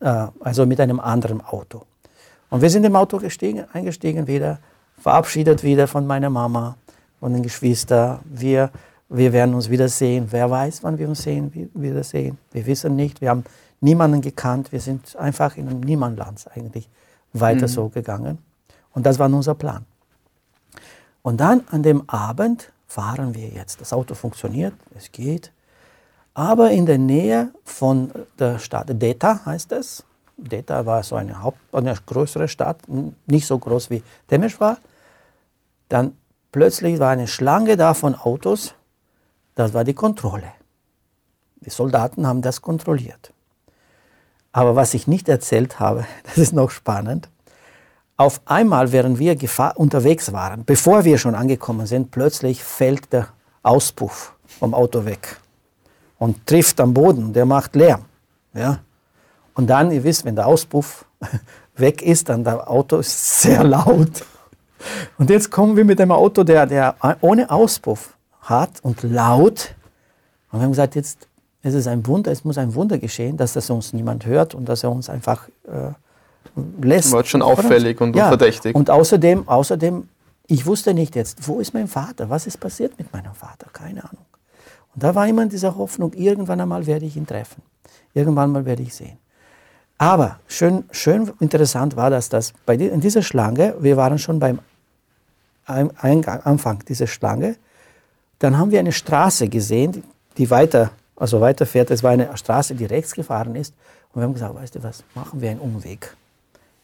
Äh, 0.00 0.26
also 0.40 0.66
mit 0.66 0.80
einem 0.80 1.00
anderen 1.00 1.40
Auto. 1.40 1.86
Und 2.52 2.60
wir 2.60 2.68
sind 2.68 2.84
im 2.84 2.94
Auto 2.96 3.16
gestiegen, 3.16 3.64
eingestiegen 3.72 4.26
wieder, 4.26 4.58
verabschiedet 4.98 5.62
wieder 5.62 5.88
von 5.88 6.06
meiner 6.06 6.28
Mama, 6.28 6.76
von 7.18 7.32
den 7.32 7.42
Geschwistern. 7.42 8.18
Wir 8.24 8.70
wir 9.14 9.32
werden 9.34 9.54
uns 9.54 9.68
wiedersehen. 9.68 10.26
Wer 10.30 10.50
weiß, 10.50 10.82
wann 10.82 10.96
wir 10.96 11.06
uns 11.06 11.22
sehen, 11.22 11.70
wiedersehen. 11.74 12.38
Wir 12.50 12.64
wissen 12.64 12.96
nicht. 12.96 13.20
Wir 13.20 13.28
haben 13.28 13.44
niemanden 13.80 14.22
gekannt. 14.22 14.72
Wir 14.72 14.80
sind 14.80 15.16
einfach 15.16 15.58
in 15.58 15.68
einem 15.68 15.80
Niemandland 15.80 16.46
eigentlich 16.54 16.88
weiter 17.34 17.68
mhm. 17.68 17.72
so 17.72 17.88
gegangen. 17.90 18.38
Und 18.94 19.04
das 19.04 19.18
war 19.18 19.26
unser 19.26 19.54
Plan. 19.54 19.84
Und 21.20 21.40
dann 21.40 21.62
an 21.70 21.82
dem 21.82 22.08
Abend 22.08 22.72
fahren 22.86 23.34
wir 23.34 23.48
jetzt. 23.48 23.82
Das 23.82 23.92
Auto 23.92 24.14
funktioniert, 24.14 24.72
es 24.96 25.12
geht. 25.12 25.52
Aber 26.32 26.70
in 26.70 26.86
der 26.86 26.98
Nähe 26.98 27.50
von 27.64 28.10
der 28.38 28.58
Stadt 28.58 28.88
Deta 28.90 29.44
heißt 29.44 29.72
es. 29.72 30.04
Deta 30.36 30.86
war 30.86 31.02
so 31.02 31.16
eine, 31.16 31.42
Haupt, 31.42 31.58
eine 31.72 31.94
größere 32.06 32.48
Stadt, 32.48 32.78
nicht 33.26 33.46
so 33.46 33.58
groß 33.58 33.90
wie 33.90 34.02
Temesch 34.28 34.60
war. 34.60 34.78
Dann 35.88 36.16
plötzlich 36.50 36.98
war 36.98 37.10
eine 37.10 37.28
Schlange 37.28 37.76
da 37.76 37.94
von 37.94 38.14
Autos 38.14 38.74
das 39.54 39.74
war 39.74 39.84
die 39.84 39.94
Kontrolle. 39.94 40.52
Die 41.60 41.70
Soldaten 41.70 42.26
haben 42.26 42.42
das 42.42 42.62
kontrolliert. 42.62 43.32
Aber 44.52 44.76
was 44.76 44.94
ich 44.94 45.06
nicht 45.06 45.28
erzählt 45.28 45.80
habe, 45.80 46.06
das 46.24 46.38
ist 46.38 46.52
noch 46.52 46.70
spannend. 46.70 47.28
Auf 48.16 48.40
einmal, 48.44 48.92
während 48.92 49.18
wir 49.18 49.36
unterwegs 49.76 50.32
waren, 50.32 50.64
bevor 50.64 51.04
wir 51.04 51.18
schon 51.18 51.34
angekommen 51.34 51.86
sind, 51.86 52.10
plötzlich 52.10 52.62
fällt 52.62 53.12
der 53.12 53.28
Auspuff 53.62 54.34
vom 54.46 54.74
Auto 54.74 55.04
weg 55.04 55.36
und 56.18 56.46
trifft 56.46 56.80
am 56.80 56.94
Boden. 56.94 57.32
Der 57.32 57.46
macht 57.46 57.74
Lärm. 57.74 58.04
Ja? 58.54 58.80
Und 59.54 59.68
dann, 59.68 59.90
ihr 59.90 60.04
wisst, 60.04 60.24
wenn 60.24 60.36
der 60.36 60.46
Auspuff 60.46 61.04
weg 61.76 62.02
ist, 62.02 62.28
dann 62.28 62.44
das 62.44 62.66
Auto 62.66 62.98
ist 62.98 63.40
sehr 63.40 63.64
laut. 63.76 64.24
Und 65.18 65.30
jetzt 65.30 65.50
kommen 65.50 65.76
wir 65.76 65.84
mit 65.84 66.00
einem 66.00 66.12
Auto, 66.12 66.42
der, 66.42 66.66
der 66.66 66.96
ohne 67.20 67.50
Auspuff 67.50 68.16
hart 68.42 68.82
und 68.82 69.02
laut. 69.02 69.74
Und 70.50 70.58
wir 70.58 70.64
haben 70.64 70.72
gesagt, 70.72 70.96
jetzt 70.96 71.28
ist 71.62 71.74
es 71.74 71.86
ein 71.86 72.06
Wunder, 72.06 72.32
es 72.32 72.44
muss 72.44 72.58
ein 72.58 72.74
Wunder 72.74 72.98
geschehen, 72.98 73.36
dass 73.36 73.52
das 73.52 73.70
uns 73.70 73.92
niemand 73.92 74.26
hört 74.26 74.54
und 74.54 74.68
dass 74.68 74.82
er 74.82 74.90
uns 74.90 75.08
einfach 75.08 75.48
äh, 75.66 75.92
lässt. 76.84 77.12
War 77.12 77.24
schon 77.24 77.42
auffällig 77.42 78.00
und 78.00 78.16
ja. 78.16 78.28
verdächtig. 78.28 78.74
Und 78.74 78.90
außerdem, 78.90 79.48
außerdem, 79.48 80.08
ich 80.48 80.66
wusste 80.66 80.92
nicht 80.92 81.14
jetzt, 81.14 81.46
wo 81.46 81.60
ist 81.60 81.72
mein 81.72 81.86
Vater? 81.86 82.28
Was 82.28 82.46
ist 82.46 82.58
passiert 82.58 82.98
mit 82.98 83.12
meinem 83.12 83.34
Vater? 83.34 83.68
Keine 83.72 84.02
Ahnung. 84.02 84.24
Und 84.94 85.02
da 85.02 85.14
war 85.14 85.26
immer 85.26 85.46
diese 85.46 85.76
Hoffnung, 85.76 86.12
irgendwann 86.12 86.60
einmal 86.60 86.86
werde 86.86 87.06
ich 87.06 87.16
ihn 87.16 87.26
treffen. 87.26 87.62
Irgendwann 88.12 88.52
mal 88.52 88.64
werde 88.66 88.82
ich 88.82 88.94
sehen. 88.94 89.16
Aber 90.02 90.40
schön, 90.48 90.82
schön 90.90 91.30
interessant 91.38 91.94
war 91.94 92.10
das, 92.10 92.28
dass 92.28 92.52
bei 92.66 92.76
die, 92.76 92.86
in 92.88 93.00
dieser 93.00 93.22
Schlange, 93.22 93.76
wir 93.78 93.96
waren 93.96 94.18
schon 94.18 94.40
beim 94.40 94.58
Eingang, 95.64 96.40
Anfang 96.40 96.80
dieser 96.88 97.06
Schlange, 97.06 97.54
dann 98.40 98.58
haben 98.58 98.72
wir 98.72 98.80
eine 98.80 98.90
Straße 98.90 99.46
gesehen, 99.46 100.02
die 100.38 100.50
weiter, 100.50 100.90
also 101.14 101.40
weiterfährt. 101.40 101.92
Es 101.92 102.02
war 102.02 102.10
eine 102.10 102.36
Straße, 102.36 102.74
die 102.74 102.84
rechts 102.84 103.14
gefahren 103.14 103.54
ist. 103.54 103.74
Und 104.12 104.20
wir 104.20 104.24
haben 104.24 104.34
gesagt, 104.34 104.56
weißt 104.56 104.74
du 104.74 104.82
was, 104.82 105.04
machen 105.14 105.40
wir 105.40 105.52
einen 105.52 105.60
Umweg. 105.60 106.16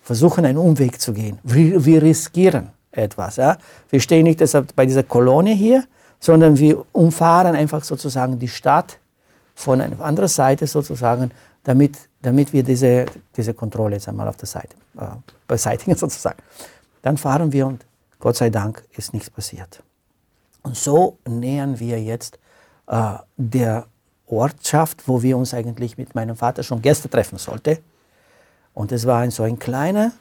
Versuchen 0.00 0.44
einen 0.44 0.58
Umweg 0.58 1.00
zu 1.00 1.12
gehen. 1.12 1.40
Wir, 1.42 1.84
wir 1.84 2.00
riskieren 2.00 2.68
etwas. 2.92 3.34
Ja? 3.34 3.58
Wir 3.90 3.98
stehen 3.98 4.22
nicht 4.22 4.38
deshalb 4.38 4.76
bei 4.76 4.86
dieser 4.86 5.02
Kolonie 5.02 5.56
hier, 5.56 5.82
sondern 6.20 6.56
wir 6.56 6.84
umfahren 6.92 7.56
einfach 7.56 7.82
sozusagen 7.82 8.38
die 8.38 8.46
Stadt 8.46 9.00
von 9.56 9.80
einer 9.80 10.00
anderen 10.02 10.28
Seite 10.28 10.68
sozusagen, 10.68 11.32
damit, 11.64 11.96
damit 12.22 12.52
wir 12.52 12.62
diese, 12.62 13.06
diese 13.36 13.54
Kontrolle 13.54 13.96
jetzt 13.96 14.08
einmal 14.08 14.28
auf 14.28 14.36
der 14.36 14.48
Seite 14.48 14.76
äh, 14.98 15.06
beseitigen 15.46 15.94
sozusagen. 15.96 16.38
Dann 17.02 17.16
fahren 17.16 17.52
wir 17.52 17.66
und 17.66 17.84
Gott 18.18 18.36
sei 18.36 18.50
Dank 18.50 18.84
ist 18.96 19.12
nichts 19.12 19.30
passiert. 19.30 19.82
Und 20.62 20.76
so 20.76 21.18
nähern 21.26 21.78
wir 21.78 22.02
jetzt 22.02 22.38
äh, 22.86 23.14
der 23.36 23.86
Ortschaft, 24.26 25.06
wo 25.06 25.22
wir 25.22 25.36
uns 25.36 25.54
eigentlich 25.54 25.96
mit 25.96 26.14
meinem 26.14 26.36
Vater 26.36 26.62
schon 26.62 26.82
gestern 26.82 27.10
treffen 27.10 27.38
sollten. 27.38 27.78
Und 28.74 28.92
es 28.92 29.06
war 29.06 29.28
so 29.30 29.44
ein 29.44 29.58
kleiner, 29.58 30.12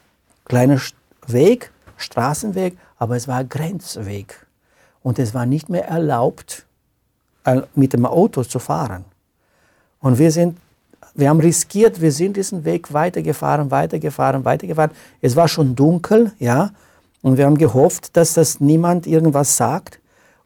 kleiner 0.45 0.79
Weg, 1.25 1.71
Straßenweg, 1.97 2.77
aber 2.97 3.15
es 3.15 3.27
war 3.27 3.37
ein 3.37 3.49
Grenzweg. 3.49 4.45
Und 5.03 5.19
es 5.19 5.33
war 5.33 5.45
nicht 5.45 5.69
mehr 5.69 5.87
erlaubt, 5.87 6.65
äh, 7.43 7.61
mit 7.75 7.93
dem 7.93 8.05
Auto 8.05 8.43
zu 8.43 8.59
fahren. 8.59 9.05
Und 9.99 10.17
wir 10.19 10.31
sind, 10.31 10.57
wir 11.17 11.29
haben 11.29 11.39
riskiert, 11.39 11.99
wir 11.99 12.11
sind 12.11 12.37
diesen 12.37 12.63
Weg 12.63 12.93
weitergefahren, 12.93 13.71
weitergefahren, 13.71 14.45
weitergefahren. 14.45 14.91
Es 15.21 15.35
war 15.35 15.47
schon 15.47 15.75
dunkel, 15.75 16.31
ja, 16.39 16.71
und 17.21 17.37
wir 17.37 17.45
haben 17.45 17.57
gehofft, 17.57 18.15
dass 18.15 18.33
das 18.33 18.59
niemand 18.59 19.07
irgendwas 19.07 19.57
sagt. 19.57 19.99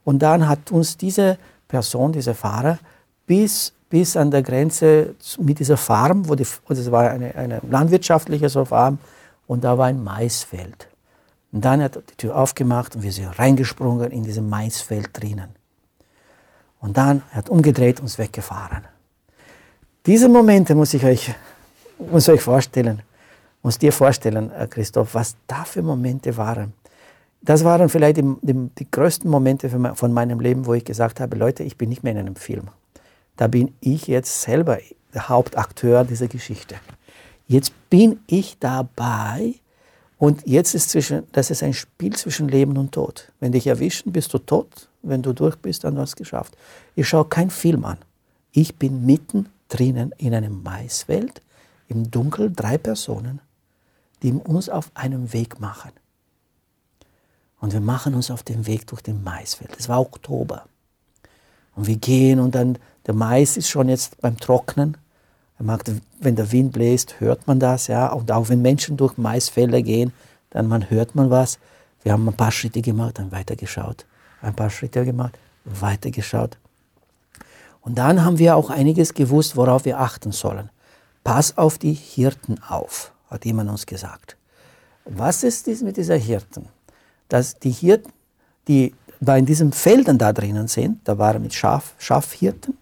Und 0.04 0.20
dann 0.20 0.48
hat 0.48 0.72
uns 0.72 0.98
diese 0.98 1.38
Person, 1.68 2.14
dieser 2.14 2.34
Fahrer, 2.34 2.80
bis 3.28 3.74
bis 3.92 4.16
an 4.16 4.32
der 4.32 4.42
Grenze 4.42 5.16
mit 5.38 5.60
dieser 5.60 5.78
Farm, 5.78 6.28
wo 6.28 6.34
die, 6.34 6.48
das 6.68 6.92
war 6.92 7.12
eine, 7.12 7.36
eine 7.36 7.62
landwirtschaftliche 7.70 8.50
Farm, 8.66 8.98
und 9.48 9.66
da 9.66 9.78
war 9.78 9.88
ein 9.88 10.02
Maisfeld. 10.02 10.88
Und 11.52 11.66
dann 11.66 11.84
hat 11.84 11.98
er 11.98 12.02
die 12.02 12.16
Tür 12.16 12.38
aufgemacht 12.38 12.96
und 12.96 13.04
wir 13.04 13.12
sind 13.12 13.38
reingesprungen 13.38 14.10
in 14.10 14.24
diesem 14.24 14.50
Maisfeld 14.50 15.10
drinnen. 15.12 15.50
Und 16.80 16.96
dann 16.96 17.22
hat 17.32 17.50
er 17.50 17.52
umgedreht 17.52 18.00
und 18.00 18.06
ist 18.06 18.18
weggefahren. 18.18 18.86
Diese 20.08 20.28
Momente 20.28 20.74
muss 20.74 20.96
ich 20.96 21.06
euch, 21.06 21.32
muss 22.00 22.28
euch 22.28 22.42
vorstellen, 22.42 23.04
muss 23.62 23.78
dir 23.78 23.94
vorstellen, 23.94 24.52
äh, 24.52 24.66
Christoph, 24.68 25.14
was 25.14 25.36
da 25.46 25.64
für 25.64 25.84
Momente 25.84 26.36
waren. 26.38 26.74
Das 27.44 27.64
waren 27.64 27.88
vielleicht 27.88 28.18
die, 28.18 28.36
die, 28.42 28.70
die 28.80 28.90
größten 28.90 29.30
Momente 29.30 29.70
von 29.70 30.12
meinem 30.12 30.40
Leben, 30.40 30.66
wo 30.66 30.74
ich 30.74 30.86
gesagt 30.86 31.20
habe, 31.20 31.38
Leute, 31.38 31.62
ich 31.62 31.78
bin 31.78 31.90
nicht 31.90 32.04
mehr 32.04 32.14
in 32.14 32.18
einem 32.18 32.36
Film. 32.36 32.70
Da 33.38 33.46
bin 33.46 33.76
ich 33.80 34.08
jetzt 34.08 34.42
selber 34.42 34.80
der 35.14 35.30
Hauptakteur 35.30 36.04
dieser 36.04 36.28
Geschichte. 36.28 36.76
Jetzt 37.48 37.72
bin 37.92 38.22
ich 38.26 38.58
dabei 38.60 39.54
und 40.18 40.48
jetzt 40.48 40.74
ist 40.74 40.90
zwischen, 40.90 41.28
das 41.32 41.52
ist 41.52 41.62
ein 41.62 41.74
Spiel 41.76 42.16
zwischen 42.16 42.48
Leben 42.48 42.76
und 42.78 42.92
Tod. 42.92 43.32
Wenn 43.40 43.52
dich 43.52 43.68
erwischen, 43.68 44.12
bist 44.12 44.34
du 44.34 44.40
tot. 44.40 44.90
Wenn 45.04 45.22
du 45.22 45.34
durch 45.34 45.58
bist, 45.58 45.84
dann 45.84 45.98
hast 46.00 46.12
du 46.12 46.14
es 46.14 46.16
geschafft. 46.16 46.58
Ich 46.96 47.08
schaue 47.08 47.26
keinen 47.26 47.52
Film 47.52 47.86
an. 47.86 47.98
Ich 48.52 48.76
bin 48.76 49.06
mitten 49.06 49.48
drinnen 49.72 50.14
in 50.18 50.34
einem 50.34 50.62
Maisfeld, 50.64 51.42
im 51.88 52.12
Dunkel, 52.12 52.52
drei 52.52 52.78
Personen, 52.78 53.42
die 54.22 54.34
uns 54.34 54.70
auf 54.70 54.92
einem 54.94 55.34
Weg 55.34 55.60
machen. 55.60 55.92
Und 57.60 57.74
wir 57.74 57.82
machen 57.82 58.16
uns 58.16 58.32
auf 58.32 58.44
den 58.44 58.66
Weg 58.68 58.88
durch 58.88 59.02
den 59.02 59.24
Maisfeld. 59.24 59.72
Es 59.78 59.88
war 59.88 60.02
Oktober. 60.02 60.66
Und 61.76 61.88
wir 61.88 61.98
gehen 61.98 62.40
und 62.40 62.56
dann, 62.56 62.78
der 63.06 63.14
Mais 63.14 63.56
ist 63.56 63.70
schon 63.70 63.88
jetzt 63.88 64.20
beim 64.20 64.38
Trocknen. 64.38 64.98
Wenn 66.20 66.36
der 66.36 66.52
Wind 66.52 66.74
bläst, 66.74 67.20
hört 67.20 67.46
man 67.46 67.60
das, 67.60 67.88
ja. 67.88 68.08
Und 68.12 68.32
auch 68.32 68.50
wenn 68.50 68.64
Menschen 68.64 68.98
durch 68.98 69.18
Maisfelder 69.18 69.82
gehen, 69.84 70.12
dann 70.50 70.68
man 70.68 70.90
hört 70.90 71.14
man 71.14 71.30
was. 71.30 71.60
Wir 72.04 72.14
haben 72.14 72.28
ein 72.28 72.36
paar 72.36 72.52
Schritte 72.52 72.82
gemacht, 72.82 73.20
dann 73.20 73.32
weitergeschaut. 73.32 74.06
Ein 74.42 74.56
paar 74.56 74.72
Schritte 74.72 75.06
gemacht, 75.06 75.38
weitergeschaut. 75.66 76.58
Und 77.82 77.98
dann 77.98 78.24
haben 78.24 78.38
wir 78.38 78.56
auch 78.56 78.70
einiges 78.70 79.14
gewusst, 79.14 79.56
worauf 79.56 79.86
wir 79.86 80.00
achten 80.00 80.32
sollen. 80.32 80.70
Pass 81.24 81.58
auf 81.58 81.78
die 81.78 81.94
Hirten 81.94 82.58
auf, 82.68 83.12
hat 83.30 83.46
jemand 83.46 83.70
uns 83.70 83.86
gesagt. 83.86 84.38
Was 85.06 85.44
ist 85.44 85.68
dies 85.68 85.82
mit 85.82 85.98
dieser 85.98 86.16
Hirten? 86.16 86.68
Dass 87.28 87.58
die 87.60 87.72
Hirten, 87.72 88.12
die 88.68 88.94
da 89.20 89.38
in 89.38 89.46
diesen 89.46 89.72
Feldern 89.72 90.18
da 90.18 90.34
drinnen 90.34 90.68
sind, 90.68 91.00
da 91.08 91.18
waren 91.18 91.42
mit 91.42 91.54
Schaf, 91.54 91.94
Schafhirten, 91.98 92.78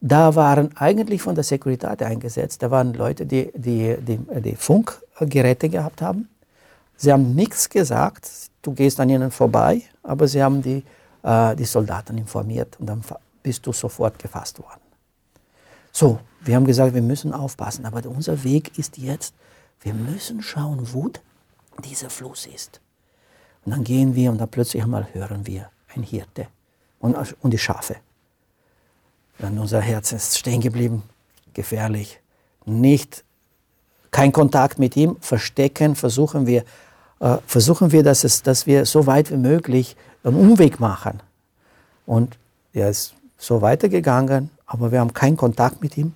da 0.00 0.34
waren 0.34 0.74
eigentlich 0.76 1.20
von 1.20 1.34
der 1.34 1.44
Securitate 1.44 2.06
eingesetzt, 2.06 2.62
da 2.62 2.70
waren 2.70 2.94
Leute, 2.94 3.26
die, 3.26 3.50
die, 3.54 3.96
die, 4.00 4.18
die 4.40 4.56
Funkgeräte 4.56 5.68
gehabt 5.68 6.00
haben. 6.00 6.28
Sie 6.96 7.12
haben 7.12 7.34
nichts 7.34 7.68
gesagt, 7.68 8.30
du 8.62 8.72
gehst 8.72 8.98
an 9.00 9.10
ihnen 9.10 9.30
vorbei, 9.30 9.82
aber 10.02 10.26
sie 10.26 10.42
haben 10.42 10.62
die, 10.62 10.82
äh, 11.22 11.54
die 11.56 11.64
Soldaten 11.64 12.16
informiert 12.16 12.78
und 12.78 12.86
dann 12.86 13.02
bist 13.42 13.66
du 13.66 13.72
sofort 13.72 14.18
gefasst 14.18 14.58
worden. 14.58 14.80
So, 15.92 16.20
wir 16.42 16.56
haben 16.56 16.64
gesagt, 16.64 16.94
wir 16.94 17.02
müssen 17.02 17.32
aufpassen, 17.32 17.84
aber 17.84 18.08
unser 18.08 18.44
Weg 18.44 18.78
ist 18.78 18.98
jetzt, 18.98 19.34
wir 19.80 19.94
müssen 19.94 20.42
schauen, 20.42 20.92
wo 20.92 21.10
dieser 21.84 22.10
Fluss 22.10 22.46
ist. 22.46 22.80
Und 23.64 23.72
dann 23.72 23.84
gehen 23.84 24.14
wir 24.14 24.30
und 24.30 24.38
dann 24.38 24.48
plötzlich 24.48 24.82
einmal 24.82 25.06
hören 25.12 25.46
wir 25.46 25.70
ein 25.94 26.02
Hirte 26.02 26.46
und, 26.98 27.16
und 27.40 27.50
die 27.50 27.58
Schafe. 27.58 27.96
Dann 29.38 29.58
unser 29.58 29.80
Herz 29.80 30.12
ist 30.12 30.38
stehen 30.38 30.60
geblieben, 30.60 31.02
gefährlich. 31.54 32.20
Nicht, 32.66 33.24
kein 34.10 34.32
Kontakt 34.32 34.78
mit 34.78 34.96
ihm, 34.96 35.16
verstecken, 35.20 35.96
versuchen 35.96 36.46
wir, 36.46 36.64
äh, 37.20 37.38
versuchen 37.46 37.92
wir, 37.92 38.02
dass, 38.02 38.24
es, 38.24 38.42
dass 38.42 38.66
wir 38.66 38.84
so 38.86 39.06
weit 39.06 39.30
wie 39.30 39.36
möglich 39.36 39.96
einen 40.24 40.36
Umweg 40.36 40.78
machen. 40.78 41.22
Und 42.06 42.38
er 42.72 42.90
ist 42.90 43.14
so 43.40 43.62
weitergegangen, 43.62 44.50
aber 44.66 44.92
wir 44.92 45.00
haben 45.00 45.14
keinen 45.14 45.36
Kontakt 45.36 45.80
mit 45.80 45.96
ihm. 45.96 46.14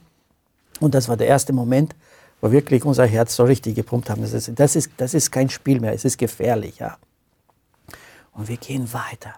Und 0.78 0.94
das 0.94 1.08
war 1.08 1.16
der 1.16 1.26
erste 1.26 1.52
Moment, 1.52 1.96
wo 2.40 2.52
wirklich 2.52 2.84
unser 2.84 3.06
Herz 3.06 3.34
so 3.34 3.44
richtig 3.44 3.74
gepumpt 3.74 4.10
haben. 4.10 4.20
Das 4.20 4.34
ist, 4.34 4.52
das 4.54 4.76
ist, 4.76 4.90
das 4.98 5.14
ist 5.14 5.30
kein 5.32 5.48
Spiel 5.48 5.80
mehr, 5.80 5.94
es 5.94 6.04
ist 6.04 6.18
gefährlich. 6.18 6.78
Ja. 6.78 6.98
Und 8.32 8.48
wir 8.48 8.58
gehen 8.58 8.92
weiter. 8.92 9.34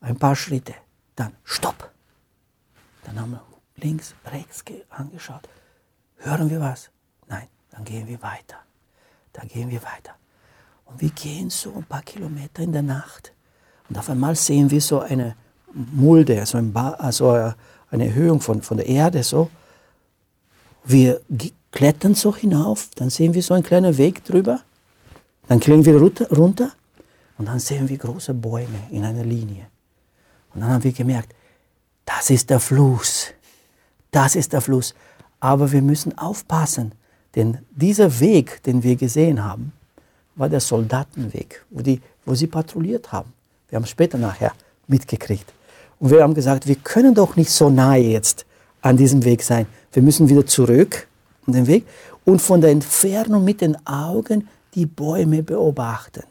Ein 0.00 0.16
paar 0.16 0.34
Schritte. 0.34 0.74
Dann 1.14 1.36
Stopp. 1.44 1.90
Dann 3.04 3.20
haben 3.20 3.32
wir 3.32 3.42
links, 3.76 4.14
rechts 4.24 4.64
angeschaut. 4.88 5.46
Hören 6.16 6.48
wir 6.48 6.60
was? 6.60 6.90
Nein, 7.28 7.48
dann 7.70 7.84
gehen 7.84 8.08
wir 8.08 8.22
weiter. 8.22 8.56
Dann 9.34 9.48
gehen 9.48 9.70
wir 9.70 9.82
weiter. 9.82 10.14
Und 10.86 11.00
wir 11.02 11.10
gehen 11.10 11.50
so 11.50 11.74
ein 11.74 11.84
paar 11.84 12.02
Kilometer 12.02 12.62
in 12.62 12.72
der 12.72 12.82
Nacht. 12.82 13.32
Und 13.88 13.98
auf 13.98 14.08
einmal 14.08 14.34
sehen 14.34 14.70
wir 14.70 14.80
so 14.80 15.00
eine 15.00 15.36
Mulde, 15.74 16.44
so, 16.46 16.58
ein 16.58 16.74
also 16.76 17.52
eine 17.90 18.06
Erhöhung 18.06 18.40
von, 18.40 18.62
von 18.62 18.76
der 18.76 18.86
Erde. 18.86 19.22
So. 19.22 19.50
Wir 20.84 21.20
klettern 21.70 22.14
so 22.14 22.34
hinauf, 22.34 22.90
dann 22.94 23.10
sehen 23.10 23.34
wir 23.34 23.42
so 23.42 23.54
einen 23.54 23.62
kleinen 23.62 23.96
Weg 23.98 24.24
drüber. 24.24 24.60
Dann 25.48 25.60
kriegen 25.60 25.84
wir 25.84 26.00
runter 26.00 26.72
und 27.38 27.46
dann 27.46 27.58
sehen 27.58 27.88
wir 27.88 27.98
große 27.98 28.34
Bäume 28.34 28.78
in 28.90 29.04
einer 29.04 29.24
Linie. 29.24 29.66
Und 30.54 30.60
dann 30.60 30.70
haben 30.70 30.84
wir 30.84 30.92
gemerkt, 30.92 31.34
das 32.04 32.30
ist 32.30 32.50
der 32.50 32.60
Fluss. 32.60 33.28
Das 34.10 34.36
ist 34.36 34.52
der 34.52 34.60
Fluss. 34.60 34.94
Aber 35.40 35.72
wir 35.72 35.82
müssen 35.82 36.16
aufpassen, 36.18 36.92
denn 37.34 37.58
dieser 37.70 38.20
Weg, 38.20 38.62
den 38.62 38.82
wir 38.82 38.96
gesehen 38.96 39.42
haben, 39.42 39.72
war 40.34 40.48
der 40.48 40.60
Soldatenweg, 40.60 41.64
wo, 41.70 41.80
die, 41.80 42.00
wo 42.24 42.34
sie 42.34 42.46
patrouilliert 42.46 43.10
haben. 43.12 43.32
Wir 43.68 43.76
haben 43.76 43.86
später 43.86 44.18
nachher 44.18 44.52
mitgekriegt. 44.86 45.52
Und 46.02 46.10
wir 46.10 46.20
haben 46.20 46.34
gesagt, 46.34 46.66
wir 46.66 46.74
können 46.74 47.14
doch 47.14 47.36
nicht 47.36 47.52
so 47.52 47.70
nahe 47.70 48.00
jetzt 48.00 48.44
an 48.80 48.96
diesem 48.96 49.24
Weg 49.24 49.40
sein. 49.44 49.66
Wir 49.92 50.02
müssen 50.02 50.28
wieder 50.28 50.44
zurück 50.44 51.06
an 51.46 51.52
den 51.52 51.68
Weg 51.68 51.86
und 52.24 52.42
von 52.42 52.60
der 52.60 52.70
Entfernung 52.70 53.44
mit 53.44 53.60
den 53.60 53.76
Augen 53.86 54.48
die 54.74 54.84
Bäume 54.84 55.44
beobachten. 55.44 56.24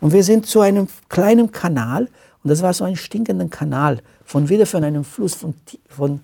Und 0.00 0.12
wir 0.12 0.24
sind 0.24 0.46
zu 0.46 0.60
einem 0.60 0.88
kleinen 1.08 1.52
Kanal 1.52 2.08
und 2.42 2.50
das 2.50 2.62
war 2.62 2.74
so 2.74 2.82
ein 2.82 2.96
stinkender 2.96 3.46
Kanal 3.46 4.00
von 4.24 4.48
wieder 4.48 4.66
von 4.66 4.82
einem 4.82 5.04
Fluss 5.04 5.34
von, 5.34 5.54
von 5.88 6.18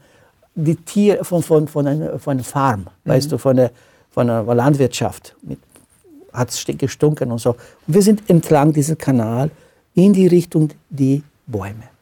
die 0.56 0.74
Tier, 0.74 1.24
von, 1.24 1.44
von, 1.44 1.68
von, 1.68 1.86
einer, 1.86 2.18
von 2.18 2.32
einer 2.32 2.42
Farm, 2.42 2.80
mhm. 2.80 3.10
weißt 3.10 3.30
du, 3.30 3.38
von, 3.38 3.54
der, 3.54 3.70
von 4.10 4.26
Landwirtschaft. 4.26 5.36
Hat 6.32 6.50
es 6.50 6.64
gestunken 6.66 7.30
und 7.30 7.38
so. 7.38 7.50
Und 7.50 7.94
wir 7.94 8.02
sind 8.02 8.28
entlang 8.28 8.72
diesem 8.72 8.98
Kanal 8.98 9.52
in 9.94 10.12
die 10.12 10.26
Richtung 10.26 10.70
die 10.90 11.22
Bäume. 11.46 11.95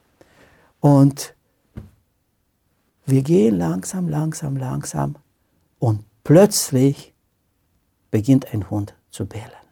Und 0.85 1.35
wir 3.07 3.23
gehen 3.23 3.57
langsam, 3.57 4.07
langsam, 4.07 4.59
langsam 4.59 5.17
und 5.79 6.05
plötzlich 6.25 7.15
beginnt 8.11 8.53
ein 8.53 8.69
Hund 8.69 8.93
zu 9.09 9.25
bellen. 9.25 9.65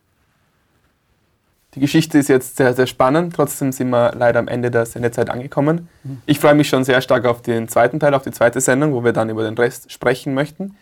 Die 1.74 1.80
Geschichte 1.80 2.16
ist 2.16 2.30
jetzt 2.30 2.56
sehr, 2.56 2.72
sehr 2.72 2.86
spannend. 2.86 3.36
Trotzdem 3.36 3.72
sind 3.72 3.90
wir 3.90 4.12
leider 4.12 4.38
am 4.38 4.48
Ende 4.48 4.70
der 4.70 4.86
Sendezeit 4.86 5.28
angekommen. 5.28 5.90
Ich 6.24 6.40
freue 6.40 6.54
mich 6.54 6.70
schon 6.70 6.82
sehr 6.82 7.02
stark 7.02 7.26
auf 7.26 7.42
den 7.42 7.68
zweiten 7.68 8.00
Teil, 8.00 8.14
auf 8.14 8.22
die 8.22 8.32
zweite 8.32 8.62
Sendung, 8.62 8.94
wo 8.94 9.04
wir 9.04 9.12
dann 9.12 9.28
über 9.28 9.44
den 9.44 9.58
Rest 9.58 9.92
sprechen 9.92 10.32
möchten. 10.32 10.78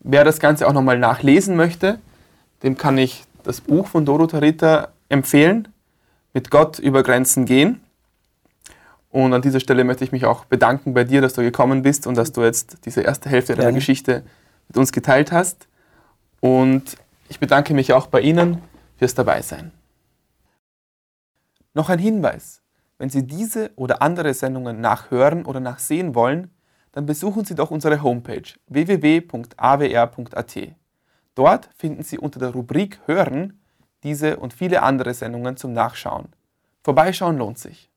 Wer 0.00 0.24
das 0.24 0.40
Ganze 0.40 0.66
auch 0.66 0.72
nochmal 0.72 0.98
nachlesen 0.98 1.56
möchte, 1.56 1.98
dem 2.62 2.78
kann 2.78 2.96
ich 2.96 3.24
das 3.42 3.60
Buch 3.60 3.88
von 3.88 4.06
Doro 4.06 4.26
Tarita 4.28 4.88
empfehlen. 5.10 5.68
Mit 6.32 6.50
Gott 6.50 6.78
über 6.78 7.02
Grenzen 7.02 7.44
gehen. 7.44 7.83
Und 9.14 9.32
an 9.32 9.42
dieser 9.42 9.60
Stelle 9.60 9.84
möchte 9.84 10.02
ich 10.02 10.10
mich 10.10 10.24
auch 10.24 10.44
bedanken 10.44 10.92
bei 10.92 11.04
dir, 11.04 11.20
dass 11.20 11.34
du 11.34 11.42
gekommen 11.42 11.82
bist 11.82 12.08
und 12.08 12.16
dass 12.16 12.32
du 12.32 12.42
jetzt 12.42 12.84
diese 12.84 13.02
erste 13.02 13.30
Hälfte 13.30 13.54
deiner 13.54 13.70
Geschichte 13.70 14.24
mit 14.66 14.76
uns 14.76 14.90
geteilt 14.90 15.30
hast. 15.30 15.68
Und 16.40 16.96
ich 17.28 17.38
bedanke 17.38 17.74
mich 17.74 17.92
auch 17.92 18.08
bei 18.08 18.20
Ihnen 18.22 18.60
fürs 18.96 19.14
Dabeisein. 19.14 19.70
Noch 21.74 21.90
ein 21.90 22.00
Hinweis. 22.00 22.60
Wenn 22.98 23.08
Sie 23.08 23.24
diese 23.24 23.70
oder 23.76 24.02
andere 24.02 24.34
Sendungen 24.34 24.80
nachhören 24.80 25.44
oder 25.44 25.60
nachsehen 25.60 26.16
wollen, 26.16 26.50
dann 26.90 27.06
besuchen 27.06 27.44
Sie 27.44 27.54
doch 27.54 27.70
unsere 27.70 28.02
Homepage 28.02 28.42
www.awr.at. 28.66 30.58
Dort 31.36 31.68
finden 31.76 32.02
Sie 32.02 32.18
unter 32.18 32.40
der 32.40 32.50
Rubrik 32.50 32.98
Hören 33.06 33.60
diese 34.02 34.38
und 34.38 34.52
viele 34.52 34.82
andere 34.82 35.14
Sendungen 35.14 35.56
zum 35.56 35.72
Nachschauen. 35.72 36.30
Vorbeischauen 36.82 37.38
lohnt 37.38 37.60
sich. 37.60 37.93